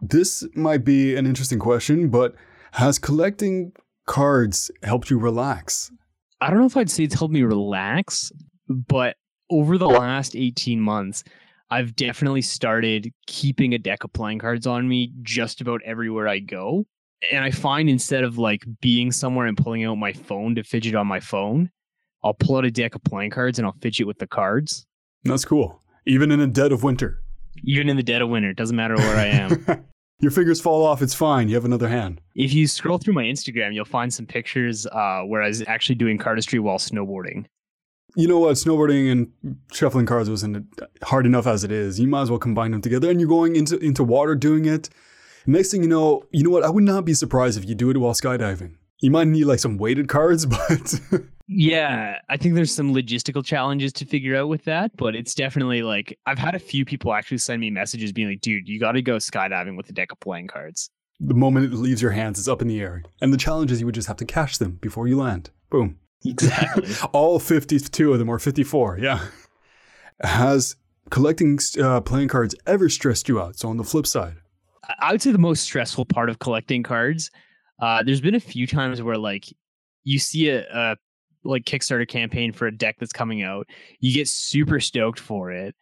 This 0.01 0.45
might 0.55 0.85
be 0.85 1.15
an 1.15 1.27
interesting 1.27 1.59
question, 1.59 2.09
but 2.09 2.35
has 2.73 2.99
collecting 2.99 3.73
cards 4.07 4.71
helped 4.83 5.11
you 5.11 5.19
relax? 5.19 5.93
I 6.41 6.51
don't 6.51 6.59
know 6.59 6.67
if 6.67 6.77
I'd 6.77 6.91
say 6.91 7.05
it's 7.05 7.15
helped 7.15 7.33
me 7.33 7.43
relax, 7.43 8.33
but 8.69 9.17
over 9.49 9.79
the 9.79 9.89
last 9.89 10.35
18 10.35 10.81
months, 10.81 11.23
I've 11.71 11.97
definitely 11.97 12.43
started 12.43 13.13
keeping 13.27 13.75
a 13.75 13.79
deck 13.79 14.05
of 14.05 14.13
playing 14.13 14.39
cards 14.39 14.67
on 14.67 14.89
me 14.89 15.13
just 15.23 15.61
about 15.61 15.83
everywhere 15.85 16.29
I 16.29 16.39
go 16.39 16.87
and 17.33 17.45
I 17.45 17.51
find 17.51 17.89
instead 17.89 18.25
of 18.25 18.39
like 18.39 18.65
being 18.81 19.13
somewhere 19.13 19.47
and 19.47 19.57
pulling 19.57 19.85
out 19.85 19.97
my 19.97 20.13
phone 20.13 20.55
to 20.57 20.63
fidget 20.63 20.95
on 20.95 21.07
my 21.07 21.21
phone, 21.21 21.71
I'll 22.23 22.35
pull 22.35 22.57
out 22.57 22.65
a 22.65 22.71
deck 22.71 22.95
of 22.95 23.03
playing 23.05 23.31
cards 23.31 23.59
and 23.59 23.67
I'll 23.67 23.77
fidget 23.81 24.07
with 24.07 24.19
the 24.19 24.27
cards. 24.27 24.87
That's 25.25 25.45
cool. 25.45 25.83
Even 26.07 26.31
in 26.31 26.41
the 26.41 26.47
dead 26.47 26.73
of 26.73 26.83
winter. 26.83 27.23
Even 27.65 27.89
in 27.89 27.97
the 27.97 28.03
dead 28.03 28.23
of 28.23 28.29
winter, 28.29 28.51
it 28.51 28.57
doesn't 28.57 28.77
matter 28.77 28.97
where 28.97 29.17
I 29.17 29.27
am. 29.27 29.85
Your 30.21 30.31
fingers 30.31 30.61
fall 30.61 30.85
off, 30.85 31.03
it's 31.03 31.15
fine. 31.15 31.49
You 31.49 31.57
have 31.57 31.65
another 31.65 31.89
hand. 31.89 32.21
If 32.35 32.55
you 32.55 32.67
scroll 32.67 32.99
through 32.99 33.15
my 33.15 33.25
Instagram, 33.25 33.75
you'll 33.75 33.85
find 33.85 34.13
some 34.13 34.25
pictures 34.25 34.87
uh, 34.87 35.23
where 35.23 35.43
I 35.43 35.49
was 35.49 35.63
actually 35.67 35.97
doing 35.97 36.19
cardistry 36.19 36.59
while 36.59 36.79
snowboarding. 36.79 37.45
You 38.17 38.27
know 38.27 38.39
what? 38.39 38.55
Snowboarding 38.55 39.13
and 39.13 39.59
shuffling 39.73 40.07
cards 40.07 40.29
wasn't 40.29 40.67
hard 41.03 41.27
enough 41.27 41.47
as 41.47 41.65
it 41.65 41.71
is. 41.71 42.01
You 42.01 42.09
might 42.09 42.23
as 42.23 42.31
well 42.31 42.39
combine 42.39 42.71
them 42.71 42.81
together. 42.81 43.11
And 43.11 43.21
you're 43.21 43.29
going 43.29 43.55
into, 43.55 43.79
into 43.79 44.03
water 44.03 44.35
doing 44.35 44.65
it. 44.65 44.89
Next 45.47 45.71
thing 45.71 45.83
you 45.83 45.89
know, 45.89 46.25
you 46.33 46.43
know 46.43 46.51
what? 46.51 46.65
I 46.65 46.71
would 46.71 46.83
not 46.83 47.05
be 47.05 47.15
surprised 47.15 47.57
if 47.57 47.69
you 47.69 47.75
do 47.75 47.91
it 47.91 47.97
while 47.99 48.15
skydiving. 48.15 48.77
You 49.01 49.11
might 49.11 49.29
need 49.29 49.45
like 49.45 49.59
some 49.59 49.77
weighted 49.77 50.09
cards, 50.09 50.47
but 50.47 50.99
yeah, 51.47 52.19
I 52.29 52.37
think 52.37 52.55
there's 52.55 52.75
some 52.75 52.93
logistical 52.93 53.45
challenges 53.45 53.93
to 53.95 54.05
figure 54.05 54.35
out 54.35 54.49
with 54.49 54.65
that, 54.65 54.97
but 54.97 55.15
it's 55.15 55.35
definitely 55.35 55.83
like 55.83 56.19
I've 56.27 56.39
had 56.39 56.55
a 56.55 56.59
few 56.59 56.85
people 56.85 57.13
actually 57.13 57.39
send 57.39 57.61
me 57.61 57.71
messages 57.71 58.13
being 58.13 58.29
like, 58.29 58.41
"Dude, 58.41 58.67
you 58.67 58.81
got 58.81 58.93
to 58.93 59.03
go 59.03 59.17
skydiving 59.17 59.77
with 59.77 59.89
a 59.91 59.93
deck 59.93 60.11
of 60.13 60.21
playing 60.21 60.49
cards." 60.49 60.91
The 61.21 61.35
moment 61.35 61.73
it 61.73 61.77
leaves 61.77 62.03
your 62.03 62.11
hands, 62.11 62.39
it's 62.39 62.49
up 62.49 62.63
in 62.63 62.69
the 62.69 62.81
air, 62.81 63.03
and 63.21 63.33
the 63.33 63.39
challenge 63.39 63.71
is 63.71 63.81
you 63.81 63.87
would 63.87 63.95
just 63.95 64.09
have 64.09 64.17
to 64.19 64.25
cash 64.25 64.59
them 64.59 64.79
before 64.81 65.07
you 65.07 65.19
land. 65.19 65.51
Boom. 65.71 65.99
Exactly. 66.27 66.89
All 67.13 67.39
52 67.39 68.13
of 68.13 68.19
them, 68.19 68.29
or 68.29 68.39
54. 68.39 68.99
Yeah. 69.01 69.25
Has 70.21 70.77
collecting 71.11 71.59
uh, 71.81 72.01
playing 72.01 72.29
cards 72.29 72.55
ever 72.67 72.89
stressed 72.89 73.29
you 73.29 73.41
out? 73.41 73.57
So 73.59 73.69
on 73.69 73.77
the 73.77 73.85
flip 73.85 74.07
side. 74.07 74.37
I 75.01 75.13
would 75.13 75.21
say 75.23 75.33
the 75.33 75.39
most 75.39 75.63
stressful 75.63 76.05
part 76.07 76.31
of 76.31 76.39
collecting 76.39 76.83
cards. 76.83 77.31
Uh, 77.81 78.03
there's 78.03 78.21
been 78.21 78.35
a 78.35 78.41
few 78.41 78.67
times 78.67 79.03
where 79.03 79.19
like 79.19 79.47
you 80.05 80.19
see 80.19 80.49
a, 80.49 80.65
a 80.73 80.97
like 81.45 81.65
Kickstarter 81.65 82.09
campaign 82.09 82.53
for 82.53 82.67
a 82.67 82.77
deck 82.77 82.97
that's 82.99 83.13
coming 83.13 83.43
out, 83.43 83.67
you 84.01 84.13
get 84.15 84.29
super 84.29 84.81
stoked 84.81 85.19
for 85.19 85.51
it, 85.53 85.75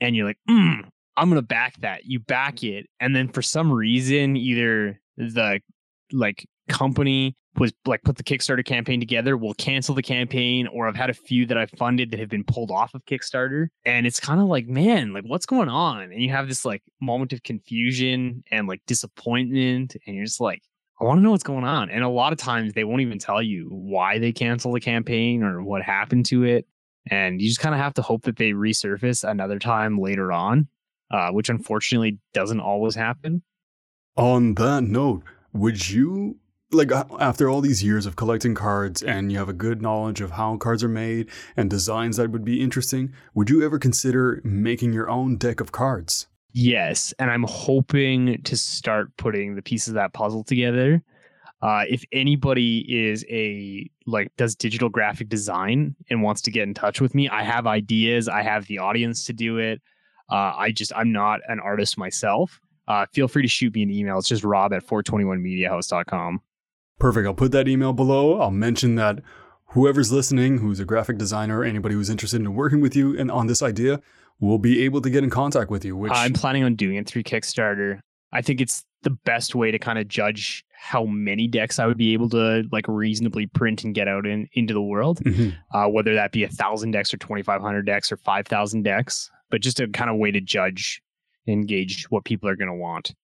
and 0.00 0.14
you're 0.14 0.26
like, 0.26 0.38
mm, 0.48 0.80
I'm 1.16 1.28
gonna 1.28 1.42
back 1.42 1.80
that. 1.80 2.04
You 2.04 2.20
back 2.20 2.62
it, 2.62 2.86
and 3.00 3.14
then 3.14 3.28
for 3.28 3.42
some 3.42 3.72
reason, 3.72 4.36
either 4.36 5.00
the 5.16 5.60
like 6.12 6.46
company 6.68 7.36
was 7.58 7.72
like 7.86 8.02
put 8.02 8.16
the 8.16 8.22
Kickstarter 8.22 8.64
campaign 8.64 9.00
together 9.00 9.36
will 9.36 9.54
cancel 9.54 9.94
the 9.94 10.02
campaign, 10.02 10.66
or 10.68 10.88
I've 10.88 10.96
had 10.96 11.10
a 11.10 11.14
few 11.14 11.46
that 11.46 11.58
I've 11.58 11.70
funded 11.70 12.10
that 12.10 12.20
have 12.20 12.28
been 12.28 12.44
pulled 12.44 12.70
off 12.70 12.94
of 12.94 13.04
Kickstarter. 13.04 13.68
And 13.84 14.06
it's 14.06 14.20
kind 14.20 14.40
of 14.40 14.46
like, 14.46 14.66
man, 14.66 15.12
like 15.12 15.24
what's 15.24 15.46
going 15.46 15.68
on? 15.68 16.02
And 16.02 16.22
you 16.22 16.30
have 16.30 16.48
this 16.48 16.64
like 16.64 16.82
moment 17.00 17.32
of 17.32 17.42
confusion 17.42 18.44
and 18.50 18.68
like 18.68 18.82
disappointment, 18.86 19.96
and 20.06 20.16
you're 20.16 20.24
just 20.24 20.40
like, 20.40 20.62
I 21.00 21.04
want 21.04 21.18
to 21.18 21.22
know 21.22 21.30
what's 21.30 21.44
going 21.44 21.64
on. 21.64 21.90
And 21.90 22.02
a 22.02 22.08
lot 22.08 22.32
of 22.32 22.38
times 22.38 22.72
they 22.72 22.84
won't 22.84 23.02
even 23.02 23.18
tell 23.18 23.40
you 23.40 23.68
why 23.70 24.18
they 24.18 24.32
cancel 24.32 24.72
the 24.72 24.80
campaign 24.80 25.42
or 25.42 25.62
what 25.62 25.82
happened 25.82 26.26
to 26.26 26.44
it. 26.44 26.66
And 27.10 27.40
you 27.40 27.48
just 27.48 27.60
kind 27.60 27.74
of 27.74 27.80
have 27.80 27.94
to 27.94 28.02
hope 28.02 28.22
that 28.22 28.36
they 28.36 28.50
resurface 28.50 29.28
another 29.28 29.58
time 29.58 29.98
later 29.98 30.32
on, 30.32 30.68
uh, 31.10 31.30
which 31.30 31.48
unfortunately 31.48 32.18
doesn't 32.34 32.60
always 32.60 32.94
happen. 32.94 33.42
On 34.16 34.54
that 34.54 34.82
note, 34.82 35.22
would 35.52 35.88
you 35.88 36.36
like 36.70 36.90
after 37.18 37.48
all 37.48 37.60
these 37.60 37.82
years 37.82 38.06
of 38.06 38.16
collecting 38.16 38.54
cards 38.54 39.02
and 39.02 39.32
you 39.32 39.38
have 39.38 39.48
a 39.48 39.54
good 39.54 39.80
knowledge 39.80 40.20
of 40.20 40.32
how 40.32 40.56
cards 40.56 40.84
are 40.84 40.88
made 40.88 41.28
and 41.56 41.70
designs 41.70 42.16
that 42.16 42.30
would 42.30 42.44
be 42.44 42.60
interesting, 42.60 43.12
would 43.34 43.48
you 43.48 43.64
ever 43.64 43.78
consider 43.78 44.40
making 44.44 44.92
your 44.92 45.08
own 45.08 45.36
deck 45.36 45.60
of 45.60 45.72
cards? 45.72 46.26
Yes, 46.52 47.14
and 47.18 47.30
I'm 47.30 47.44
hoping 47.44 48.42
to 48.42 48.56
start 48.56 49.16
putting 49.16 49.54
the 49.54 49.62
pieces 49.62 49.88
of 49.88 49.94
that 49.94 50.12
puzzle 50.12 50.44
together. 50.44 51.02
Uh, 51.60 51.84
if 51.88 52.04
anybody 52.12 52.84
is 52.88 53.24
a 53.28 53.90
like 54.06 54.34
does 54.36 54.54
digital 54.54 54.88
graphic 54.88 55.28
design 55.28 55.96
and 56.08 56.22
wants 56.22 56.40
to 56.42 56.50
get 56.50 56.62
in 56.62 56.74
touch 56.74 57.00
with 57.00 57.14
me, 57.14 57.28
I 57.28 57.42
have 57.42 57.66
ideas. 57.66 58.28
I 58.28 58.42
have 58.42 58.66
the 58.66 58.78
audience 58.78 59.24
to 59.26 59.32
do 59.32 59.58
it. 59.58 59.80
Uh, 60.30 60.52
I 60.56 60.70
just 60.70 60.92
I'm 60.94 61.12
not 61.12 61.40
an 61.48 61.60
artist 61.60 61.98
myself. 61.98 62.60
Uh, 62.86 63.06
feel 63.12 63.28
free 63.28 63.42
to 63.42 63.48
shoot 63.48 63.74
me 63.74 63.82
an 63.82 63.90
email. 63.90 64.18
It's 64.18 64.28
just 64.28 64.44
rob 64.44 64.72
at 64.72 64.86
421mediahouse.com. 64.86 66.40
Perfect. 66.98 67.26
I'll 67.26 67.34
put 67.34 67.52
that 67.52 67.68
email 67.68 67.92
below. 67.92 68.40
I'll 68.40 68.50
mention 68.50 68.96
that 68.96 69.20
whoever's 69.66 70.10
listening, 70.10 70.58
who's 70.58 70.80
a 70.80 70.84
graphic 70.84 71.18
designer, 71.18 71.62
anybody 71.62 71.94
who's 71.94 72.10
interested 72.10 72.40
in 72.40 72.54
working 72.54 72.80
with 72.80 72.96
you 72.96 73.18
and 73.18 73.30
on 73.30 73.46
this 73.46 73.62
idea, 73.62 74.00
will 74.40 74.58
be 74.58 74.84
able 74.84 75.00
to 75.02 75.10
get 75.10 75.24
in 75.24 75.30
contact 75.30 75.70
with 75.70 75.84
you. 75.84 75.96
Which 75.96 76.12
I'm 76.14 76.32
planning 76.32 76.64
on 76.64 76.74
doing 76.74 76.96
it 76.96 77.06
through 77.06 77.24
Kickstarter. 77.24 78.00
I 78.32 78.42
think 78.42 78.60
it's 78.60 78.84
the 79.02 79.10
best 79.10 79.54
way 79.54 79.70
to 79.70 79.78
kind 79.78 79.98
of 79.98 80.08
judge 80.08 80.64
how 80.80 81.04
many 81.04 81.48
decks 81.48 81.78
I 81.78 81.86
would 81.86 81.96
be 81.96 82.12
able 82.12 82.28
to 82.30 82.64
like 82.70 82.86
reasonably 82.88 83.46
print 83.46 83.84
and 83.84 83.94
get 83.94 84.08
out 84.08 84.26
in 84.26 84.48
into 84.52 84.74
the 84.74 84.82
world, 84.82 85.20
mm-hmm. 85.20 85.50
uh, 85.76 85.88
whether 85.88 86.14
that 86.14 86.32
be 86.32 86.44
a 86.44 86.48
thousand 86.48 86.92
decks 86.92 87.12
or 87.12 87.16
twenty 87.16 87.42
five 87.42 87.60
hundred 87.60 87.86
decks 87.86 88.12
or 88.12 88.16
five 88.16 88.46
thousand 88.46 88.82
decks, 88.82 89.30
but 89.50 89.60
just 89.60 89.80
a 89.80 89.88
kind 89.88 90.10
of 90.10 90.16
way 90.16 90.30
to 90.30 90.40
judge 90.40 91.02
and 91.46 91.66
gauge 91.66 92.06
what 92.10 92.24
people 92.24 92.48
are 92.48 92.56
going 92.56 92.68
to 92.68 92.74
want. 92.74 93.14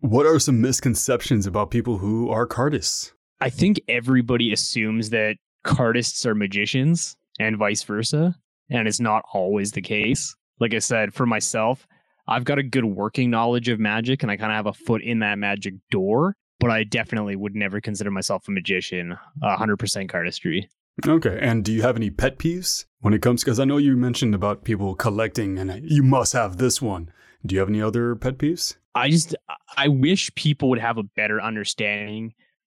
What 0.00 0.26
are 0.26 0.38
some 0.38 0.60
misconceptions 0.60 1.46
about 1.46 1.70
people 1.70 1.98
who 1.98 2.30
are 2.30 2.46
cardists? 2.46 3.12
I 3.40 3.50
think 3.50 3.80
everybody 3.88 4.52
assumes 4.52 5.10
that 5.10 5.36
cardists 5.64 6.26
are 6.26 6.34
magicians 6.34 7.16
and 7.38 7.56
vice 7.56 7.82
versa, 7.82 8.34
and 8.70 8.88
it's 8.88 9.00
not 9.00 9.22
always 9.32 9.72
the 9.72 9.82
case. 9.82 10.34
Like 10.60 10.74
I 10.74 10.80
said, 10.80 11.14
for 11.14 11.24
myself, 11.24 11.86
I've 12.26 12.44
got 12.44 12.58
a 12.58 12.62
good 12.62 12.84
working 12.84 13.30
knowledge 13.30 13.68
of 13.68 13.78
magic 13.78 14.22
and 14.22 14.30
I 14.30 14.36
kind 14.36 14.52
of 14.52 14.56
have 14.56 14.66
a 14.66 14.72
foot 14.72 15.02
in 15.02 15.20
that 15.20 15.38
magic 15.38 15.74
door, 15.90 16.34
but 16.58 16.70
I 16.70 16.84
definitely 16.84 17.36
would 17.36 17.54
never 17.54 17.80
consider 17.80 18.10
myself 18.10 18.48
a 18.48 18.50
magician, 18.50 19.16
100% 19.42 20.10
cardistry. 20.10 20.66
Okay. 21.06 21.38
And 21.40 21.64
do 21.64 21.72
you 21.72 21.82
have 21.82 21.96
any 21.96 22.10
pet 22.10 22.38
peeves 22.38 22.86
when 23.00 23.14
it 23.14 23.22
comes? 23.22 23.44
Because 23.44 23.60
I 23.60 23.64
know 23.64 23.76
you 23.76 23.96
mentioned 23.96 24.34
about 24.34 24.64
people 24.64 24.96
collecting 24.96 25.58
and 25.58 25.88
you 25.88 26.02
must 26.02 26.32
have 26.32 26.56
this 26.56 26.82
one. 26.82 27.10
Do 27.46 27.54
you 27.54 27.60
have 27.60 27.68
any 27.68 27.80
other 27.80 28.16
pet 28.16 28.36
peeves? 28.36 28.76
I 28.96 29.10
just, 29.10 29.36
I 29.76 29.86
wish 29.86 30.34
people 30.34 30.68
would 30.70 30.80
have 30.80 30.98
a 30.98 31.04
better 31.04 31.40
understanding 31.40 32.34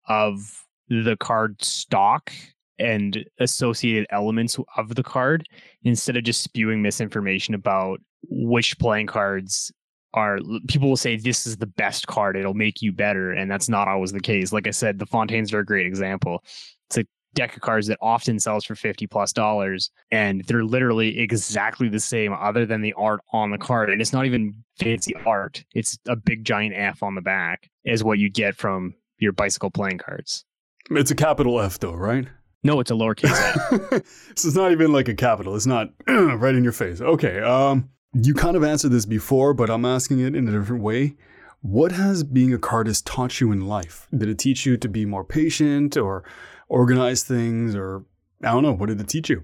of 0.09 0.65
the 0.89 1.15
card 1.17 1.63
stock 1.63 2.31
and 2.79 3.25
associated 3.39 4.07
elements 4.09 4.57
of 4.77 4.95
the 4.95 5.03
card 5.03 5.47
instead 5.83 6.17
of 6.17 6.23
just 6.23 6.41
spewing 6.41 6.81
misinformation 6.81 7.53
about 7.53 7.99
which 8.29 8.77
playing 8.79 9.07
cards 9.07 9.71
are 10.13 10.39
people 10.67 10.89
will 10.89 10.97
say 10.97 11.17
this 11.17 11.45
is 11.45 11.57
the 11.57 11.67
best 11.67 12.07
card. 12.07 12.35
It'll 12.35 12.53
make 12.53 12.81
you 12.81 12.91
better. 12.91 13.31
And 13.31 13.51
that's 13.51 13.69
not 13.69 13.87
always 13.87 14.11
the 14.11 14.19
case. 14.19 14.51
Like 14.51 14.67
i 14.67 14.71
said 14.71 14.97
the 14.97 15.05
fontaines 15.05 15.53
are 15.53 15.59
a 15.59 15.65
great 15.65 15.85
example. 15.85 16.43
It's 16.89 16.97
a 16.97 17.05
deck 17.35 17.55
of 17.55 17.61
cards 17.61 17.85
that 17.87 17.99
often 18.01 18.39
sells 18.39 18.65
for 18.65 18.73
50 18.73 19.05
plus 19.05 19.33
dollars 19.33 19.91
and 20.09 20.43
they're 20.45 20.63
literally 20.63 21.19
exactly 21.19 21.89
the 21.89 21.99
same 21.99 22.33
other 22.33 22.65
than 22.65 22.81
the 22.81 22.93
art 22.93 23.21
on 23.33 23.51
the 23.51 23.57
card. 23.57 23.91
And 23.91 24.01
it's 24.01 24.13
not 24.13 24.25
even 24.25 24.55
fancy 24.79 25.13
art. 25.25 25.63
It's 25.75 25.99
a 26.07 26.15
big 26.15 26.43
giant 26.43 26.73
f 26.75 27.03
on 27.03 27.13
the 27.13 27.21
back 27.21 27.69
is 27.85 28.03
what 28.03 28.17
you 28.17 28.29
get 28.29 28.55
from 28.55 28.95
your 29.19 29.31
bicycle 29.31 29.69
playing 29.69 29.99
cards. 29.99 30.45
It's 30.91 31.11
a 31.11 31.15
capital 31.15 31.59
F 31.59 31.79
though, 31.79 31.93
right? 31.93 32.27
No, 32.63 32.79
it's 32.79 32.91
a 32.91 32.93
lowercase 32.93 33.31
f. 33.31 34.03
so 34.35 34.47
it's 34.47 34.55
not 34.55 34.71
even 34.71 34.91
like 34.91 35.07
a 35.07 35.13
capital. 35.13 35.55
It's 35.55 35.65
not 35.65 35.93
right 36.07 36.55
in 36.55 36.63
your 36.63 36.73
face. 36.73 36.99
Okay. 36.99 37.39
Um, 37.39 37.89
you 38.13 38.33
kind 38.33 38.57
of 38.57 38.63
answered 38.63 38.91
this 38.91 39.05
before, 39.05 39.53
but 39.53 39.69
I'm 39.69 39.85
asking 39.85 40.19
it 40.19 40.35
in 40.35 40.47
a 40.47 40.51
different 40.51 40.83
way. 40.83 41.15
What 41.61 41.93
has 41.93 42.23
being 42.23 42.53
a 42.53 42.57
cardist 42.57 43.03
taught 43.05 43.39
you 43.39 43.51
in 43.51 43.67
life? 43.67 44.07
Did 44.15 44.29
it 44.29 44.39
teach 44.39 44.65
you 44.65 44.77
to 44.77 44.89
be 44.89 45.05
more 45.05 45.23
patient 45.23 45.95
or 45.95 46.23
organize 46.67 47.23
things 47.23 47.75
or 47.75 48.03
I 48.43 48.51
don't 48.51 48.63
know, 48.63 48.73
what 48.73 48.87
did 48.87 48.99
it 48.99 49.07
teach 49.07 49.29
you? 49.29 49.43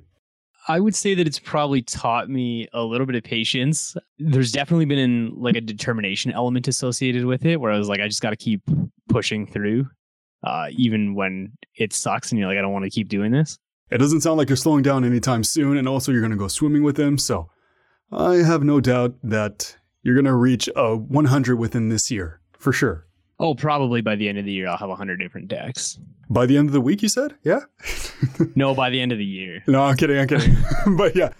I 0.68 0.80
would 0.80 0.96
say 0.96 1.14
that 1.14 1.28
it's 1.28 1.40
probably 1.40 1.82
taught 1.82 2.30
me 2.30 2.68
a 2.74 2.84
little 2.84 3.06
bit 3.06 3.16
of 3.16 3.24
patience. 3.24 3.96
There's 4.18 4.52
definitely 4.52 4.86
been 4.86 5.32
like 5.36 5.56
a 5.56 5.62
determination 5.62 6.32
element 6.32 6.68
associated 6.68 7.26
with 7.26 7.46
it 7.46 7.62
where 7.62 7.72
I 7.72 7.78
was 7.78 7.88
like, 7.88 8.00
I 8.00 8.08
just 8.08 8.22
got 8.22 8.32
to 8.32 8.36
keep 8.36 8.62
pushing 9.08 9.46
through, 9.46 9.88
uh, 10.44 10.68
even 10.72 11.14
when 11.14 11.52
it 11.76 11.94
sucks 11.94 12.32
and 12.32 12.40
you're 12.40 12.48
like, 12.48 12.58
I 12.58 12.62
don't 12.62 12.74
want 12.74 12.86
to 12.86 12.90
keep 12.90 13.10
doing 13.10 13.32
this. 13.32 13.60
It 13.92 14.00
doesn't 14.00 14.22
sound 14.22 14.38
like 14.38 14.50
you're 14.50 14.56
slowing 14.56 14.82
down 14.82 15.06
anytime 15.06 15.44
soon, 15.44 15.78
and 15.78 15.88
also 15.88 16.12
you're 16.12 16.22
going 16.22 16.32
to 16.32 16.38
go 16.38 16.48
swimming 16.48 16.82
with 16.82 16.96
them. 16.96 17.20
So 17.20 17.50
I 18.12 18.38
have 18.38 18.64
no 18.64 18.80
doubt 18.80 19.16
that 19.24 19.78
you're 20.02 20.16
going 20.16 20.26
to 20.26 20.34
reach 20.34 20.68
a 20.76 20.96
100 20.96 21.56
within 21.58 21.90
this 21.90 22.10
year 22.10 22.42
for 22.58 22.74
sure. 22.74 23.06
Oh, 23.40 23.54
probably 23.54 24.02
by 24.02 24.16
the 24.16 24.30
end 24.30 24.38
of 24.38 24.46
the 24.46 24.52
year, 24.52 24.68
I'll 24.68 24.78
have 24.78 24.90
100 24.90 25.18
different 25.18 25.50
decks. 25.50 26.00
By 26.30 26.46
the 26.46 26.58
end 26.58 26.70
of 26.70 26.74
the 26.74 26.82
week, 26.82 27.02
you 27.02 27.10
said? 27.10 27.36
Yeah? 27.44 27.62
no, 28.56 28.74
by 28.74 28.90
the 28.90 29.02
end 29.02 29.12
of 29.12 29.18
the 29.18 29.26
year. 29.26 29.62
No, 29.68 29.84
I'm 29.84 29.98
kidding. 29.98 30.18
I'm 30.18 30.28
kidding. 30.28 30.56
but 30.98 31.16
yeah, 31.16 31.34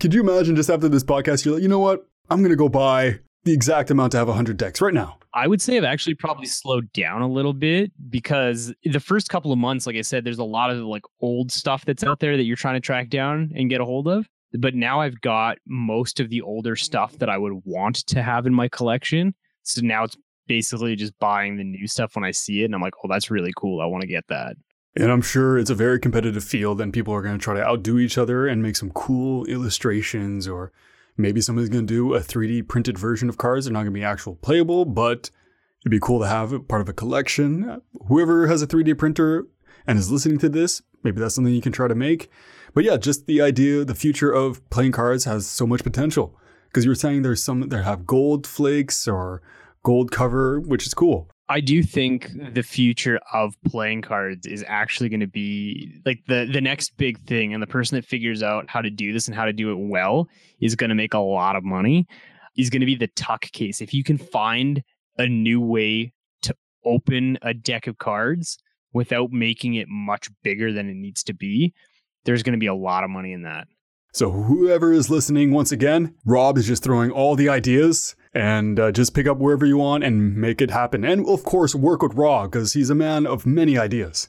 could 0.00 0.14
you 0.14 0.20
imagine 0.20 0.54
just 0.54 0.70
after 0.70 0.88
this 0.88 1.02
podcast, 1.02 1.44
you're 1.44 1.54
like, 1.54 1.62
you 1.62 1.68
know 1.68 1.80
what? 1.80 2.06
I'm 2.30 2.38
going 2.38 2.50
to 2.50 2.56
go 2.56 2.68
buy 2.68 3.18
the 3.44 3.52
exact 3.52 3.90
amount 3.90 4.12
to 4.12 4.18
have 4.18 4.28
100 4.28 4.56
decks 4.56 4.80
right 4.80 4.94
now. 4.94 5.18
I 5.34 5.48
would 5.48 5.60
say 5.60 5.76
I've 5.76 5.84
actually 5.84 6.14
probably 6.14 6.46
slowed 6.46 6.92
down 6.92 7.22
a 7.22 7.28
little 7.28 7.54
bit 7.54 7.90
because 8.10 8.72
the 8.84 9.00
first 9.00 9.28
couple 9.28 9.50
of 9.50 9.58
months, 9.58 9.86
like 9.86 9.96
I 9.96 10.02
said, 10.02 10.24
there's 10.24 10.38
a 10.38 10.44
lot 10.44 10.70
of 10.70 10.78
like 10.78 11.02
old 11.20 11.50
stuff 11.50 11.84
that's 11.84 12.04
out 12.04 12.20
there 12.20 12.36
that 12.36 12.44
you're 12.44 12.56
trying 12.56 12.74
to 12.74 12.80
track 12.80 13.08
down 13.08 13.50
and 13.56 13.68
get 13.68 13.80
a 13.80 13.84
hold 13.84 14.06
of. 14.06 14.28
But 14.52 14.74
now 14.74 15.00
I've 15.00 15.20
got 15.22 15.58
most 15.66 16.20
of 16.20 16.28
the 16.28 16.42
older 16.42 16.76
stuff 16.76 17.18
that 17.18 17.30
I 17.30 17.38
would 17.38 17.62
want 17.64 18.06
to 18.08 18.22
have 18.22 18.46
in 18.46 18.54
my 18.54 18.68
collection. 18.68 19.34
So 19.62 19.80
now 19.80 20.04
it's 20.04 20.16
basically 20.46 20.96
just 20.96 21.18
buying 21.18 21.56
the 21.56 21.64
new 21.64 21.86
stuff 21.86 22.16
when 22.16 22.24
I 22.24 22.30
see 22.30 22.62
it. 22.62 22.66
And 22.66 22.74
I'm 22.74 22.80
like, 22.80 22.94
oh, 23.02 23.08
that's 23.08 23.30
really 23.30 23.52
cool. 23.56 23.80
I 23.80 23.86
want 23.86 24.02
to 24.02 24.08
get 24.08 24.28
that. 24.28 24.56
And 24.94 25.10
I'm 25.10 25.22
sure 25.22 25.56
it's 25.56 25.70
a 25.70 25.74
very 25.74 25.98
competitive 25.98 26.44
field, 26.44 26.80
and 26.80 26.92
people 26.92 27.14
are 27.14 27.22
going 27.22 27.38
to 27.38 27.42
try 27.42 27.54
to 27.54 27.66
outdo 27.66 27.98
each 27.98 28.18
other 28.18 28.46
and 28.46 28.62
make 28.62 28.76
some 28.76 28.90
cool 28.90 29.46
illustrations, 29.46 30.46
or 30.46 30.70
maybe 31.16 31.40
somebody's 31.40 31.70
going 31.70 31.86
to 31.86 31.94
do 31.94 32.14
a 32.14 32.20
3D 32.20 32.68
printed 32.68 32.98
version 32.98 33.30
of 33.30 33.38
cards. 33.38 33.64
They're 33.64 33.72
not 33.72 33.84
going 33.84 33.94
to 33.94 33.98
be 33.98 34.04
actual 34.04 34.34
playable, 34.36 34.84
but 34.84 35.30
it'd 35.80 35.90
be 35.90 35.98
cool 35.98 36.20
to 36.20 36.26
have 36.26 36.52
it 36.52 36.68
part 36.68 36.82
of 36.82 36.90
a 36.90 36.92
collection. 36.92 37.80
Whoever 38.08 38.48
has 38.48 38.60
a 38.60 38.66
3D 38.66 38.98
printer 38.98 39.46
and 39.86 39.98
is 39.98 40.12
listening 40.12 40.38
to 40.38 40.50
this, 40.50 40.82
maybe 41.02 41.20
that's 41.20 41.34
something 41.34 41.54
you 41.54 41.62
can 41.62 41.72
try 41.72 41.88
to 41.88 41.94
make. 41.94 42.30
But 42.74 42.84
yeah, 42.84 42.98
just 42.98 43.26
the 43.26 43.40
idea, 43.40 43.86
the 43.86 43.94
future 43.94 44.30
of 44.30 44.68
playing 44.68 44.92
cards 44.92 45.24
has 45.24 45.46
so 45.46 45.66
much 45.66 45.82
potential. 45.82 46.38
Because 46.68 46.84
you 46.84 46.90
were 46.90 46.96
saying 46.96 47.22
there's 47.22 47.42
some 47.42 47.68
that 47.68 47.84
have 47.84 48.06
gold 48.06 48.46
flakes 48.46 49.08
or 49.08 49.42
gold 49.84 50.10
cover, 50.10 50.60
which 50.60 50.86
is 50.86 50.94
cool. 50.94 51.28
I 51.48 51.60
do 51.60 51.82
think 51.82 52.30
the 52.54 52.62
future 52.62 53.20
of 53.32 53.54
playing 53.66 54.02
cards 54.02 54.46
is 54.46 54.64
actually 54.66 55.10
going 55.10 55.20
to 55.20 55.26
be 55.26 56.00
like 56.06 56.20
the 56.26 56.48
the 56.50 56.60
next 56.60 56.96
big 56.96 57.20
thing, 57.26 57.52
and 57.52 57.62
the 57.62 57.66
person 57.66 57.96
that 57.96 58.06
figures 58.06 58.42
out 58.42 58.70
how 58.70 58.80
to 58.80 58.90
do 58.90 59.12
this 59.12 59.28
and 59.28 59.36
how 59.36 59.44
to 59.44 59.52
do 59.52 59.70
it 59.70 59.88
well 59.88 60.28
is 60.60 60.74
going 60.74 60.88
to 60.88 60.94
make 60.94 61.14
a 61.14 61.18
lot 61.18 61.56
of 61.56 61.64
money. 61.64 62.06
Is 62.56 62.70
going 62.70 62.80
to 62.80 62.86
be 62.86 62.96
the 62.96 63.08
tuck 63.08 63.42
case. 63.52 63.80
If 63.80 63.94
you 63.94 64.04
can 64.04 64.18
find 64.18 64.82
a 65.18 65.26
new 65.26 65.60
way 65.60 66.12
to 66.42 66.54
open 66.84 67.38
a 67.42 67.54
deck 67.54 67.86
of 67.86 67.98
cards 67.98 68.58
without 68.92 69.30
making 69.30 69.74
it 69.74 69.88
much 69.88 70.28
bigger 70.42 70.72
than 70.72 70.88
it 70.88 70.96
needs 70.96 71.22
to 71.24 71.34
be, 71.34 71.72
there's 72.24 72.42
going 72.42 72.52
to 72.52 72.58
be 72.58 72.66
a 72.66 72.74
lot 72.74 73.04
of 73.04 73.10
money 73.10 73.32
in 73.32 73.42
that. 73.42 73.68
So 74.12 74.30
whoever 74.30 74.92
is 74.92 75.08
listening, 75.08 75.52
once 75.52 75.72
again, 75.72 76.14
Rob 76.26 76.58
is 76.58 76.66
just 76.66 76.82
throwing 76.82 77.10
all 77.10 77.34
the 77.34 77.48
ideas 77.48 78.14
and 78.34 78.78
uh, 78.78 78.92
just 78.92 79.14
pick 79.14 79.26
up 79.26 79.38
wherever 79.38 79.64
you 79.64 79.78
want 79.78 80.04
and 80.04 80.36
make 80.36 80.60
it 80.60 80.70
happen. 80.70 81.02
And 81.02 81.26
of 81.26 81.44
course, 81.44 81.74
work 81.74 82.02
with 82.02 82.14
Rob 82.14 82.50
because 82.50 82.74
he's 82.74 82.90
a 82.90 82.94
man 82.94 83.26
of 83.26 83.46
many 83.46 83.78
ideas. 83.78 84.28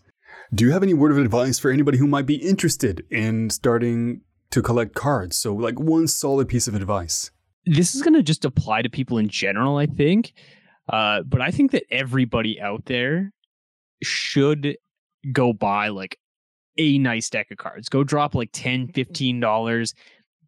Do 0.54 0.64
you 0.64 0.72
have 0.72 0.84
any 0.84 0.94
word 0.94 1.12
of 1.12 1.18
advice 1.18 1.60
for 1.60 1.70
anybody 1.70 1.98
who 1.98 2.08
might 2.08 2.26
be 2.26 2.36
interested 2.36 3.06
in 3.10 3.50
starting 3.50 4.22
to 4.52 4.62
collect 4.62 4.96
cards? 4.96 5.36
So, 5.36 5.54
like 5.54 5.80
one 5.80 6.08
solid 6.08 6.48
piece 6.48 6.68
of 6.68 6.76
advice. 6.76 7.32
This 7.66 7.94
is 7.94 8.02
going 8.02 8.14
to 8.14 8.24
just 8.24 8.46
apply 8.46 8.84
to 8.84 8.90
people 8.90 9.18
in 9.18 9.28
general, 9.28 9.78
I 9.78 9.88
think. 9.88 10.34
Uh, 10.88 11.24
but 11.24 11.42
I 11.42 11.52
think 11.52 11.72
that 11.72 11.84
everybody 11.92 12.60
out 12.62 12.86
there 12.86 13.32
should 14.02 14.78
go 15.32 15.54
buy 15.54 15.90
like 15.90 16.18
a 16.78 16.98
nice 16.98 17.30
deck 17.30 17.48
of 17.52 17.58
cards. 17.58 17.90
Go 17.90 18.04
drop 18.04 18.36
like 18.36 18.50
10 18.54 18.88
$15. 18.88 19.94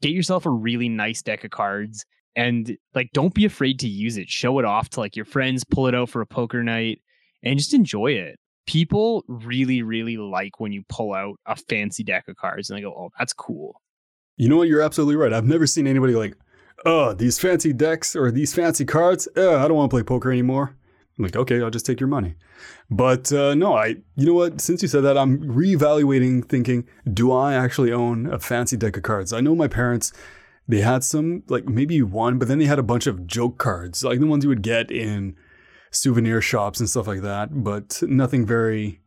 Get 0.01 0.11
yourself 0.11 0.45
a 0.45 0.49
really 0.49 0.89
nice 0.89 1.21
deck 1.21 1.43
of 1.43 1.51
cards 1.51 2.05
and 2.36 2.78
like 2.93 3.09
don't 3.13 3.34
be 3.34 3.45
afraid 3.45 3.80
to 3.80 3.88
use 3.88 4.17
it. 4.17 4.30
Show 4.30 4.59
it 4.59 4.65
off 4.65 4.89
to 4.91 4.99
like 4.99 5.15
your 5.15 5.26
friends 5.26 5.63
pull 5.63 5.88
it 5.88 5.95
out 5.95 6.09
for 6.09 6.21
a 6.21 6.28
poker 6.28 6.63
night 6.63 7.01
and 7.43 7.57
just 7.57 7.73
enjoy 7.73 8.11
it. 8.11 8.38
People 8.67 9.23
really 9.28 9.82
really 9.84 10.17
like 10.17 10.59
when 10.59 10.71
you 10.71 10.84
pull 10.89 11.13
out 11.13 11.38
a 11.45 11.55
fancy 11.55 12.03
deck 12.03 12.26
of 12.28 12.36
cards 12.36 12.69
and 12.69 12.78
they 12.78 12.82
go 12.82 12.91
oh 12.91 13.09
that's 13.17 13.34
cool. 13.34 13.82
You 14.38 14.49
know 14.49 14.57
what? 14.57 14.67
You're 14.67 14.82
absolutely 14.82 15.15
right. 15.15 15.32
I've 15.32 15.45
never 15.45 15.65
seen 15.65 15.88
anybody 15.88 16.13
like 16.13 16.36
oh 16.86 17.13
these 17.13 17.39
fancy 17.39 17.71
decks 17.71 18.15
or 18.15 18.32
these 18.32 18.53
fancy 18.53 18.86
cards 18.86 19.28
uh, 19.38 19.57
i 19.57 19.67
don't 19.67 19.76
want 19.76 19.89
to 19.89 19.93
play 19.93 20.03
poker 20.03 20.32
anymore 20.32 20.76
I'm 21.18 21.24
like 21.24 21.36
okay 21.36 21.61
i'll 21.61 21.70
just 21.70 21.86
take 21.86 21.99
your 21.99 22.09
money 22.09 22.36
but 22.89 23.32
uh, 23.32 23.55
no 23.55 23.76
i 23.76 23.95
you 24.16 24.26
know 24.26 24.34
what 24.34 24.59
since 24.59 24.82
you 24.82 24.88
said 24.88 25.01
that 25.01 25.18
i'm 25.18 25.39
reevaluating 25.43 26.47
thinking 26.47 26.86
do 27.13 27.32
i 27.32 27.53
actually 27.53 27.91
own 27.91 28.26
a 28.28 28.39
fancy 28.39 28.76
deck 28.76 28.97
of 28.97 29.03
cards 29.03 29.32
i 29.32 29.39
know 29.39 29.55
my 29.55 29.68
parents 29.68 30.11
they 30.68 30.82
had 30.82 31.03
some 31.03 31.43
like 31.47 31.66
maybe 31.68 32.01
one, 32.01 32.39
but 32.39 32.47
then 32.47 32.59
they 32.59 32.66
had 32.66 32.80
a 32.80 32.84
bunch 32.84 33.07
of 33.07 33.28
joke 33.28 33.57
cards, 33.57 34.03
like 34.03 34.20
the 34.20 34.26
ones 34.26 34.43
you 34.43 34.49
would 34.49 34.63
get 34.63 34.89
in 34.91 35.36
souvenir 35.91 36.41
shops 36.41 36.80
and 36.80 36.89
stuff 36.89 37.07
like 37.07 37.22
that, 37.22 37.63
but 37.63 38.01
nothing 38.03 38.45
very 38.45 39.01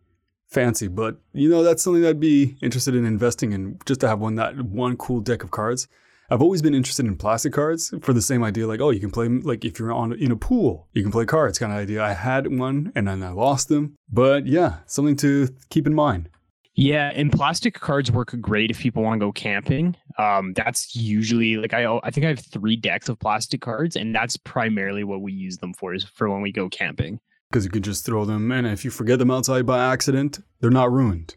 fancy. 0.49 0.89
But 0.89 1.19
you 1.33 1.49
know, 1.49 1.63
that's 1.63 1.83
something 1.83 2.07
I'd 2.07 2.21
be 2.21 2.57
interested 2.63 2.95
in 2.95 3.05
investing 3.05 3.53
in, 3.53 3.79
just 3.87 4.01
to 4.01 4.09
have 4.09 4.21
one 4.21 4.37
that 4.37 4.57
one 4.57 4.97
cool 4.97 5.21
deck 5.21 5.43
of 5.43 5.51
cards. 5.51 5.89
I've 6.31 6.43
always 6.43 6.61
been 6.61 6.75
interested 6.75 7.07
in 7.07 7.17
plastic 7.17 7.55
cards 7.55 7.93
for 8.03 8.13
the 8.13 8.21
same 8.21 8.45
idea, 8.45 8.67
like 8.67 8.81
oh, 8.81 8.91
you 8.91 9.01
can 9.01 9.11
play 9.11 9.29
like 9.29 9.65
if 9.65 9.79
you're 9.79 9.93
on 9.93 10.13
in 10.13 10.31
a 10.31 10.37
pool, 10.37 10.89
you 10.93 11.03
can 11.03 11.11
play 11.11 11.25
cards 11.25 11.59
kind 11.59 11.73
of 11.73 11.79
idea. 11.79 12.03
I 12.03 12.13
had 12.13 12.59
one 12.59 12.93
and 12.95 13.09
then 13.09 13.23
I 13.23 13.31
lost 13.31 13.69
them, 13.69 13.97
but 14.13 14.47
yeah, 14.47 14.81
something 14.87 15.17
to 15.17 15.49
keep 15.71 15.87
in 15.87 15.95
mind. 15.95 16.29
Yeah, 16.75 17.11
and 17.15 17.33
plastic 17.33 17.75
cards 17.75 18.13
work 18.13 18.37
great 18.41 18.71
if 18.71 18.79
people 18.79 19.03
want 19.03 19.21
to 19.21 19.27
go 19.27 19.33
camping. 19.33 19.97
Um, 20.17 20.53
that's 20.53 20.95
usually 20.95 21.57
like 21.57 21.73
I 21.73 21.99
I 22.05 22.11
think 22.11 22.27
I 22.27 22.29
have 22.29 22.41
three 22.41 22.77
decks 22.77 23.09
of 23.09 23.19
plastic 23.19 23.63
cards, 23.63 23.97
and 23.97 24.15
that's 24.15 24.37
primarily 24.37 25.05
what 25.05 25.23
we 25.23 25.33
use 25.33 25.57
them 25.59 25.73
for 25.73 25.95
is 25.95 26.05
for 26.05 26.29
when 26.29 26.43
we 26.43 26.53
go 26.53 26.69
camping. 26.69 27.21
Because 27.51 27.65
you 27.65 27.71
can 27.71 27.83
just 27.83 28.05
throw 28.05 28.27
them, 28.27 28.53
and 28.53 28.67
if 28.67 28.85
you 28.85 28.91
forget 28.91 29.19
them 29.19 29.31
outside 29.31 29.65
by 29.65 29.93
accident, 29.93 30.41
they're 30.61 30.71
not 30.71 30.93
ruined. 30.93 31.35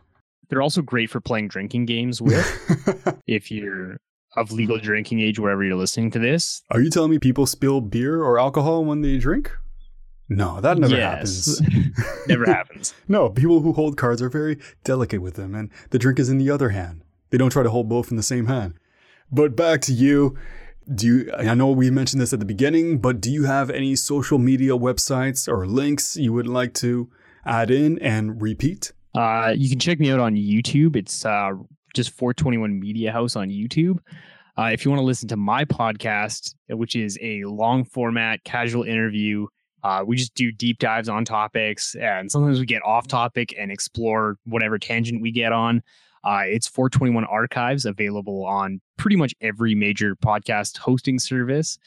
They're 0.50 0.62
also 0.62 0.82
great 0.82 1.10
for 1.10 1.22
playing 1.22 1.48
drinking 1.48 1.86
games 1.86 2.22
with. 2.22 3.18
if 3.26 3.50
you're 3.50 3.98
of 4.36 4.52
legal 4.52 4.80
drinking 4.80 5.20
age, 5.20 5.40
wherever 5.40 5.64
you're 5.64 5.76
listening 5.76 6.12
to 6.12 6.20
this. 6.20 6.62
Are 6.72 6.82
you 6.82 6.90
telling 6.90 7.12
me 7.12 7.20
people 7.20 7.46
spill 7.46 7.82
beer 7.82 8.24
or 8.24 8.40
alcohol 8.40 8.86
when 8.86 9.02
they 9.02 9.18
drink? 9.18 9.52
No, 10.30 10.62
that 10.62 10.78
never 10.78 10.96
yes. 10.96 11.60
happens. 11.60 11.98
never 12.28 12.46
happens. 12.46 12.94
No, 13.08 13.30
people 13.30 13.60
who 13.60 13.74
hold 13.74 13.98
cards 13.98 14.22
are 14.22 14.30
very 14.30 14.58
delicate 14.84 15.22
with 15.22 15.34
them, 15.34 15.54
and 15.54 15.70
the 15.90 16.00
drink 16.00 16.20
is 16.20 16.30
in 16.30 16.38
the 16.38 16.50
other 16.50 16.70
hand. 16.70 17.04
They 17.32 17.38
don't 17.38 17.50
try 17.50 17.64
to 17.64 17.70
hold 17.70 17.90
both 17.90 18.12
in 18.12 18.18
the 18.18 18.24
same 18.24 18.46
hand. 18.46 18.76
But 19.32 19.56
back 19.56 19.82
to 19.82 19.94
you. 19.94 20.38
Do 20.94 21.08
you, 21.08 21.34
I 21.38 21.54
know 21.54 21.72
we 21.72 21.92
mentioned 21.92 22.22
this 22.22 22.34
at 22.34 22.40
the 22.40 22.46
beginning, 22.46 22.98
but 22.98 23.22
do 23.22 23.32
you 23.32 23.44
have 23.44 23.70
any 23.70 23.96
social 23.96 24.40
media 24.40 24.72
websites 24.72 25.48
or 25.48 25.68
links 25.68 26.18
you 26.18 26.34
would 26.34 26.48
like 26.48 26.74
to 26.76 27.10
add 27.46 27.70
in 27.70 28.00
and 28.00 28.42
repeat? 28.42 28.92
Uh, 29.14 29.54
you 29.56 29.70
can 29.70 29.80
check 29.80 30.00
me 30.00 30.12
out 30.12 30.20
on 30.20 30.36
YouTube. 30.36 30.96
It's 30.96 31.24
uh, 31.24 31.52
just 31.94 32.12
421 32.12 32.80
Media 32.80 33.12
House 33.12 33.36
on 33.36 33.50
YouTube. 33.50 34.00
Uh, 34.58 34.70
if 34.74 34.84
you 34.84 34.92
want 34.92 35.00
to 35.00 35.06
listen 35.06 35.28
to 35.30 35.38
my 35.38 35.66
podcast, 35.66 36.54
which 36.70 36.96
is 36.96 37.18
a 37.22 37.44
long 37.46 37.86
format 37.86 38.44
casual 38.44 38.84
interview 38.84 39.48
uh, 39.84 40.04
we 40.06 40.16
just 40.16 40.34
do 40.36 40.52
deep 40.52 40.80
dives 40.80 41.10
on 41.10 41.26
topics, 41.26 41.96
and 41.96 42.32
sometimes 42.32 42.60
we 42.60 42.66
get 42.66 42.84
off 42.84 43.08
topic 43.08 43.54
and 43.58 43.72
explore 43.72 44.38
whatever 44.46 44.78
tangent 44.78 45.22
we 45.22 45.32
get 45.32 45.52
on. 45.52 45.82
Uh, 46.24 46.44
it's 46.46 46.68
421 46.68 47.26
Archives, 47.26 47.86
available 47.86 48.46
on 48.46 48.80
pretty 48.98 49.16
much 49.16 49.34
every 49.42 49.74
major 49.74 50.16
podcast 50.16 50.78
hosting 50.78 51.18
service. 51.18 51.80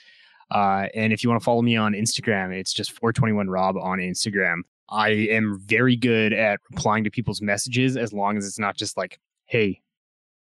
Uh, 0.51 0.87
and 0.95 1.13
if 1.13 1.23
you 1.23 1.31
want 1.31 1.41
to 1.41 1.45
follow 1.45 1.63
me 1.63 1.77
on 1.77 1.93
Instagram, 1.93 2.53
it's 2.53 2.73
just 2.73 2.91
421 2.93 3.49
Rob 3.49 3.77
on 3.77 3.99
Instagram. 3.99 4.63
I 4.91 5.11
am 5.11 5.61
very 5.65 5.97
good 5.97 6.33
at 6.33 6.61
replying 6.71 7.05
to 7.05 7.11
people's 7.11 7.41
messages 7.41 7.97
as 7.97 8.13
long 8.13 8.37
as 8.37 8.47
it's 8.47 8.59
not 8.59 8.77
just 8.77 8.97
like, 8.97 9.21
hey. 9.47 9.81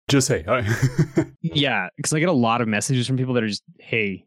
Just 0.08 0.28
hey. 0.28 0.44
yeah, 1.40 1.88
because 1.96 2.12
I 2.12 2.20
get 2.20 2.28
a 2.28 2.32
lot 2.32 2.60
of 2.60 2.68
messages 2.68 3.06
from 3.06 3.16
people 3.16 3.34
that 3.34 3.42
are 3.42 3.48
just, 3.48 3.62
hey, 3.78 4.24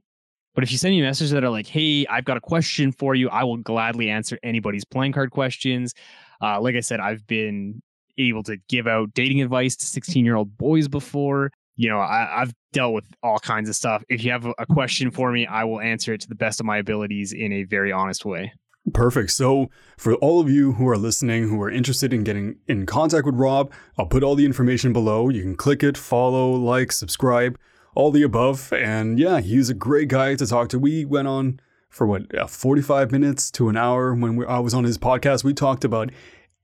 but 0.56 0.64
if 0.64 0.72
you 0.72 0.78
send 0.80 0.96
me 0.96 1.02
messages 1.02 1.30
that 1.32 1.44
are 1.44 1.52
like, 1.52 1.68
hey, 1.68 2.08
I've 2.08 2.26
got 2.26 2.36
a 2.36 2.42
question 2.42 2.92
for 2.92 3.14
you, 3.14 3.30
I 3.30 3.44
will 3.44 3.58
gladly 3.58 4.10
answer 4.10 4.40
anybody's 4.42 4.86
playing 4.86 5.12
card 5.12 5.30
questions. 5.30 5.94
Uh, 6.42 6.60
like 6.60 6.76
I 6.76 6.80
said, 6.80 7.00
I've 7.00 7.28
been 7.28 7.80
able 8.18 8.42
to 8.42 8.58
give 8.68 8.88
out 8.88 9.14
dating 9.14 9.42
advice 9.44 9.76
to 9.76 9.86
16 9.86 10.26
year 10.26 10.36
old 10.36 10.58
boys 10.58 10.88
before. 10.88 11.52
You 11.76 11.90
know, 11.90 12.00
I, 12.00 12.40
have 12.40 12.56
dealt 12.74 12.96
with 12.96 13.06
all 13.22 13.38
kinds 13.38 13.70
of 13.70 13.76
stuff. 13.76 14.04
If 14.10 14.24
you 14.24 14.32
have 14.32 14.48
a 14.58 14.66
question 14.66 15.12
for 15.12 15.32
me, 15.32 15.46
I 15.46 15.64
will 15.64 15.80
answer 15.80 16.12
it 16.14 16.22
to 16.22 16.28
the 16.28 16.34
best 16.34 16.60
of 16.60 16.66
my 16.66 16.78
abilities 16.78 17.34
in 17.34 17.54
a 17.54 17.64
very 17.64 17.92
honest 17.92 18.26
way. 18.26 18.52
Perfect. 18.94 19.32
So, 19.32 19.70
for 19.98 20.14
all 20.16 20.40
of 20.40 20.50
you 20.50 20.74
who 20.74 20.88
are 20.88 20.98
listening 20.98 21.50
who 21.50 21.62
are 21.62 21.70
interested 21.70 22.14
in 22.14 22.24
getting 22.24 22.58
in 22.68 22.86
contact 22.86 23.26
with 23.26 23.36
Rob, 23.36 23.72
I'll 23.98 24.06
put 24.06 24.24
all 24.24 24.36
the 24.36 24.46
information 24.46 24.94
below. 24.94 25.28
You 25.30 25.42
can 25.42 25.56
click 25.56 25.84
it, 25.84 25.98
follow, 25.98 26.54
like, 26.54 26.94
subscribe, 26.94 27.60
all 27.96 28.12
the 28.12 28.24
above. 28.24 28.72
And 28.72 29.20
yeah, 29.20 29.42
he's 29.42 29.70
a 29.70 29.74
great 29.74 30.08
guy 30.08 30.36
to 30.36 30.48
talk 30.48 30.70
to. 30.70 30.80
We 30.80 31.04
went 31.04 31.28
on 31.28 31.60
for 31.90 32.08
what, 32.08 32.34
uh, 32.34 32.48
45 32.48 33.12
minutes 33.12 33.52
to 33.52 33.68
an 33.68 33.76
hour 33.76 34.14
when 34.14 34.38
we, 34.38 34.46
I 34.46 34.60
was 34.60 34.74
on 34.74 34.86
his 34.86 34.98
podcast. 34.98 35.44
We 35.44 35.54
talked 35.54 35.84
about 35.84 36.12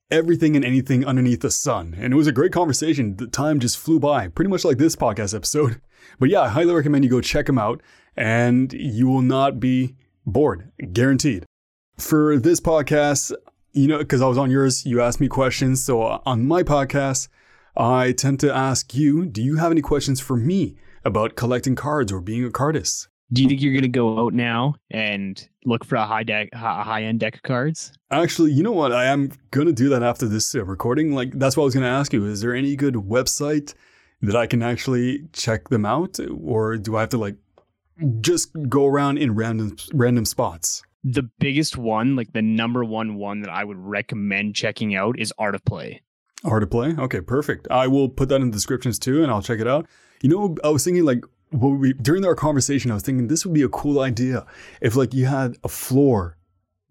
everything 0.09 0.55
and 0.55 0.63
anything 0.63 1.05
underneath 1.05 1.41
the 1.41 1.51
sun. 1.51 1.95
And 1.99 2.13
it 2.13 2.15
was 2.15 2.27
a 2.27 2.31
great 2.31 2.53
conversation. 2.53 3.17
The 3.17 3.27
time 3.27 3.59
just 3.59 3.77
flew 3.77 3.99
by, 3.99 4.29
pretty 4.29 4.49
much 4.49 4.63
like 4.63 4.77
this 4.77 4.95
podcast 4.95 5.35
episode. 5.35 5.81
But 6.19 6.29
yeah, 6.29 6.41
I 6.41 6.49
highly 6.49 6.73
recommend 6.73 7.05
you 7.05 7.09
go 7.09 7.21
check 7.21 7.47
him 7.47 7.57
out 7.57 7.81
and 8.17 8.73
you 8.73 9.07
will 9.07 9.21
not 9.21 9.61
be 9.61 9.95
bored, 10.25 10.69
guaranteed. 10.91 11.45
For 11.97 12.37
this 12.37 12.59
podcast, 12.59 13.33
you 13.71 13.87
know, 13.87 13.99
because 13.99 14.21
I 14.21 14.27
was 14.27 14.37
on 14.37 14.49
yours, 14.49 14.85
you 14.85 15.01
asked 15.01 15.19
me 15.19 15.27
questions. 15.27 15.83
So 15.83 16.21
on 16.25 16.47
my 16.47 16.63
podcast, 16.63 17.27
I 17.75 18.11
tend 18.11 18.39
to 18.41 18.53
ask 18.53 18.93
you, 18.93 19.25
do 19.25 19.41
you 19.41 19.57
have 19.57 19.71
any 19.71 19.81
questions 19.81 20.19
for 20.19 20.35
me 20.35 20.75
about 21.05 21.35
collecting 21.35 21.75
cards 21.75 22.11
or 22.11 22.19
being 22.19 22.45
a 22.45 22.49
cardist? 22.49 23.07
Do 23.31 23.41
you 23.41 23.49
think 23.49 23.61
you're 23.61 23.73
going 23.73 23.81
to 23.81 23.87
go 23.87 24.19
out 24.19 24.33
now 24.33 24.75
and 24.91 25.47
look 25.65 25.85
for 25.85 25.95
a 25.95 26.05
high 26.05 26.23
deck, 26.23 26.53
high 26.53 27.03
end 27.03 27.19
deck 27.19 27.35
of 27.35 27.43
cards? 27.43 27.91
Actually, 28.11 28.51
you 28.51 28.61
know 28.61 28.71
what? 28.71 28.91
I 28.91 29.05
am 29.05 29.31
going 29.49 29.65
to 29.65 29.73
do 29.73 29.89
that 29.89 30.03
after 30.03 30.27
this 30.27 30.53
uh, 30.53 30.63
recording. 30.63 31.13
Like, 31.13 31.31
that's 31.39 31.57
what 31.57 31.63
I 31.63 31.65
was 31.65 31.73
going 31.73 31.83
to 31.83 31.89
ask 31.89 32.13
you. 32.13 32.25
Is 32.25 32.41
there 32.41 32.53
any 32.53 32.75
good 32.75 32.95
website 32.95 33.73
that 34.21 34.35
I 34.35 34.45
can 34.45 34.61
actually 34.61 35.25
check 35.33 35.69
them 35.69 35.85
out? 35.85 36.19
Or 36.43 36.77
do 36.77 36.95
I 36.95 37.01
have 37.01 37.09
to, 37.09 37.17
like, 37.17 37.37
just 38.21 38.51
go 38.69 38.85
around 38.85 39.17
in 39.17 39.33
random 39.33 39.77
random 39.93 40.25
spots? 40.25 40.83
The 41.03 41.29
biggest 41.39 41.77
one, 41.77 42.15
like 42.15 42.31
the 42.33 42.41
number 42.41 42.83
one 42.83 43.15
one 43.15 43.41
that 43.41 43.49
I 43.49 43.63
would 43.63 43.77
recommend 43.77 44.55
checking 44.55 44.95
out 44.95 45.19
is 45.19 45.33
Art 45.37 45.55
of 45.55 45.65
Play. 45.65 46.01
Art 46.43 46.63
of 46.63 46.71
Play? 46.71 46.95
Okay, 46.97 47.21
perfect. 47.21 47.67
I 47.69 47.87
will 47.87 48.09
put 48.09 48.29
that 48.29 48.41
in 48.41 48.49
the 48.49 48.55
descriptions 48.55 48.99
too 48.99 49.23
and 49.23 49.31
I'll 49.31 49.41
check 49.41 49.59
it 49.59 49.67
out. 49.67 49.87
You 50.21 50.29
know, 50.29 50.55
I 50.63 50.69
was 50.69 50.83
thinking 50.83 51.03
like 51.03 51.23
we, 51.51 51.93
during 51.93 52.25
our 52.25 52.35
conversation, 52.35 52.91
I 52.91 52.95
was 52.95 53.03
thinking 53.03 53.27
this 53.27 53.45
would 53.45 53.53
be 53.53 53.61
a 53.61 53.69
cool 53.69 53.99
idea 53.99 54.45
if 54.81 54.95
like 54.95 55.13
you 55.13 55.25
had 55.25 55.55
a 55.63 55.69
floor, 55.69 56.37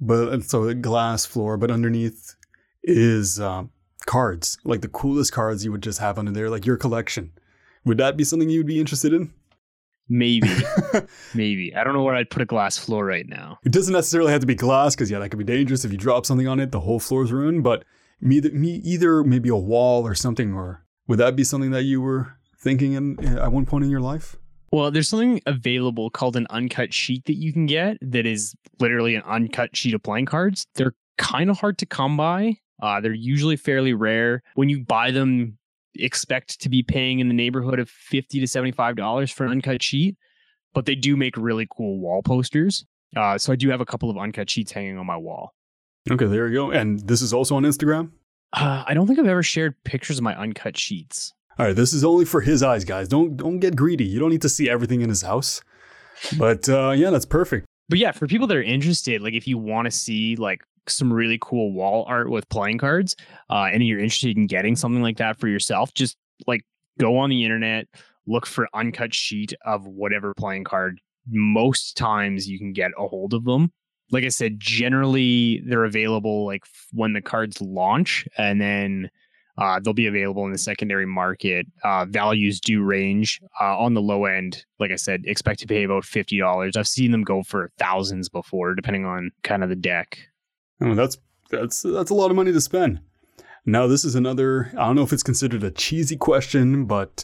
but 0.01 0.43
so 0.45 0.65
a 0.65 0.75
glass 0.75 1.25
floor, 1.25 1.57
but 1.57 1.71
underneath 1.71 2.37
is 2.83 3.41
um, 3.41 3.71
cards, 4.07 4.59
like 4.65 4.81
the 4.81 4.89
coolest 4.89 5.33
cards 5.33 5.65
you 5.65 5.73
would 5.73 5.83
just 5.83 5.99
have 5.99 6.19
under 6.19 6.33
there, 6.33 6.51
like 6.51 6.67
your 6.67 6.77
collection. 6.77 7.33
Would 7.85 7.99
that 7.99 8.17
be 8.17 8.25
something 8.25 8.49
you'd 8.49 8.67
be 8.67 8.81
interested 8.81 9.13
in? 9.13 9.33
Maybe, 10.13 10.51
maybe. 11.35 11.75
I 11.75 11.83
don't 11.83 11.95
know 11.95 12.03
where 12.03 12.15
I'd 12.15 12.29
put 12.29 12.43
a 12.43 12.45
glass 12.45 12.77
floor 12.77 13.07
right 13.07 13.27
now. 13.27 13.59
It 13.65 13.73
doesn't 13.73 13.95
necessarily 13.95 14.31
have 14.31 14.43
to 14.43 14.47
be 14.47 14.55
glass 14.55 14.95
because 14.95 15.11
yeah, 15.11 15.19
that 15.21 15.31
could 15.31 15.39
be 15.39 15.45
dangerous 15.45 15.87
if 15.87 15.91
you 15.91 15.97
drop 15.97 16.27
something 16.27 16.47
on 16.47 16.61
it. 16.61 16.71
The 16.71 16.81
whole 16.81 17.01
floor 17.01 17.23
is 17.25 17.33
ruined. 17.33 17.65
But 17.65 17.87
me, 18.21 18.43
me 18.43 18.83
either 18.85 19.25
maybe 19.25 19.49
a 19.49 19.57
wall 19.57 20.07
or 20.07 20.15
something. 20.15 20.53
Or 20.53 20.85
would 21.09 21.19
that 21.19 21.35
be 21.35 21.45
something 21.45 21.71
that 21.71 21.85
you 21.85 22.03
were 22.03 22.37
thinking 22.59 22.93
in, 22.93 23.39
at 23.39 23.53
one 23.53 23.65
point 23.65 23.85
in 23.85 23.91
your 23.91 24.03
life? 24.03 24.37
Well, 24.71 24.91
there's 24.91 25.09
something 25.09 25.41
available 25.47 26.11
called 26.11 26.37
an 26.37 26.47
uncut 26.51 26.93
sheet 26.93 27.25
that 27.25 27.37
you 27.37 27.51
can 27.55 27.65
get 27.65 27.97
that 28.03 28.27
is 28.27 28.55
literally 28.81 29.15
an 29.15 29.23
uncut 29.23 29.75
sheet 29.75 29.95
of 29.95 30.03
playing 30.03 30.27
cards. 30.27 30.67
They're 30.75 30.95
kind 31.17 31.49
of 31.49 31.59
hard 31.59 31.79
to 31.79 31.87
come 31.87 32.19
by. 32.19 32.59
Uh, 32.83 33.01
they're 33.01 33.15
usually 33.15 33.57
fairly 33.57 33.95
rare. 33.95 34.43
When 34.57 34.69
you 34.69 34.85
buy 34.85 35.11
them, 35.11 35.57
expect 35.95 36.61
to 36.61 36.69
be 36.69 36.83
paying 36.83 37.21
in 37.21 37.29
the 37.29 37.35
neighborhood 37.35 37.79
of 37.79 37.89
50 37.89 38.41
to 38.41 38.47
$75 38.47 39.33
for 39.33 39.45
an 39.45 39.53
uncut 39.53 39.83
sheet, 39.83 40.17
but 40.75 40.87
they 40.87 40.95
do 40.95 41.17
make 41.17 41.37
really 41.37 41.67
cool 41.71 41.99
wall 41.99 42.23
posters. 42.23 42.85
Uh, 43.17 43.37
so 43.37 43.53
I 43.53 43.57
do 43.57 43.69
have 43.71 43.81
a 43.81 43.85
couple 43.85 44.11
of 44.11 44.17
uncut 44.17 44.49
sheets 44.49 44.73
hanging 44.73 44.99
on 44.99 45.07
my 45.07 45.17
wall. 45.17 45.55
Okay, 46.11 46.27
there 46.27 46.49
you 46.49 46.55
go. 46.55 46.71
And 46.71 47.01
this 47.01 47.23
is 47.23 47.33
also 47.33 47.57
on 47.57 47.63
Instagram? 47.63 48.11
Uh, 48.53 48.85
I 48.87 48.95
don't 48.95 49.07
think 49.07 49.19
I've 49.19 49.27
ever 49.27 49.43
shared 49.43 49.83
pictures 49.85 50.19
of 50.19 50.25
my 50.25 50.35
uncut 50.39 50.77
sheets. 50.77 51.33
All 51.59 51.67
right, 51.67 51.77
this 51.77 51.93
is 51.93 52.05
only 52.05 52.25
for 52.25 52.41
his 52.41 52.63
eyes, 52.63 52.85
guys. 52.85 53.09
Don't 53.09 53.37
don't 53.37 53.61
get 53.61 53.77
greedy. 53.77 54.05
You 54.05 54.19
don't 54.19 54.31
need 54.31 54.43
to 54.43 54.49
see 54.49 54.71
everything 54.71 55.03
in 55.03 55.11
his 55.11 55.23
house. 55.23 55.63
But 56.39 56.69
uh, 56.69 56.91
yeah, 56.97 57.11
that's 57.11 57.27
perfect. 57.27 57.67
But 57.89 57.99
yeah, 57.99 58.13
for 58.13 58.27
people 58.27 58.47
that 58.47 58.57
are 58.57 58.63
interested, 58.63 59.21
like 59.21 59.35
if 59.35 59.47
you 59.47 59.59
want 59.59 59.87
to 59.87 59.91
see 59.91 60.37
like 60.37 60.63
some 60.89 61.13
really 61.13 61.39
cool 61.41 61.73
wall 61.73 62.05
art 62.09 62.31
with 62.31 62.49
playing 62.49 62.79
cards, 62.79 63.17
uh, 63.51 63.69
and 63.73 63.87
you're 63.87 63.99
interested 63.99 64.37
in 64.37 64.47
getting 64.47 64.77
something 64.77 65.03
like 65.03 65.19
that 65.19 65.39
for 65.39 65.49
yourself, 65.49 65.93
just 65.95 66.17
like 66.47 66.65
go 66.99 67.19
on 67.19 67.31
the 67.31 67.45
internet, 67.45 67.87
look 68.27 68.47
for 68.47 68.69
uncut 68.75 69.15
sheet 69.15 69.53
of 69.65 69.87
whatever 69.87 70.35
playing 70.35 70.65
card. 70.65 71.01
Most 71.29 71.97
times 71.97 72.49
you 72.49 72.59
can 72.59 72.73
get 72.73 72.91
a 72.99 73.07
hold 73.07 73.35
of 73.35 73.45
them. 73.45 73.73
Like 74.11 74.25
I 74.25 74.29
said, 74.29 74.59
generally 74.59 75.63
they're 75.67 75.85
available 75.85 76.45
like 76.45 76.65
when 76.93 77.13
the 77.13 77.23
cards 77.23 77.61
launch, 77.61 78.27
and 78.37 78.61
then 78.61 79.11
uh, 79.59 79.81
they'll 79.81 79.93
be 79.93 80.07
available 80.07 80.45
in 80.45 80.53
the 80.53 80.59
secondary 80.59 81.07
market. 81.07 81.67
Uh, 81.85 82.07
values 82.07 82.61
do 82.61 82.83
range 82.83 83.41
uh, 83.61 83.79
on 83.79 83.95
the 83.95 84.01
low 84.01 84.25
end. 84.25 84.65
Like 84.79 84.91
I 84.91 84.97
said, 84.97 85.23
expect 85.27 85.61
to 85.61 85.67
pay 85.67 85.85
about 85.85 86.05
fifty 86.05 86.39
dollars. 86.39 86.77
I've 86.77 86.89
seen 86.89 87.11
them 87.11 87.23
go 87.23 87.43
for 87.43 87.71
thousands 87.79 88.29
before, 88.29 88.75
depending 88.75 89.05
on 89.05 89.31
kind 89.45 89.63
of 89.63 89.69
the 89.69 89.77
deck. 89.77 90.19
Oh, 90.83 90.95
that's 90.95 91.19
that's 91.51 91.83
that's 91.83 92.11
a 92.11 92.15
lot 92.15 92.31
of 92.31 92.37
money 92.37 92.53
to 92.53 92.61
spend. 92.61 93.01
Now, 93.65 93.87
this 93.87 94.05
is 94.05 94.15
another. 94.15 94.71
I 94.73 94.87
don't 94.87 94.97
know 94.97 95.03
if 95.03 95.13
it's 95.13 95.23
considered 95.23 95.63
a 95.63 95.71
cheesy 95.71 96.17
question, 96.17 96.87
but 96.87 97.23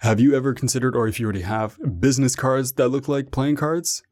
have 0.00 0.20
you 0.20 0.34
ever 0.36 0.52
considered, 0.52 0.94
or 0.94 1.08
if 1.08 1.18
you 1.18 1.26
already 1.26 1.42
have, 1.42 1.78
business 2.00 2.36
cards 2.36 2.72
that 2.72 2.88
look 2.88 3.08
like 3.08 3.30
playing 3.30 3.56
cards? 3.56 4.02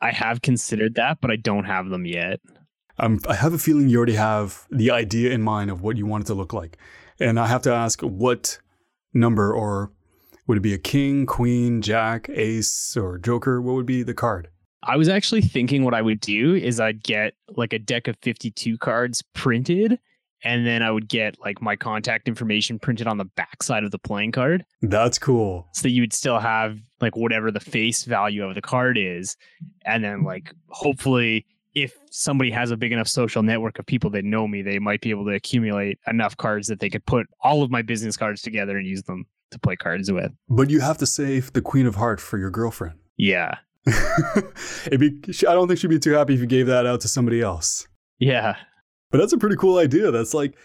I 0.00 0.10
have 0.12 0.42
considered 0.42 0.94
that, 0.96 1.18
but 1.20 1.30
I 1.30 1.36
don't 1.36 1.64
have 1.64 1.88
them 1.88 2.06
yet. 2.06 2.40
Um, 2.98 3.20
I 3.28 3.34
have 3.34 3.52
a 3.52 3.58
feeling 3.58 3.88
you 3.88 3.98
already 3.98 4.14
have 4.14 4.66
the 4.70 4.90
idea 4.90 5.30
in 5.30 5.42
mind 5.42 5.70
of 5.70 5.82
what 5.82 5.96
you 5.96 6.06
want 6.06 6.24
it 6.24 6.26
to 6.28 6.34
look 6.34 6.52
like. 6.52 6.78
And 7.20 7.38
I 7.38 7.46
have 7.46 7.62
to 7.62 7.72
ask 7.72 8.00
what 8.00 8.58
number 9.12 9.54
or 9.54 9.92
would 10.46 10.58
it 10.58 10.62
be 10.62 10.74
a 10.74 10.78
king, 10.78 11.26
queen, 11.26 11.82
jack, 11.82 12.28
ace, 12.30 12.96
or 12.96 13.18
joker? 13.18 13.60
What 13.60 13.74
would 13.74 13.86
be 13.86 14.02
the 14.02 14.14
card? 14.14 14.48
I 14.86 14.96
was 14.96 15.08
actually 15.08 15.42
thinking 15.42 15.84
what 15.84 15.94
I 15.94 16.02
would 16.02 16.20
do 16.20 16.54
is 16.54 16.78
I'd 16.78 17.02
get 17.02 17.34
like 17.56 17.72
a 17.72 17.78
deck 17.78 18.06
of 18.06 18.16
52 18.22 18.78
cards 18.78 19.22
printed 19.34 19.98
and 20.44 20.66
then 20.66 20.82
I 20.82 20.90
would 20.90 21.08
get 21.08 21.40
like 21.40 21.60
my 21.60 21.74
contact 21.74 22.28
information 22.28 22.78
printed 22.78 23.08
on 23.08 23.18
the 23.18 23.24
backside 23.24 23.82
of 23.82 23.90
the 23.90 23.98
playing 23.98 24.32
card. 24.32 24.64
That's 24.82 25.18
cool. 25.18 25.66
So 25.72 25.88
you 25.88 26.02
would 26.02 26.12
still 26.12 26.38
have 26.38 26.78
like 27.00 27.16
whatever 27.16 27.50
the 27.50 27.60
face 27.60 28.04
value 28.04 28.44
of 28.44 28.54
the 28.54 28.62
card 28.62 28.96
is. 28.96 29.36
And 29.84 30.04
then 30.04 30.22
like 30.22 30.52
hopefully 30.68 31.46
if 31.74 31.94
somebody 32.10 32.50
has 32.50 32.70
a 32.70 32.76
big 32.76 32.92
enough 32.92 33.08
social 33.08 33.42
network 33.42 33.78
of 33.78 33.86
people 33.86 34.08
that 34.10 34.24
know 34.24 34.46
me, 34.46 34.62
they 34.62 34.78
might 34.78 35.00
be 35.00 35.10
able 35.10 35.24
to 35.26 35.32
accumulate 35.32 35.98
enough 36.06 36.36
cards 36.36 36.68
that 36.68 36.80
they 36.80 36.88
could 36.88 37.04
put 37.06 37.26
all 37.42 37.62
of 37.62 37.70
my 37.70 37.82
business 37.82 38.16
cards 38.16 38.40
together 38.40 38.78
and 38.78 38.86
use 38.86 39.02
them 39.02 39.26
to 39.50 39.58
play 39.58 39.76
cards 39.76 40.10
with. 40.10 40.32
But 40.48 40.70
you 40.70 40.80
have 40.80 40.96
to 40.98 41.06
save 41.06 41.52
the 41.52 41.60
Queen 41.60 41.86
of 41.86 41.96
Heart 41.96 42.20
for 42.20 42.38
your 42.38 42.50
girlfriend. 42.50 42.98
Yeah. 43.16 43.56
It'd 44.86 45.00
be, 45.00 45.20
I 45.46 45.54
don't 45.54 45.68
think 45.68 45.78
she'd 45.78 45.88
be 45.88 45.98
too 45.98 46.12
happy 46.12 46.34
if 46.34 46.40
you 46.40 46.46
gave 46.46 46.66
that 46.66 46.86
out 46.86 47.00
to 47.02 47.08
somebody 47.08 47.40
else. 47.40 47.86
Yeah. 48.18 48.56
But 49.10 49.18
that's 49.18 49.32
a 49.32 49.38
pretty 49.38 49.56
cool 49.56 49.78
idea. 49.78 50.10
That's 50.10 50.34
like 50.34 50.56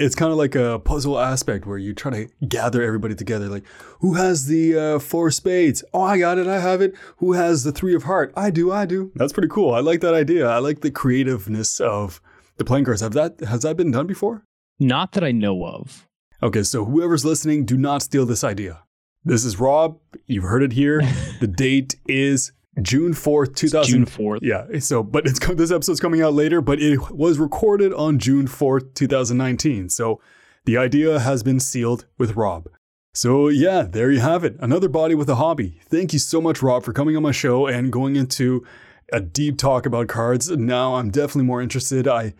it's 0.00 0.14
kind 0.14 0.32
of 0.32 0.38
like 0.38 0.54
a 0.54 0.78
puzzle 0.78 1.18
aspect 1.18 1.66
where 1.66 1.76
you 1.76 1.92
try 1.92 2.10
to 2.10 2.28
gather 2.48 2.82
everybody 2.82 3.14
together. 3.14 3.48
Like, 3.48 3.66
who 4.00 4.14
has 4.14 4.46
the 4.46 4.78
uh, 4.78 4.98
four 4.98 5.30
spades? 5.30 5.84
Oh, 5.92 6.00
I 6.00 6.18
got 6.18 6.38
it. 6.38 6.46
I 6.46 6.58
have 6.58 6.80
it. 6.80 6.94
Who 7.18 7.34
has 7.34 7.64
the 7.64 7.72
three 7.72 7.94
of 7.94 8.04
heart? 8.04 8.32
I 8.34 8.50
do. 8.50 8.72
I 8.72 8.86
do. 8.86 9.12
That's 9.14 9.34
pretty 9.34 9.48
cool. 9.48 9.74
I 9.74 9.80
like 9.80 10.00
that 10.00 10.14
idea. 10.14 10.48
I 10.48 10.58
like 10.58 10.80
the 10.80 10.90
creativeness 10.90 11.80
of 11.80 12.22
the 12.56 12.64
playing 12.64 12.86
cards. 12.86 13.02
Have 13.02 13.12
that 13.12 13.40
has 13.40 13.60
that 13.62 13.76
been 13.76 13.90
done 13.90 14.06
before? 14.06 14.42
Not 14.78 15.12
that 15.12 15.22
I 15.22 15.32
know 15.32 15.66
of. 15.66 16.08
Okay, 16.42 16.62
so 16.62 16.86
whoever's 16.86 17.26
listening, 17.26 17.66
do 17.66 17.76
not 17.76 18.00
steal 18.00 18.24
this 18.24 18.42
idea. 18.42 18.82
This 19.22 19.44
is 19.44 19.60
Rob. 19.60 19.98
You've 20.26 20.44
heard 20.44 20.62
it 20.62 20.72
here. 20.72 21.02
the 21.40 21.46
date 21.46 21.96
is 22.08 22.52
June 22.82 23.12
4th, 23.12 23.56
2000. 23.56 23.90
June 23.90 24.06
4th. 24.06 24.38
Yeah. 24.42 24.78
So, 24.78 25.02
but 25.02 25.26
it's 25.26 25.38
this 25.54 25.72
episode's 25.72 26.00
coming 26.00 26.22
out 26.22 26.34
later, 26.34 26.60
but 26.60 26.80
it 26.80 27.10
was 27.10 27.38
recorded 27.38 27.92
on 27.92 28.18
June 28.18 28.46
4th, 28.46 28.94
2019. 28.94 29.88
So 29.88 30.20
the 30.64 30.76
idea 30.76 31.18
has 31.18 31.42
been 31.42 31.60
sealed 31.60 32.06
with 32.18 32.36
Rob. 32.36 32.68
So, 33.12 33.48
yeah, 33.48 33.82
there 33.82 34.10
you 34.12 34.20
have 34.20 34.44
it. 34.44 34.56
Another 34.60 34.88
body 34.88 35.16
with 35.16 35.28
a 35.28 35.34
hobby. 35.34 35.80
Thank 35.84 36.12
you 36.12 36.20
so 36.20 36.40
much, 36.40 36.62
Rob, 36.62 36.84
for 36.84 36.92
coming 36.92 37.16
on 37.16 37.24
my 37.24 37.32
show 37.32 37.66
and 37.66 37.92
going 37.92 38.14
into 38.14 38.64
a 39.12 39.20
deep 39.20 39.58
talk 39.58 39.86
about 39.86 40.08
cards. 40.08 40.50
Now 40.50 40.94
I'm 40.94 41.10
definitely 41.10 41.44
more 41.44 41.60
interested. 41.60 42.06
I 42.06 42.34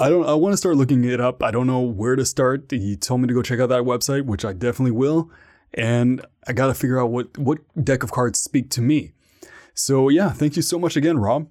I 0.00 0.08
don't 0.08 0.26
I 0.26 0.34
want 0.34 0.52
to 0.52 0.56
start 0.56 0.76
looking 0.76 1.04
it 1.04 1.20
up. 1.20 1.42
I 1.42 1.50
don't 1.50 1.66
know 1.66 1.80
where 1.80 2.16
to 2.16 2.24
start. 2.24 2.70
He 2.70 2.96
told 2.96 3.20
me 3.20 3.28
to 3.28 3.34
go 3.34 3.42
check 3.42 3.60
out 3.60 3.68
that 3.68 3.82
website, 3.82 4.24
which 4.24 4.44
I 4.44 4.52
definitely 4.52 4.92
will. 4.92 5.30
And 5.74 6.24
I 6.46 6.52
got 6.52 6.68
to 6.68 6.74
figure 6.74 7.00
out 7.00 7.10
what 7.10 7.36
what 7.36 7.58
deck 7.82 8.02
of 8.02 8.12
cards 8.12 8.40
speak 8.40 8.70
to 8.70 8.82
me. 8.82 9.12
So 9.78 10.08
yeah, 10.08 10.30
thank 10.30 10.56
you 10.56 10.62
so 10.62 10.78
much 10.78 10.96
again, 10.96 11.18
Rob. 11.18 11.48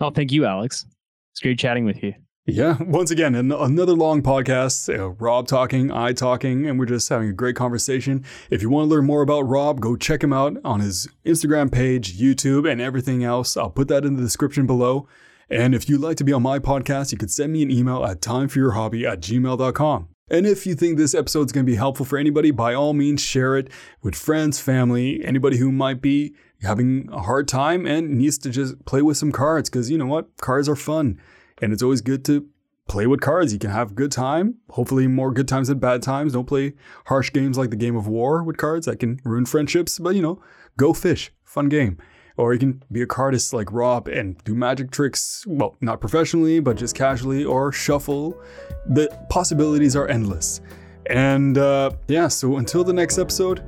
Oh, 0.00 0.10
thank 0.10 0.32
you, 0.32 0.44
Alex. 0.44 0.86
It's 1.32 1.40
great 1.40 1.58
chatting 1.58 1.84
with 1.84 2.02
you. 2.02 2.14
Yeah, 2.48 2.76
once 2.80 3.10
again, 3.10 3.34
another 3.34 3.92
long 3.92 4.22
podcast. 4.22 4.88
Uh, 4.88 5.08
Rob 5.08 5.48
talking, 5.48 5.90
I 5.90 6.12
talking, 6.12 6.66
and 6.66 6.78
we're 6.78 6.86
just 6.86 7.08
having 7.08 7.28
a 7.28 7.32
great 7.32 7.56
conversation. 7.56 8.24
If 8.50 8.62
you 8.62 8.70
want 8.70 8.88
to 8.88 8.94
learn 8.94 9.04
more 9.04 9.22
about 9.22 9.42
Rob, 9.42 9.80
go 9.80 9.96
check 9.96 10.22
him 10.22 10.32
out 10.32 10.56
on 10.64 10.78
his 10.78 11.08
Instagram 11.24 11.72
page, 11.72 12.18
YouTube, 12.18 12.70
and 12.70 12.80
everything 12.80 13.24
else. 13.24 13.56
I'll 13.56 13.70
put 13.70 13.88
that 13.88 14.04
in 14.04 14.14
the 14.16 14.22
description 14.22 14.64
below. 14.64 15.08
And 15.50 15.74
if 15.74 15.88
you'd 15.88 16.00
like 16.00 16.16
to 16.18 16.24
be 16.24 16.32
on 16.32 16.42
my 16.42 16.60
podcast, 16.60 17.10
you 17.10 17.18
could 17.18 17.32
send 17.32 17.52
me 17.52 17.62
an 17.62 17.70
email 17.70 18.04
at 18.04 18.20
timeforyourhobby 18.20 19.10
at 19.10 19.20
gmail.com. 19.20 20.08
And 20.28 20.44
if 20.44 20.66
you 20.66 20.74
think 20.74 20.98
this 20.98 21.14
episode 21.14 21.46
is 21.46 21.52
going 21.52 21.64
to 21.64 21.70
be 21.70 21.76
helpful 21.76 22.04
for 22.04 22.18
anybody, 22.18 22.50
by 22.50 22.74
all 22.74 22.94
means, 22.94 23.22
share 23.22 23.56
it 23.56 23.70
with 24.02 24.16
friends, 24.16 24.58
family, 24.58 25.24
anybody 25.24 25.56
who 25.56 25.70
might 25.70 26.02
be 26.02 26.34
having 26.62 27.08
a 27.12 27.22
hard 27.22 27.46
time 27.46 27.86
and 27.86 28.18
needs 28.18 28.36
to 28.38 28.50
just 28.50 28.84
play 28.86 29.02
with 29.02 29.16
some 29.16 29.30
cards. 29.30 29.70
Because 29.70 29.88
you 29.88 29.96
know 29.96 30.06
what? 30.06 30.36
Cards 30.38 30.68
are 30.68 30.74
fun. 30.74 31.20
And 31.62 31.72
it's 31.72 31.82
always 31.82 32.00
good 32.00 32.24
to 32.24 32.44
play 32.88 33.06
with 33.06 33.20
cards. 33.20 33.52
You 33.52 33.60
can 33.60 33.70
have 33.70 33.94
good 33.94 34.10
time, 34.10 34.56
hopefully, 34.70 35.06
more 35.06 35.30
good 35.30 35.46
times 35.46 35.68
than 35.68 35.78
bad 35.78 36.02
times. 36.02 36.32
Don't 36.32 36.46
play 36.46 36.74
harsh 37.04 37.32
games 37.32 37.56
like 37.56 37.70
the 37.70 37.76
game 37.76 37.94
of 37.94 38.08
war 38.08 38.42
with 38.42 38.56
cards 38.56 38.86
that 38.86 38.98
can 38.98 39.20
ruin 39.24 39.46
friendships. 39.46 40.00
But 40.00 40.16
you 40.16 40.22
know, 40.22 40.42
go 40.76 40.92
fish. 40.92 41.30
Fun 41.44 41.68
game. 41.68 41.98
Or 42.36 42.52
you 42.52 42.58
can 42.58 42.82
be 42.92 43.02
a 43.02 43.06
cardist 43.06 43.52
like 43.52 43.72
Rob 43.72 44.08
and 44.08 44.36
do 44.44 44.54
magic 44.54 44.90
tricks, 44.90 45.44
well, 45.46 45.76
not 45.80 46.00
professionally, 46.00 46.60
but 46.60 46.76
just 46.76 46.94
casually, 46.94 47.44
or 47.44 47.72
shuffle. 47.72 48.40
The 48.86 49.08
possibilities 49.30 49.96
are 49.96 50.06
endless. 50.08 50.60
And 51.06 51.56
uh, 51.56 51.92
yeah, 52.08 52.28
so 52.28 52.56
until 52.56 52.84
the 52.84 52.92
next 52.92 53.18
episode, 53.18 53.62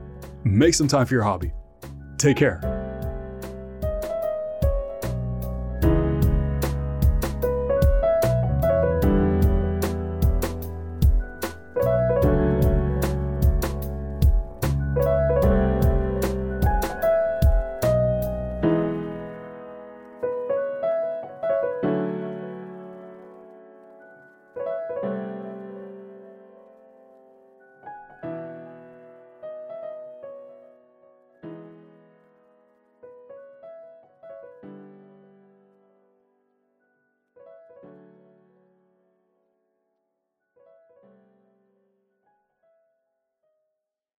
make 0.44 0.74
some 0.74 0.88
time 0.88 1.06
for 1.06 1.14
your 1.14 1.22
hobby. 1.22 1.52
Take 2.18 2.36
care. 2.36 2.87